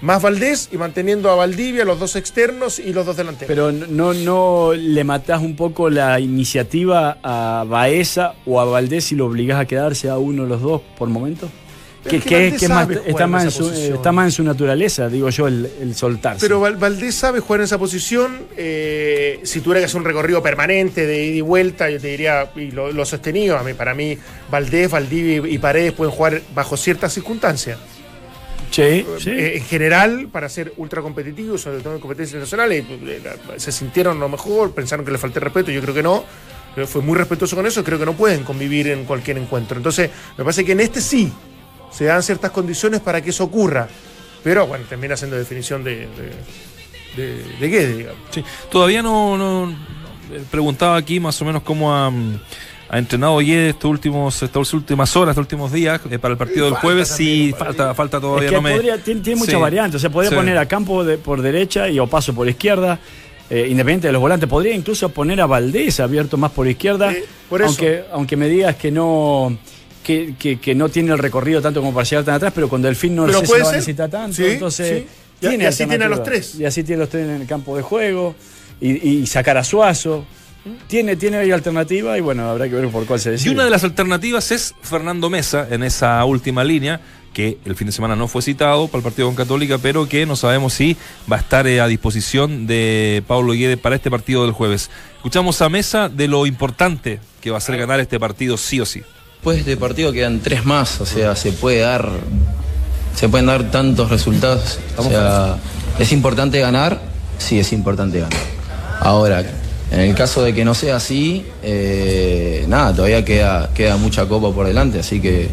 más 0.00 0.22
Valdés, 0.22 0.68
y 0.72 0.76
manteniendo 0.76 1.30
a 1.30 1.34
Valdivia, 1.34 1.84
los 1.84 1.98
dos 1.98 2.14
externos 2.16 2.78
y 2.78 2.92
los 2.92 3.04
dos 3.06 3.16
delanteros. 3.16 3.48
Pero 3.48 3.72
no, 3.72 4.14
no 4.14 4.72
le 4.74 5.02
matás 5.04 5.40
un 5.42 5.56
poco 5.56 5.90
la 5.90 6.20
iniciativa 6.20 7.18
a 7.22 7.64
Baeza 7.68 8.34
o 8.46 8.60
a 8.60 8.64
Valdés 8.64 9.10
y 9.12 9.16
lo 9.16 9.26
obligás 9.26 9.60
a 9.60 9.64
quedarse 9.64 10.08
a 10.08 10.18
uno 10.18 10.44
de 10.44 10.48
los 10.50 10.62
dos 10.62 10.82
por 10.96 11.08
momento. 11.08 11.48
Que, 12.08 12.20
más- 12.68 12.86
jugar 12.86 13.02
está, 13.06 13.26
más 13.26 13.44
en 13.44 13.50
su, 13.50 13.64
posición. 13.68 13.94
está 13.96 14.12
más 14.12 14.26
en 14.26 14.32
su 14.32 14.42
naturaleza, 14.42 15.08
digo 15.08 15.28
yo, 15.28 15.46
el, 15.48 15.68
el 15.80 15.94
soltarse. 15.94 16.40
Pero 16.40 16.58
Val- 16.60 16.76
Valdés 16.76 17.14
sabe 17.14 17.40
jugar 17.40 17.60
en 17.60 17.64
esa 17.64 17.76
posición. 17.76 18.38
eh, 18.56 19.40
si 19.42 19.60
tuviera 19.60 19.80
que 19.80 19.86
hacer 19.86 19.98
un 19.98 20.04
recorrido 20.06 20.42
permanente 20.42 21.06
de 21.06 21.24
ida 21.26 21.36
y 21.36 21.40
vuelta, 21.42 21.90
yo 21.90 22.00
te 22.00 22.06
diría, 22.06 22.50
y 22.56 22.70
lo, 22.70 22.92
lo 22.92 23.04
sostenido, 23.04 23.58
a 23.58 23.62
mí, 23.62 23.74
para 23.74 23.94
mí, 23.94 24.16
Valdés, 24.50 24.90
Valdivia 24.90 25.42
y 25.52 25.58
Paredes 25.58 25.92
pueden 25.92 26.14
jugar 26.14 26.40
bajo 26.54 26.76
ciertas 26.78 27.12
circunstancias. 27.12 27.78
Sí, 28.70 29.06
sí. 29.18 29.30
Eh, 29.30 29.56
en 29.58 29.64
general, 29.64 30.28
para 30.30 30.48
ser 30.48 30.72
ultra 30.76 31.02
competitivos, 31.02 31.60
sobre 31.60 31.80
todo 31.80 31.94
en 31.94 32.00
competencias 32.00 32.34
internacionales, 32.34 32.84
eh, 32.88 33.20
se 33.56 33.72
sintieron 33.72 34.18
lo 34.18 34.28
mejor, 34.28 34.72
pensaron 34.72 35.04
que 35.04 35.12
le 35.12 35.18
falté 35.18 35.40
respeto, 35.40 35.70
yo 35.70 35.80
creo 35.80 35.94
que 35.94 36.02
no. 36.02 36.24
Fue 36.86 37.02
muy 37.02 37.16
respetuoso 37.16 37.56
con 37.56 37.66
eso, 37.66 37.82
creo 37.82 37.98
que 37.98 38.06
no 38.06 38.12
pueden 38.12 38.44
convivir 38.44 38.86
en 38.88 39.04
cualquier 39.04 39.38
encuentro. 39.38 39.76
Entonces, 39.76 40.10
me 40.36 40.44
parece 40.44 40.64
que 40.64 40.72
en 40.72 40.80
este 40.80 41.00
sí 41.00 41.32
se 41.90 42.04
dan 42.04 42.22
ciertas 42.22 42.52
condiciones 42.52 43.00
para 43.00 43.20
que 43.20 43.30
eso 43.30 43.44
ocurra. 43.44 43.88
Pero 44.44 44.66
bueno, 44.66 44.84
termina 44.88 45.16
siendo 45.16 45.36
definición 45.36 45.82
de, 45.82 46.06
de, 46.06 46.32
de, 47.16 47.42
de 47.58 47.68
Guede, 47.68 47.96
digamos. 47.96 48.20
Sí. 48.30 48.44
Todavía 48.70 49.02
no, 49.02 49.68
eh, 50.32 50.42
preguntaba 50.50 50.96
aquí 50.96 51.20
más 51.20 51.40
o 51.42 51.44
menos 51.44 51.62
cómo 51.62 52.10
mm, 52.10 52.40
ha 52.90 52.98
entrenado 52.98 53.38
Guede 53.38 53.70
estos 53.70 53.90
últimos, 53.90 54.42
estas 54.42 54.72
últimas 54.74 55.14
horas, 55.16 55.32
estos 55.32 55.42
últimos 55.44 55.72
días 55.72 56.00
eh, 56.10 56.18
para 56.18 56.32
el 56.32 56.38
partido 56.38 56.66
Y 56.66 56.70
del 56.70 56.78
jueves. 56.78 57.08
Sí, 57.08 57.54
falta, 57.58 57.94
falta 57.94 58.20
todavía. 58.20 58.46
Es 58.46 58.50
que 58.50 58.56
no 58.56 58.62
me- 58.62 58.72
podría- 58.72 59.02
tiene, 59.02 59.20
tiene 59.20 59.38
muchas 59.40 59.54
Sí. 59.54 59.60
variantes. 59.60 59.96
O 59.96 59.98
sea, 60.00 60.10
podría 60.10 60.30
Sí. 60.30 60.36
poner 60.36 60.56
a 60.58 60.66
Campo 60.66 61.04
de- 61.04 61.18
por 61.18 61.42
derecha 61.42 61.88
y 61.88 61.98
Opaso 61.98 62.34
por 62.34 62.48
izquierda. 62.48 62.98
eh, 63.50 63.66
independiente 63.70 64.08
de 64.08 64.12
los 64.12 64.20
volantes, 64.20 64.46
podría 64.46 64.74
incluso 64.74 65.08
poner 65.08 65.40
a 65.40 65.46
Valdés 65.46 66.00
abierto 66.00 66.36
más 66.36 66.50
por 66.52 66.68
izquierda. 66.68 67.12
Eh, 67.12 67.24
por 67.48 67.62
eso. 67.62 67.68
Aunque, 67.70 68.04
aunque 68.12 68.36
me 68.36 68.46
digas 68.46 68.76
que 68.76 68.90
no. 68.90 69.56
Que, 70.04 70.34
que- 70.38 70.58
que 70.60 70.74
no 70.74 70.88
tiene 70.90 71.12
el 71.12 71.18
recorrido 71.18 71.60
tanto 71.62 71.80
como 71.80 71.94
para 71.94 72.04
llegar 72.04 72.24
tan 72.26 72.34
atrás, 72.34 72.52
pero 72.54 72.68
con 72.68 72.82
Delfín 72.82 73.14
no 73.16 73.24
Pero 73.26 73.40
sé 73.40 73.44
si 73.46 73.48
puede 73.48 73.60
lo 73.60 73.64
va 73.64 73.70
a 73.70 73.72
ser. 73.72 73.80
necesitar 73.80 74.10
tanto. 74.10 74.36
Sí, 74.36 74.44
entonces, 74.46 75.04
sí. 75.40 75.46
Y- 75.46 75.62
y 75.62 75.64
así 75.64 75.86
tiene 75.86 76.04
a 76.04 76.08
los 76.08 76.22
tres. 76.22 76.56
Y 76.56 76.64
así 76.66 76.82
tiene 76.82 77.00
a 77.00 77.04
los 77.04 77.08
tres 77.10 77.26
en 77.26 77.40
el 77.40 77.46
campo 77.46 77.74
de 77.76 77.82
juego. 77.82 78.34
Y, 78.82 79.08
y 79.08 79.26
sacar 79.26 79.56
a 79.56 79.64
Suazo. 79.64 80.26
Tiene, 80.86 81.16
tiene 81.16 81.38
ahí 81.38 81.50
alternativa 81.50 82.18
y 82.18 82.20
bueno, 82.20 82.48
habrá 82.48 82.68
que 82.68 82.74
ver 82.74 82.88
por 82.88 83.06
cuál 83.06 83.18
se 83.20 83.30
Y 83.30 83.32
decide. 83.32 83.50
una 83.54 83.64
de 83.64 83.70
las 83.70 83.84
alternativas 83.84 84.50
es 84.50 84.74
Fernando 84.82 85.30
Mesa 85.30 85.66
en 85.70 85.82
esa 85.82 86.22
última 86.24 86.62
línea, 86.64 87.00
que 87.32 87.58
el 87.64 87.74
fin 87.76 87.86
de 87.86 87.92
semana 87.92 88.16
no 88.16 88.28
fue 88.28 88.42
citado 88.42 88.88
para 88.88 88.98
el 88.98 89.04
partido 89.04 89.28
con 89.28 89.36
Católica, 89.36 89.78
pero 89.78 90.08
que 90.08 90.26
no 90.26 90.36
sabemos 90.36 90.74
si 90.74 90.96
va 91.30 91.36
a 91.36 91.38
estar 91.40 91.66
eh, 91.66 91.80
a 91.80 91.86
disposición 91.86 92.66
de 92.66 93.22
Pablo 93.26 93.52
Guede 93.52 93.76
para 93.76 93.96
este 93.96 94.10
partido 94.10 94.42
del 94.42 94.52
jueves. 94.52 94.90
Escuchamos 95.16 95.62
a 95.62 95.68
Mesa 95.68 96.08
de 96.08 96.28
lo 96.28 96.44
importante 96.46 97.20
que 97.40 97.50
va 97.50 97.58
a 97.58 97.60
ser 97.60 97.76
ganar 97.78 98.00
este 98.00 98.18
partido 98.18 98.56
sí 98.56 98.80
o 98.80 98.86
sí. 98.86 99.02
Después 99.34 99.56
de 99.56 99.60
este 99.72 99.76
partido 99.76 100.12
quedan 100.12 100.40
tres 100.40 100.64
más, 100.64 101.00
o 101.00 101.06
sea, 101.06 101.36
se 101.36 101.52
puede 101.52 101.78
dar, 101.78 102.10
se 103.14 103.28
pueden 103.28 103.46
dar 103.46 103.70
tantos 103.70 104.10
resultados. 104.10 104.80
O 104.96 105.04
sea, 105.04 105.56
¿Es 105.98 106.12
importante 106.12 106.58
ganar? 106.60 107.00
Sí, 107.38 107.58
es 107.58 107.72
importante 107.72 108.20
ganar. 108.20 108.38
Ahora, 109.00 109.44
en 109.90 110.00
el 110.00 110.14
caso 110.14 110.42
de 110.42 110.54
que 110.54 110.64
no 110.64 110.74
sea 110.74 110.96
así, 110.96 111.46
eh, 111.62 112.64
nada, 112.68 112.94
todavía 112.94 113.24
queda, 113.24 113.70
queda 113.74 113.96
mucha 113.96 114.26
copa 114.26 114.52
por 114.54 114.66
delante, 114.66 114.98
así 115.00 115.20
que 115.20 115.48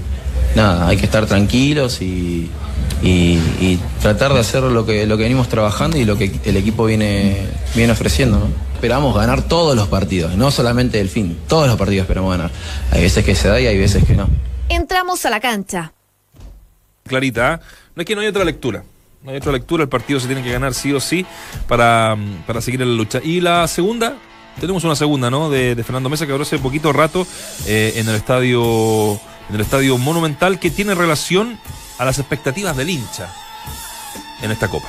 nada, 0.55 0.87
hay 0.87 0.97
que 0.97 1.05
estar 1.05 1.25
tranquilos 1.25 2.01
y, 2.01 2.49
y- 3.01 3.39
y 3.59 3.79
tratar 4.01 4.33
de 4.33 4.39
hacer 4.39 4.63
lo 4.63 4.85
que, 4.85 5.05
lo 5.05 5.17
que 5.17 5.23
venimos 5.23 5.47
trabajando 5.49 5.97
y 5.97 6.05
lo 6.05 6.17
que 6.17 6.31
el 6.45 6.57
equipo 6.57 6.85
viene, 6.85 7.37
viene 7.75 7.93
ofreciendo. 7.93 8.39
¿no? 8.39 8.47
Esperamos 8.73 9.15
ganar 9.15 9.41
todos 9.43 9.75
los 9.75 9.87
partidos, 9.87 10.35
no 10.35 10.51
solamente 10.51 10.99
el 10.99 11.09
fin, 11.09 11.37
todos 11.47 11.67
los 11.67 11.77
partidos 11.77 12.03
esperamos 12.03 12.31
ganar. 12.31 12.51
Hay 12.91 13.01
veces 13.01 13.23
que 13.23 13.35
se 13.35 13.47
da 13.47 13.59
y 13.59 13.67
hay 13.67 13.77
veces 13.77 14.03
que 14.03 14.15
no. 14.15 14.27
Entramos 14.69 15.25
a 15.25 15.29
la 15.29 15.39
cancha. 15.39 15.93
clarita. 17.07 17.53
¿eh? 17.53 17.59
No 17.95 18.01
es 18.01 18.05
que 18.05 18.15
no 18.15 18.21
hay 18.21 18.27
otra 18.27 18.43
lectura. 18.43 18.83
No 19.25 19.31
hay 19.31 19.37
otra 19.37 19.51
lectura. 19.51 19.83
El 19.83 19.89
partido 19.89 20.19
se 20.19 20.27
tiene 20.27 20.43
que 20.43 20.51
ganar 20.51 20.75
sí 20.75 20.93
o 20.93 20.99
sí 20.99 21.25
para, 21.67 22.15
mm, 22.15 22.43
para 22.45 22.61
seguir 22.61 22.81
en 22.83 22.89
la 22.89 22.95
lucha. 22.95 23.19
Y 23.23 23.41
la 23.41 23.67
segunda, 23.67 24.17
tenemos 24.61 24.83
una 24.83 24.95
segunda, 24.95 25.31
¿no? 25.31 25.49
De, 25.49 25.75
Fernando 25.83 26.09
Mesa 26.09 26.27
que 26.27 26.31
habló 26.31 26.43
hace 26.43 26.59
poquito 26.59 26.93
rato 26.93 27.25
eh, 27.65 27.93
en 27.95 28.07
el 28.07 28.15
estadio 28.15 29.19
en 29.49 29.55
el 29.55 29.61
estadio 29.61 29.97
Monumental 29.97 30.59
que 30.59 30.71
tiene 30.71 30.95
relación 30.95 31.59
a 31.97 32.05
las 32.05 32.19
expectativas 32.19 32.77
del 32.77 32.89
hincha 32.89 33.33
en 34.41 34.51
esta 34.51 34.67
copa. 34.67 34.87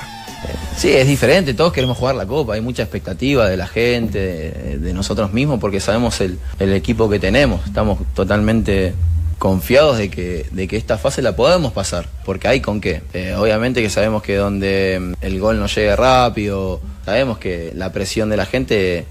Sí, 0.75 0.89
es 0.89 1.07
diferente, 1.07 1.55
todos 1.55 1.73
queremos 1.73 1.97
jugar 1.97 2.13
la 2.13 2.27
Copa, 2.27 2.53
hay 2.53 2.61
mucha 2.61 2.83
expectativa 2.83 3.49
de 3.49 3.57
la 3.57 3.65
gente, 3.65 4.19
de, 4.19 4.77
de 4.77 4.93
nosotros 4.93 5.33
mismos, 5.33 5.59
porque 5.59 5.79
sabemos 5.79 6.21
el, 6.21 6.37
el 6.59 6.73
equipo 6.73 7.09
que 7.09 7.17
tenemos, 7.17 7.65
estamos 7.65 7.97
totalmente 8.13 8.93
confiados 9.37 9.97
de 9.97 10.09
que, 10.09 10.45
de 10.51 10.67
que 10.67 10.77
esta 10.77 10.97
fase 10.97 11.21
la 11.21 11.35
podemos 11.35 11.71
pasar, 11.73 12.07
porque 12.25 12.47
hay 12.47 12.61
con 12.61 12.81
qué. 12.81 13.01
Eh, 13.13 13.35
obviamente 13.37 13.81
que 13.81 13.89
sabemos 13.89 14.23
que 14.23 14.35
donde 14.35 14.97
mm, 14.99 15.13
el 15.21 15.39
gol 15.39 15.59
no 15.59 15.67
llegue 15.67 15.95
rápido, 15.95 16.81
sabemos 17.05 17.37
que 17.37 17.71
la 17.75 17.91
presión 17.91 18.29
de 18.29 18.37
la 18.37 18.45
gente 18.45 19.05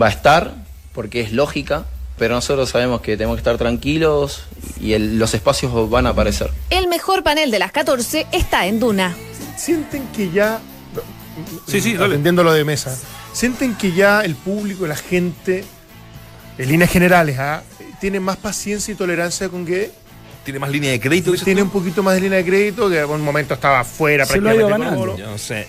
va 0.00 0.06
a 0.06 0.10
estar, 0.10 0.54
porque 0.92 1.20
es 1.22 1.32
lógica, 1.32 1.84
pero 2.18 2.34
nosotros 2.34 2.68
sabemos 2.68 3.00
que 3.00 3.16
tenemos 3.16 3.36
que 3.36 3.40
estar 3.40 3.56
tranquilos 3.56 4.44
y 4.80 4.92
el- 4.92 5.18
los 5.18 5.32
espacios 5.34 5.72
van 5.90 6.06
a 6.06 6.10
aparecer. 6.10 6.50
El 6.70 6.86
mejor 6.88 7.22
panel 7.22 7.50
de 7.50 7.58
las 7.58 7.72
14 7.72 8.26
está 8.30 8.66
en 8.66 8.78
Duna. 8.78 9.16
Sienten 9.56 10.06
que 10.14 10.30
ya. 10.30 10.60
Sí, 11.66 11.80
sí, 11.80 11.94
dale. 11.94 12.06
Atendiendo 12.14 12.44
lo 12.44 12.52
de 12.52 12.64
mesa. 12.64 12.96
Sienten 13.32 13.74
que 13.74 13.92
ya 13.92 14.20
el 14.20 14.34
público, 14.34 14.86
la 14.86 14.96
gente, 14.96 15.64
en 16.58 16.68
líneas 16.68 16.90
generales, 16.90 17.38
¿ah? 17.38 17.62
Tiene 18.02 18.18
más 18.18 18.36
paciencia 18.36 18.90
y 18.92 18.96
tolerancia 18.96 19.48
con 19.48 19.64
que 19.64 19.92
Tiene 20.44 20.58
más 20.58 20.70
línea 20.70 20.90
de 20.90 20.98
crédito. 21.00 21.32
tiene 21.34 21.60
tú? 21.60 21.66
un 21.66 21.70
poquito 21.72 22.02
más 22.02 22.14
de 22.16 22.20
línea 22.22 22.38
de 22.38 22.44
crédito, 22.44 22.90
que 22.90 22.98
en 22.98 23.08
un 23.08 23.22
momento 23.22 23.54
estaba 23.54 23.84
fuera 23.84 24.26
Se 24.26 24.40
lo 24.40 24.50
ha 24.50 24.54
ido 24.56 24.66
prácticamente. 24.66 24.96
ganando. 25.06 25.16
Yo 25.24 25.30
no 25.30 25.38
sé. 25.38 25.68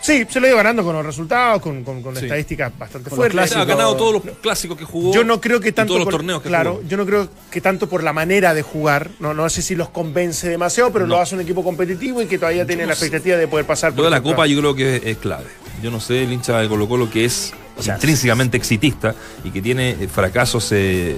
Sí, 0.00 0.24
se 0.30 0.38
lo 0.38 0.46
ha 0.46 0.48
ido 0.50 0.56
ganando 0.56 0.84
con 0.84 0.94
los 0.94 1.04
resultados, 1.04 1.60
con, 1.60 1.82
con- 1.82 2.00
con 2.00 2.14
Sí. 2.14 2.26
estadísticas 2.26 2.70
bastante 2.78 3.10
Con 3.10 3.16
fuertes. 3.16 3.56
Ha 3.56 3.64
ganado 3.64 3.96
todos 3.96 4.24
los 4.24 4.36
clásicos 4.36 4.78
que 4.78 4.84
jugó. 4.84 5.12
Yo 5.12 5.24
no 5.24 5.40
creo 5.40 5.58
que 5.58 5.72
tanto 5.72 5.94
todos 5.94 5.98
los 5.98 6.04
por, 6.04 6.14
torneos 6.20 6.42
que 6.42 6.48
claro, 6.48 6.74
jugó. 6.76 6.88
yo 6.88 6.96
no 6.96 7.04
creo 7.06 7.28
que 7.50 7.60
tanto 7.60 7.88
por 7.88 8.04
la 8.04 8.12
manera 8.12 8.54
de 8.54 8.62
jugar, 8.62 9.10
no, 9.18 9.34
no 9.34 9.48
sé 9.50 9.60
si 9.62 9.74
los 9.74 9.88
convence 9.88 10.48
demasiado, 10.48 10.92
pero 10.92 11.08
No. 11.08 11.16
lo 11.16 11.20
hace 11.22 11.34
un 11.34 11.40
equipo 11.40 11.64
competitivo 11.64 12.22
y 12.22 12.26
que 12.26 12.38
todavía 12.38 12.64
tiene 12.64 12.86
la 12.86 12.92
expectativa 12.92 13.36
de 13.36 13.48
poder 13.48 13.66
pasar 13.66 13.94
Lo 13.96 14.04
de 14.04 14.10
la 14.10 14.22
Copa 14.22 14.46
yo 14.46 14.60
creo 14.60 14.76
que 14.76 14.94
es, 14.98 15.02
es 15.06 15.16
clave. 15.16 15.46
Yo 15.82 15.90
no 15.90 15.98
sé 15.98 16.22
el 16.22 16.32
hincha 16.32 16.56
de 16.60 16.68
Colo 16.68 16.86
Colo 16.86 17.10
que 17.10 17.24
es 17.24 17.52
intrínsecamente 17.84 18.56
exitista 18.56 19.12
y 19.42 19.50
que 19.50 19.60
tiene 19.60 19.96
fracasos, 20.06 20.70
eh, 20.70 21.16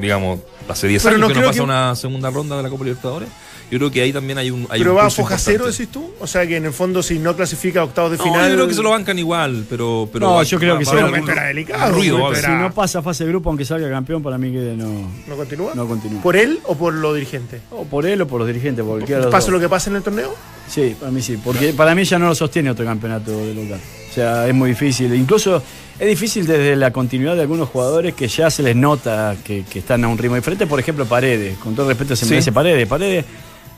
digamos, 0.00 0.40
hace 0.68 0.88
10 0.88 1.02
Pero 1.02 1.16
años 1.16 1.28
no 1.28 1.34
que 1.34 1.40
no 1.40 1.46
pasa 1.46 1.58
que- 1.58 1.62
una 1.64 1.94
segunda 1.96 2.30
ronda 2.30 2.56
de 2.56 2.62
la 2.62 2.68
Copa 2.70 2.84
Libertadores. 2.84 3.28
Yo 3.68 3.78
creo 3.78 3.90
que 3.90 4.00
ahí 4.00 4.12
también 4.12 4.38
hay 4.38 4.48
un. 4.52 4.64
Hay 4.70 4.78
pero 4.78 4.92
un 4.92 4.98
va 4.98 5.06
a 5.06 5.10
foja 5.10 5.36
cero, 5.38 5.66
decís 5.66 5.88
tú. 5.90 6.12
O 6.20 6.26
sea 6.28 6.46
que 6.46 6.56
en 6.56 6.66
el 6.66 6.72
fondo, 6.72 7.02
si 7.02 7.18
no 7.18 7.34
clasifica 7.34 7.80
a 7.80 7.84
octavos 7.84 8.12
de 8.12 8.16
No, 8.18 8.22
final. 8.22 8.48
yo 8.48 8.54
creo 8.54 8.68
que 8.68 8.74
se 8.74 8.82
lo 8.82 8.90
bancan 8.90 9.18
igual, 9.18 9.66
pero. 9.68 10.08
pero 10.12 10.24
No, 10.28 10.42
yo 10.44 10.56
creo 10.60 10.74
va- 10.74 10.78
que 10.78 10.84
momento 10.86 11.16
algún 11.16 11.30
era 11.30 11.42
delicado, 11.48 11.92
ruido. 11.92 12.32
Si 12.36 12.46
no 12.48 12.72
pasa 12.72 13.02
fase 13.02 13.24
de 13.24 13.30
grupo, 13.30 13.48
aunque 13.50 13.64
salga 13.64 13.90
campeón, 13.90 14.22
para 14.22 14.38
mí 14.38 14.52
que 14.52 14.74
no, 14.76 15.10
¿No 15.26 15.34
continúa? 15.36 15.72
no 15.74 15.88
continúa. 15.88 16.22
¿Por 16.22 16.36
él 16.36 16.60
o 16.62 16.76
por 16.76 16.94
los 16.94 17.12
dirigentes? 17.16 17.60
O 17.72 17.84
por 17.84 18.06
él 18.06 18.22
o 18.22 18.28
por 18.28 18.38
los 18.38 18.46
dirigentes, 18.46 18.84
por 18.84 18.98
cualquiera 18.98 19.18
de 19.18 19.24
los 19.26 19.32
¿Pase 19.32 19.46
dos. 19.46 19.54
lo 19.54 19.60
que 19.60 19.68
pase 19.68 19.90
en 19.90 19.96
el 19.96 20.02
torneo? 20.04 20.32
Sí, 20.68 20.94
para 21.00 21.10
mí 21.10 21.20
sí, 21.20 21.36
porque 21.42 21.72
para 21.72 21.92
mí 21.96 22.04
ya 22.04 22.20
no 22.20 22.28
lo 22.28 22.36
sostiene 22.36 22.70
otro 22.70 22.84
campeonato 22.84 23.32
de 23.32 23.52
local. 23.52 23.80
O 24.10 24.14
sea, 24.14 24.46
es 24.46 24.54
muy 24.54 24.70
difícil. 24.70 25.12
Incluso 25.12 25.60
es 25.98 26.06
difícil 26.08 26.46
desde 26.46 26.76
la 26.76 26.90
continuidad 26.92 27.34
de 27.36 27.42
algunos 27.42 27.68
jugadores 27.68 28.14
que 28.14 28.28
ya 28.28 28.50
se 28.50 28.62
les 28.62 28.76
nota 28.76 29.36
que, 29.44 29.64
que 29.64 29.78
están 29.78 30.04
a 30.04 30.08
un 30.08 30.18
ritmo 30.18 30.36
diferente. 30.36 30.66
Por 30.66 30.78
ejemplo, 30.80 31.06
Paredes, 31.06 31.56
con 31.58 31.74
todo 31.74 31.88
respeto 31.88 32.14
se 32.16 32.24
Sí. 32.24 32.30
merece 32.30 32.52
Paredes. 32.52 32.86
Paredes, 32.86 33.24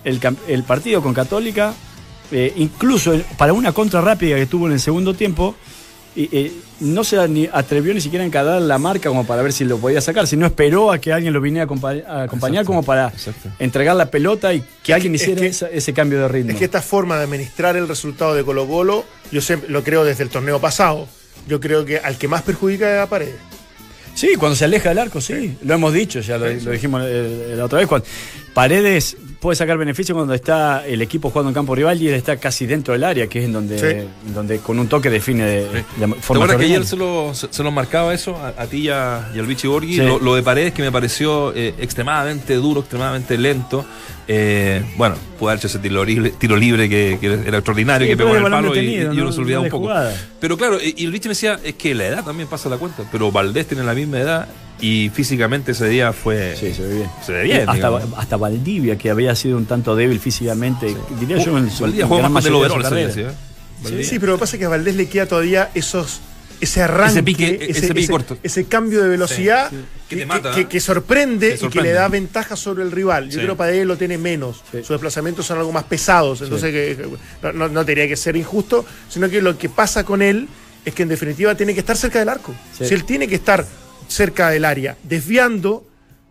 el, 0.04 0.20
el 0.48 0.62
partido 0.64 1.02
con 1.02 1.14
Católica, 1.14 1.72
eh, 2.32 2.52
incluso 2.56 3.14
para 3.36 3.52
una 3.52 3.72
contra 3.72 4.00
rápida 4.00 4.36
que 4.36 4.46
tuvo 4.46 4.66
en 4.66 4.72
el 4.74 4.80
segundo 4.80 5.14
tiempo, 5.14 5.54
eh, 6.16 6.52
no 6.80 7.04
se 7.04 7.28
ni 7.28 7.48
atrevió 7.52 7.94
ni 7.94 8.00
siquiera 8.00 8.24
a 8.24 8.26
encarar 8.26 8.60
la 8.62 8.78
marca 8.78 9.08
como 9.08 9.24
para 9.24 9.42
ver 9.42 9.52
si 9.52 9.64
lo 9.64 9.78
podía 9.78 10.00
sacar, 10.00 10.26
sino 10.26 10.46
esperó 10.46 10.90
a 10.90 10.98
que 10.98 11.12
alguien 11.12 11.32
lo 11.32 11.40
viniera 11.40 11.64
a, 11.64 11.68
acompa- 11.68 12.04
a 12.04 12.22
acompañar 12.24 12.64
como 12.64 12.82
para 12.82 13.08
exacto. 13.08 13.50
entregar 13.60 13.94
la 13.94 14.06
pelota 14.10 14.52
y 14.52 14.64
que 14.82 14.94
alguien 14.94 15.14
es 15.14 15.22
hiciera 15.22 15.40
que- 15.42 15.46
esa- 15.48 15.68
ese 15.68 15.92
cambio 15.92 16.20
de 16.20 16.26
ritmo. 16.28 16.50
Es 16.50 16.56
que 16.58 16.64
esta 16.64 16.82
forma 16.82 17.16
de 17.18 17.22
administrar 17.24 17.76
el 17.76 17.86
resultado 17.86 18.34
de 18.34 18.42
Colo 18.44 18.66
Colo, 18.66 19.04
yo 19.30 19.40
siempre 19.40 19.70
lo 19.70 19.84
creo 19.84 20.04
desde 20.04 20.24
el 20.24 20.28
torneo 20.30 20.60
pasado. 20.60 21.06
Yo 21.48 21.58
creo 21.58 21.84
que 21.84 21.98
al 21.98 22.18
que 22.18 22.28
más 22.28 22.42
perjudica 22.42 22.94
es 22.94 23.00
a 23.00 23.08
Paredes. 23.08 23.36
Sí, 24.14 24.34
cuando 24.38 24.54
se 24.54 24.64
aleja 24.64 24.90
del 24.90 24.98
arco, 24.98 25.20
sí. 25.20 25.56
Lo 25.62 25.74
hemos 25.74 25.92
dicho, 25.92 26.20
ya 26.20 26.38
lo, 26.38 26.48
lo 26.48 26.70
dijimos 26.70 27.02
eh, 27.06 27.54
la 27.56 27.64
otra 27.64 27.78
vez. 27.78 27.88
Cuando 27.88 28.06
Paredes 28.52 29.16
puede 29.40 29.54
sacar 29.56 29.78
beneficio 29.78 30.14
cuando 30.14 30.34
está 30.34 30.84
el 30.86 31.00
equipo 31.00 31.30
jugando 31.30 31.50
en 31.50 31.54
campo 31.54 31.74
rival 31.74 32.00
y 32.02 32.08
él 32.08 32.14
está 32.14 32.36
casi 32.38 32.66
dentro 32.66 32.92
del 32.92 33.04
área, 33.04 33.26
que 33.28 33.38
es 33.38 33.44
en 33.44 33.52
donde, 33.52 33.78
Sí. 33.78 33.86
en 34.26 34.34
donde 34.34 34.58
con 34.58 34.78
un 34.78 34.88
toque 34.88 35.10
define 35.10 35.44
de, 35.44 35.60
de 35.68 35.84
¿Te 35.98 36.06
forma 36.20 36.44
acuerdas 36.44 36.56
que 36.56 36.64
ayer 36.64 36.84
se 36.84 36.96
lo, 36.96 37.32
se, 37.34 37.46
se 37.50 37.62
lo 37.62 37.70
marcaba 37.70 38.12
eso 38.14 38.36
a, 38.36 38.48
a 38.60 38.66
ti 38.66 38.78
y, 38.78 38.88
a, 38.88 39.30
y 39.34 39.38
al 39.38 39.46
Vichy 39.46 39.68
Borghi? 39.68 39.94
Sí. 39.94 40.00
Lo, 40.02 40.18
lo 40.18 40.34
de 40.34 40.42
Paredes 40.42 40.72
que 40.72 40.82
me 40.82 40.90
pareció 40.90 41.52
eh, 41.54 41.74
extremadamente 41.78 42.54
duro, 42.54 42.80
extremadamente 42.80 43.38
lento. 43.38 43.84
Eh, 44.30 44.84
bueno, 44.96 45.14
puede 45.38 45.52
haber 45.52 45.58
hecho 45.60 45.68
ese 45.68 45.78
tiro 45.78 46.04
libre, 46.04 46.30
tiro 46.38 46.56
libre 46.56 46.88
que, 46.88 47.16
que 47.20 47.26
era 47.46 47.58
extraordinario, 47.58 48.06
Sí, 48.06 48.10
que 48.12 48.16
pegó 48.16 48.30
en 48.36 48.44
el 48.44 48.50
palo 48.50 48.74
y, 48.74 48.78
detenido, 48.80 49.12
y 49.14 49.16
uno 49.16 49.24
no- 49.26 49.32
se 49.32 49.40
olvidaba 49.40 49.60
no 49.60 49.62
un 49.62 49.64
de 49.66 49.70
poco. 49.70 49.82
jugada. 49.84 50.14
Pero 50.40 50.56
claro, 50.58 50.78
y 50.82 50.94
y 50.98 51.04
el 51.06 51.12
Vichy 51.12 51.28
me 51.28 51.34
decía, 51.34 51.58
es 51.64 51.74
que 51.76 51.94
la 51.94 52.06
edad 52.08 52.24
también 52.24 52.48
pasa 52.48 52.68
la 52.68 52.76
cuenta, 52.76 53.04
pero 53.10 53.32
Valdés 53.32 53.66
tiene 53.68 53.84
la 53.84 53.94
misma 53.94 54.18
edad 54.20 54.48
y 54.80 55.10
físicamente 55.10 55.72
ese 55.72 55.88
día 55.88 56.12
fue... 56.12 56.54
Sí, 56.58 56.72
se 56.72 56.82
ve 56.82 56.94
bien. 56.96 57.10
Se 57.24 57.32
ve 57.32 57.42
bien, 57.42 57.68
hasta, 57.68 57.88
hasta 58.16 58.36
Valdivia, 58.36 58.96
que 58.96 59.10
había 59.10 59.34
sido 59.34 59.56
un 59.56 59.66
tanto 59.66 59.96
débil 59.96 60.20
físicamente, 60.20 60.94
diría 61.20 61.38
yo, 61.38 61.58
en 61.58 61.70
su 61.70 61.82
Valdivia 61.84 62.06
gran 62.06 62.32
más 62.32 62.44
de 62.44 62.50
ese 62.50 62.68
carrera. 62.82 62.90
día, 62.96 63.10
¿sí, 63.12 63.20
eh? 63.90 64.04
Sí, 64.04 64.18
pero 64.18 64.32
lo 64.32 64.38
que 64.38 64.40
pasa 64.40 64.56
es 64.56 64.58
que 64.60 64.64
a 64.66 64.68
Valdés 64.68 64.96
le 64.96 65.08
queda 65.08 65.26
todavía 65.26 65.70
esos 65.74 66.20
ese 66.60 66.82
arranque, 66.82 67.12
Ese 67.20 67.22
pique- 67.22 67.66
ese 67.70 67.94
pique 67.94 68.08
corto. 68.08 68.36
ese 68.42 68.64
cambio 68.64 69.00
de 69.00 69.08
velocidad 69.08 69.70
Sí, 69.70 69.76
sí. 69.76 69.82
Que, 70.08 70.16
Que 70.16 70.20
te 70.22 70.26
mata, 70.26 70.50
que- 70.52 70.60
¿eh? 70.62 70.66
que 70.66 70.80
sorprende, 70.80 71.56
y 71.62 71.68
que 71.68 71.80
le 71.82 71.92
da 71.92 72.08
ventaja 72.08 72.56
sobre 72.56 72.82
el 72.82 72.90
rival. 72.90 73.26
Yo 73.26 73.34
Sí. 73.34 73.38
creo 73.38 73.50
que 73.54 73.58
Paredes 73.58 73.86
lo 73.86 73.96
tiene 73.96 74.18
menos. 74.18 74.64
Sus 74.72 74.88
desplazamientos 74.88 75.46
son 75.46 75.58
algo 75.58 75.70
más 75.70 75.84
pesados. 75.84 76.40
Entonces, 76.42 76.98
no, 77.54 77.68
no, 77.68 77.84
tenía 77.84 78.08
que 78.08 78.16
ser 78.16 78.36
injusto, 78.36 78.84
sino 79.08 79.30
que 79.30 79.40
lo 79.40 79.56
que 79.56 79.68
pasa 79.68 80.02
con 80.02 80.20
él 80.20 80.48
es 80.84 80.92
que 80.94 81.04
en 81.04 81.10
definitiva 81.10 81.54
tiene 81.54 81.74
que 81.74 81.80
estar 81.80 81.96
cerca 81.96 82.18
del 82.18 82.28
arco. 82.28 82.52
Sí. 82.76 82.86
Si 82.86 82.94
él 82.94 83.04
tiene 83.04 83.28
que 83.28 83.36
estar 83.36 83.64
cerca 84.08 84.50
del 84.50 84.64
área, 84.64 84.96
desviando, 85.04 85.84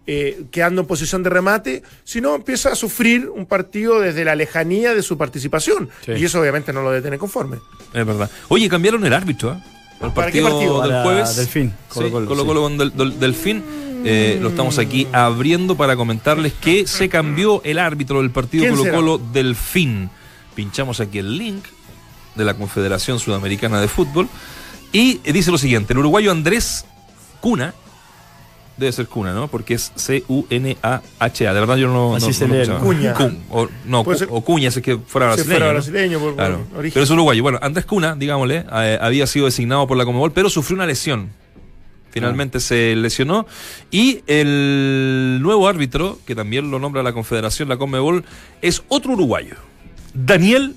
eh, 0.05 0.43
quedando 0.51 0.81
en 0.81 0.87
posición 0.87 1.23
de 1.23 1.29
remate, 1.29 1.83
si 2.03 2.21
no 2.21 2.35
empieza 2.35 2.71
a 2.71 2.75
sufrir 2.75 3.29
un 3.29 3.45
partido 3.45 3.99
desde 3.99 4.25
la 4.25 4.35
lejanía 4.35 4.93
de 4.93 5.01
su 5.03 5.17
participación. 5.17 5.89
Sí. 6.05 6.11
Y 6.13 6.25
eso 6.25 6.39
obviamente 6.41 6.73
no 6.73 6.81
lo 6.81 6.89
debe 6.91 7.01
tener 7.03 7.19
conforme. 7.19 7.57
Es 7.93 8.05
verdad. 8.05 8.29
Oye, 8.49 8.67
cambiaron 8.69 9.05
el 9.05 9.13
árbitro, 9.13 9.53
¿eh? 9.53 9.63
El 10.01 10.11
¿Para 10.11 10.31
qué 10.31 10.41
partido, 10.41 10.49
partido? 10.49 10.81
del 10.81 10.91
Para 10.91 11.03
jueves. 11.03 11.35
Delfín, 11.35 11.69
Sí, 11.69 11.75
Colo 11.89 12.21
sí. 12.21 12.27
Colo 12.45 12.61
con 12.61 12.77
del, 12.77 12.95
del- 12.95 13.19
Delfín. 13.19 13.63
Eh, 14.05 14.37
lo 14.41 14.49
estamos 14.49 14.77
aquí 14.77 15.07
abriendo 15.11 15.75
para 15.75 15.95
comentarles 15.95 16.53
que 16.53 16.85
se 16.85 17.09
cambió 17.09 17.61
el 17.63 17.79
árbitro 17.79 18.21
del 18.21 18.29
partido 18.29 18.61
¿Quién 18.61 18.73
Colo 18.75 18.83
será? 18.83 18.95
Colo 18.95 19.17
Delfín. 19.33 20.09
Pinchamos 20.55 20.99
aquí 20.99 21.17
el 21.17 21.35
link 21.37 21.65
de 22.35 22.45
la 22.45 22.53
Confederación 22.53 23.19
Sudamericana 23.19 23.81
de 23.81 23.87
Fútbol. 23.87 24.29
Y 24.93 25.17
dice 25.31 25.49
lo 25.51 25.57
siguiente: 25.57 25.93
el 25.93 25.99
uruguayo 25.99 26.31
Andrés 26.31 26.85
Cuna. 27.41 27.73
Debe 28.77 28.91
ser 28.91 29.07
Cuna, 29.07 29.33
¿no? 29.33 29.47
Porque 29.47 29.73
es 29.73 29.91
C-U-N-A-H-A. 29.95 31.53
De 31.53 31.59
verdad 31.59 31.77
yo 31.77 31.87
no. 31.87 32.15
Así 32.15 32.27
no- 32.27 32.33
se 32.33 32.47
no 32.47 32.53
lee. 32.53 32.59
escuchaba. 32.61 32.83
Cuña. 32.85 33.13
Cun- 33.15 33.39
o, 33.49 33.67
no, 33.85 34.03
Puede 34.03 34.17
Cu- 34.17 34.25
ser- 34.25 34.27
o 34.31 34.41
Cuña, 34.41 34.69
si 34.69 34.79
es 34.79 34.85
que 34.85 34.97
fuera 34.97 35.31
Si 35.31 35.37
brasileño. 35.37 35.45
fuera 35.57 35.65
¿no? 35.65 35.73
brasileño, 35.73 36.19
por- 36.19 36.27
por 36.29 36.35
Claro. 36.35 36.67
origen. 36.75 36.93
Pero 36.93 37.03
es 37.03 37.09
uruguayo. 37.09 37.41
Bueno, 37.41 37.57
Andrés 37.61 37.85
Cuna, 37.85 38.15
digámosle, 38.15 38.65
eh, 38.71 38.99
había 39.01 39.25
sido 39.25 39.45
designado 39.45 39.87
por 39.87 39.97
la 39.97 40.05
Comebol, 40.05 40.31
pero 40.31 40.49
sufrió 40.49 40.75
una 40.75 40.85
lesión. 40.85 41.29
Finalmente 42.11 42.59
se 42.59 42.95
lesionó. 42.95 43.45
Y 43.91 44.21
el 44.27 45.39
nuevo 45.41 45.67
árbitro, 45.67 46.19
que 46.25 46.35
también 46.35 46.69
lo 46.71 46.77
nombra 46.79 47.01
la 47.03 47.13
Confederación, 47.13 47.69
la 47.69 47.77
Comebol, 47.77 48.25
es 48.61 48.83
otro 48.89 49.13
uruguayo. 49.13 49.55
Daniel 50.13 50.75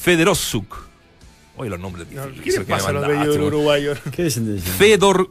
Federosuk. 0.00 0.85
Oye, 1.58 1.70
los 1.70 1.80
nombres 1.80 2.06
No, 2.12 2.26
difíciles 2.26 2.44
¿Qué 2.44 2.50
le 2.60 2.66
que 2.66 2.72
me 2.72 2.76
pasa 2.78 2.88
a 2.90 2.92
los 2.92 3.06
bellos 3.08 3.26
del 3.28 3.36
güey. 3.36 3.46
uruguayo? 3.46 3.94
¿Qué 4.12 4.24
dicen 4.24 4.54
de? 4.56 4.60
Fedor. 4.60 5.30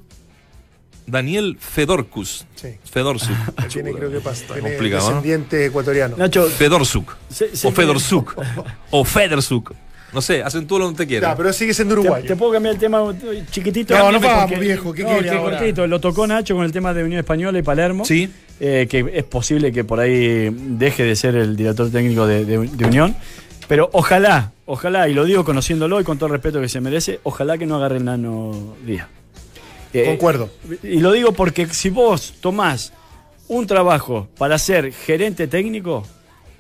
Daniel 1.07 1.57
Fedorkus. 1.59 2.45
Sí. 2.55 2.69
Fedorsuk. 2.83 3.35
Tiene, 3.71 3.91
creo 3.93 4.09
que 4.11 4.19
pasa. 4.21 4.45
Tiene 4.47 4.61
complicado, 4.69 5.01
¿no? 5.03 5.07
descendiente 5.17 5.65
ecuatoriano. 5.67 6.17
Nacho, 6.17 6.47
Fedorsuk. 6.47 7.15
se- 7.29 7.55
se- 7.55 7.67
O 7.67 7.71
Fedorsuk. 7.71 8.35
o 8.91 9.05
Federsuk. 9.05 9.73
No 10.13 10.21
sé, 10.21 10.41
acentúalo 10.41 10.85
donde 10.85 10.97
te 11.03 11.07
quieras. 11.07 11.31
Ya, 11.31 11.35
pero 11.35 11.51
sigue 11.53 11.73
siendo 11.73 11.93
Te, 11.95 11.99
uruguayo. 12.01 12.25
te 12.25 12.35
puedo 12.35 12.53
cambiar 12.53 12.73
el 12.75 12.79
tema 12.79 13.03
chiquitito. 13.51 13.93
No, 13.95 14.11
no 14.11 14.19
Porque- 14.19 14.27
vamos, 14.35 14.59
viejo, 14.59 14.93
¿qué 14.93 15.03
no, 15.03 15.19
que 15.19 15.29
ahora? 15.29 15.57
cortito, 15.57 15.85
lo 15.87 15.99
tocó 15.99 16.25
Nacho 16.25 16.55
con 16.55 16.63
el 16.65 16.71
tema 16.71 16.93
de 16.93 17.03
Unión 17.03 17.19
Española 17.19 17.59
y 17.59 17.61
Palermo. 17.61 18.03
Sí. 18.05 18.31
eh, 18.59 18.87
que 18.89 19.11
es 19.13 19.23
posible 19.25 19.71
que 19.73 19.83
por 19.83 19.99
ahí 19.99 20.49
deje 20.49 21.03
de 21.03 21.15
ser 21.17 21.35
el 21.35 21.55
director 21.57 21.91
técnico 21.91 22.25
de, 22.25 22.45
de- 22.45 22.57
de 22.67 22.85
Unión. 22.85 23.15
Pero 23.67 23.89
ojalá, 23.93 24.51
ojalá, 24.65 25.09
y 25.09 25.13
lo 25.13 25.25
digo 25.25 25.43
conociéndolo 25.43 25.99
y 25.99 26.03
con 26.03 26.17
todo 26.17 26.27
el 26.27 26.33
respeto 26.33 26.61
que 26.61 26.69
se 26.69 26.81
merece, 26.81 27.19
ojalá 27.23 27.57
que 27.57 27.65
no 27.65 27.75
agarre 27.77 27.97
el 27.97 28.05
nano 28.05 28.75
Díaz. 28.85 29.07
Eh, 29.93 30.05
Concuerdo. 30.05 30.49
Y 30.83 30.99
lo 30.99 31.11
digo 31.11 31.31
porque 31.31 31.67
si 31.67 31.89
vos 31.89 32.33
tomás 32.41 32.91
un 33.47 33.65
trabajo 33.65 34.27
para 34.37 34.57
ser 34.59 34.91
gerente 34.91 35.47
técnico, 35.47 36.05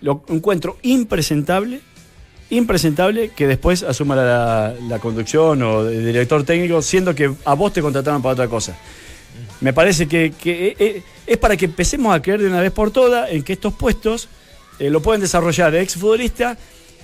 lo 0.01 0.23
encuentro 0.29 0.77
impresentable, 0.83 1.81
impresentable 2.49 3.29
que 3.29 3.47
después 3.47 3.83
asuma 3.83 4.15
la, 4.15 4.73
la 4.87 4.99
conducción 4.99 5.61
o 5.63 5.83
de 5.83 6.05
director 6.05 6.43
técnico, 6.43 6.81
siendo 6.81 7.13
que 7.13 7.33
a 7.43 7.53
vos 7.53 7.73
te 7.73 7.81
contrataron 7.81 8.21
para 8.21 8.33
otra 8.33 8.47
cosa. 8.47 8.75
Me 9.61 9.73
parece 9.73 10.07
que, 10.07 10.31
que, 10.31 10.67
eh, 10.67 10.75
eh, 10.79 11.03
es 11.25 11.37
para 11.37 11.57
que 11.57 11.65
empecemos 11.65 12.13
a 12.15 12.21
creer 12.21 12.41
de 12.41 12.47
una 12.47 12.61
vez 12.61 12.71
por 12.71 12.91
todas 12.91 13.31
en 13.31 13.43
que 13.43 13.53
estos 13.53 13.73
puestos 13.73 14.27
eh, 14.79 14.89
lo 14.89 15.01
pueden 15.01 15.21
desarrollar 15.21 15.73
exfutbolistas 15.75 16.57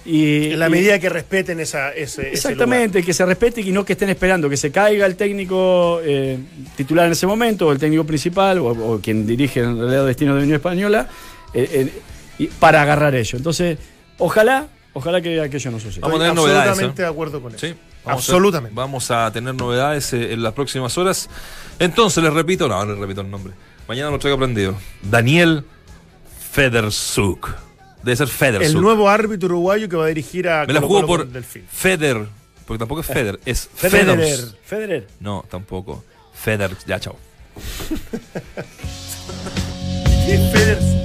y 0.05 0.51
En 0.53 0.59
la 0.59 0.67
y- 0.67 0.71
medida 0.71 0.97
que 0.99 1.09
respeten 1.09 1.59
esa, 1.59 1.91
ese, 1.91 2.21
ese 2.21 2.29
Exactamente, 2.33 3.03
que 3.03 3.13
se 3.13 3.25
respete 3.25 3.61
y 3.61 3.71
no 3.71 3.85
que 3.85 3.93
estén 3.93 4.09
esperando 4.09 4.49
que 4.49 4.57
se 4.57 4.71
caiga 4.71 5.05
el 5.05 5.15
técnico 5.15 5.99
eh, 6.03 6.39
titular 6.75 7.05
en 7.05 7.11
ese 7.11 7.27
momento, 7.27 7.67
o 7.67 7.71
el 7.71 7.77
técnico 7.79 8.03
principal, 8.03 8.57
o, 8.59 8.67
o 8.67 8.99
quien 8.99 9.27
dirige 9.27 9.59
en 9.59 9.77
realidad 9.77 10.05
destino 10.05 10.35
de 10.35 10.41
Unión 10.43 10.55
Española, 10.55 11.07
eh, 11.53 11.69
eh, 11.71 12.01
y 12.39 12.47
para 12.47 12.81
agarrar 12.81 13.13
ello. 13.15 13.37
Entonces, 13.37 13.77
ojalá, 14.17 14.67
ojalá 14.93 15.21
que 15.21 15.39
aquello 15.39 15.69
no 15.71 15.79
suceda. 15.79 16.01
Vamos 16.01 16.15
a 16.19 16.23
tener 16.23 16.35
novedades. 16.35 16.69
absolutamente 16.69 17.01
¿eh? 17.01 17.05
de 17.05 17.11
acuerdo 17.11 17.41
con 17.41 17.53
eso. 17.55 17.67
Sí, 17.67 17.73
vamos 18.03 18.05
a- 18.05 18.11
Absolutamente. 18.31 18.75
vamos 18.75 19.11
a 19.11 19.31
tener 19.31 19.53
novedades 19.53 20.13
eh, 20.13 20.33
en 20.33 20.41
las 20.41 20.53
próximas 20.53 20.97
horas. 20.97 21.29
Entonces, 21.77 22.23
les 22.23 22.33
repito, 22.33 22.67
no, 22.67 22.83
les 22.85 22.97
repito 22.97 23.21
el 23.21 23.29
nombre. 23.29 23.53
Mañana 23.87 24.09
lo 24.09 24.17
traigo 24.17 24.35
aprendido. 24.37 24.75
Daniel 25.03 25.63
Federsuk. 26.51 27.49
Debe 28.03 28.15
ser 28.15 28.27
Federsuk. 28.27 28.75
El 28.75 28.81
nuevo 28.81 29.09
árbitro 29.09 29.47
uruguayo 29.47 29.87
que 29.87 29.95
va 29.95 30.05
a 30.05 30.07
dirigir 30.07 30.49
a 30.49 30.65
Me 30.65 30.73
la 30.73 30.81
juego 30.81 31.05
por. 31.05 31.27
Feder. 31.69 32.27
Porque 32.65 32.79
tampoco 32.79 33.01
es 33.01 33.07
Feder, 33.07 33.39
es 33.45 33.69
Federer. 33.73 34.17
Feders. 34.17 34.55
Federer. 34.63 35.07
No, 35.19 35.43
tampoco. 35.49 36.03
Feder. 36.33 36.71
Ya, 36.87 36.99
chao. 36.99 37.17
Federer 40.51 41.00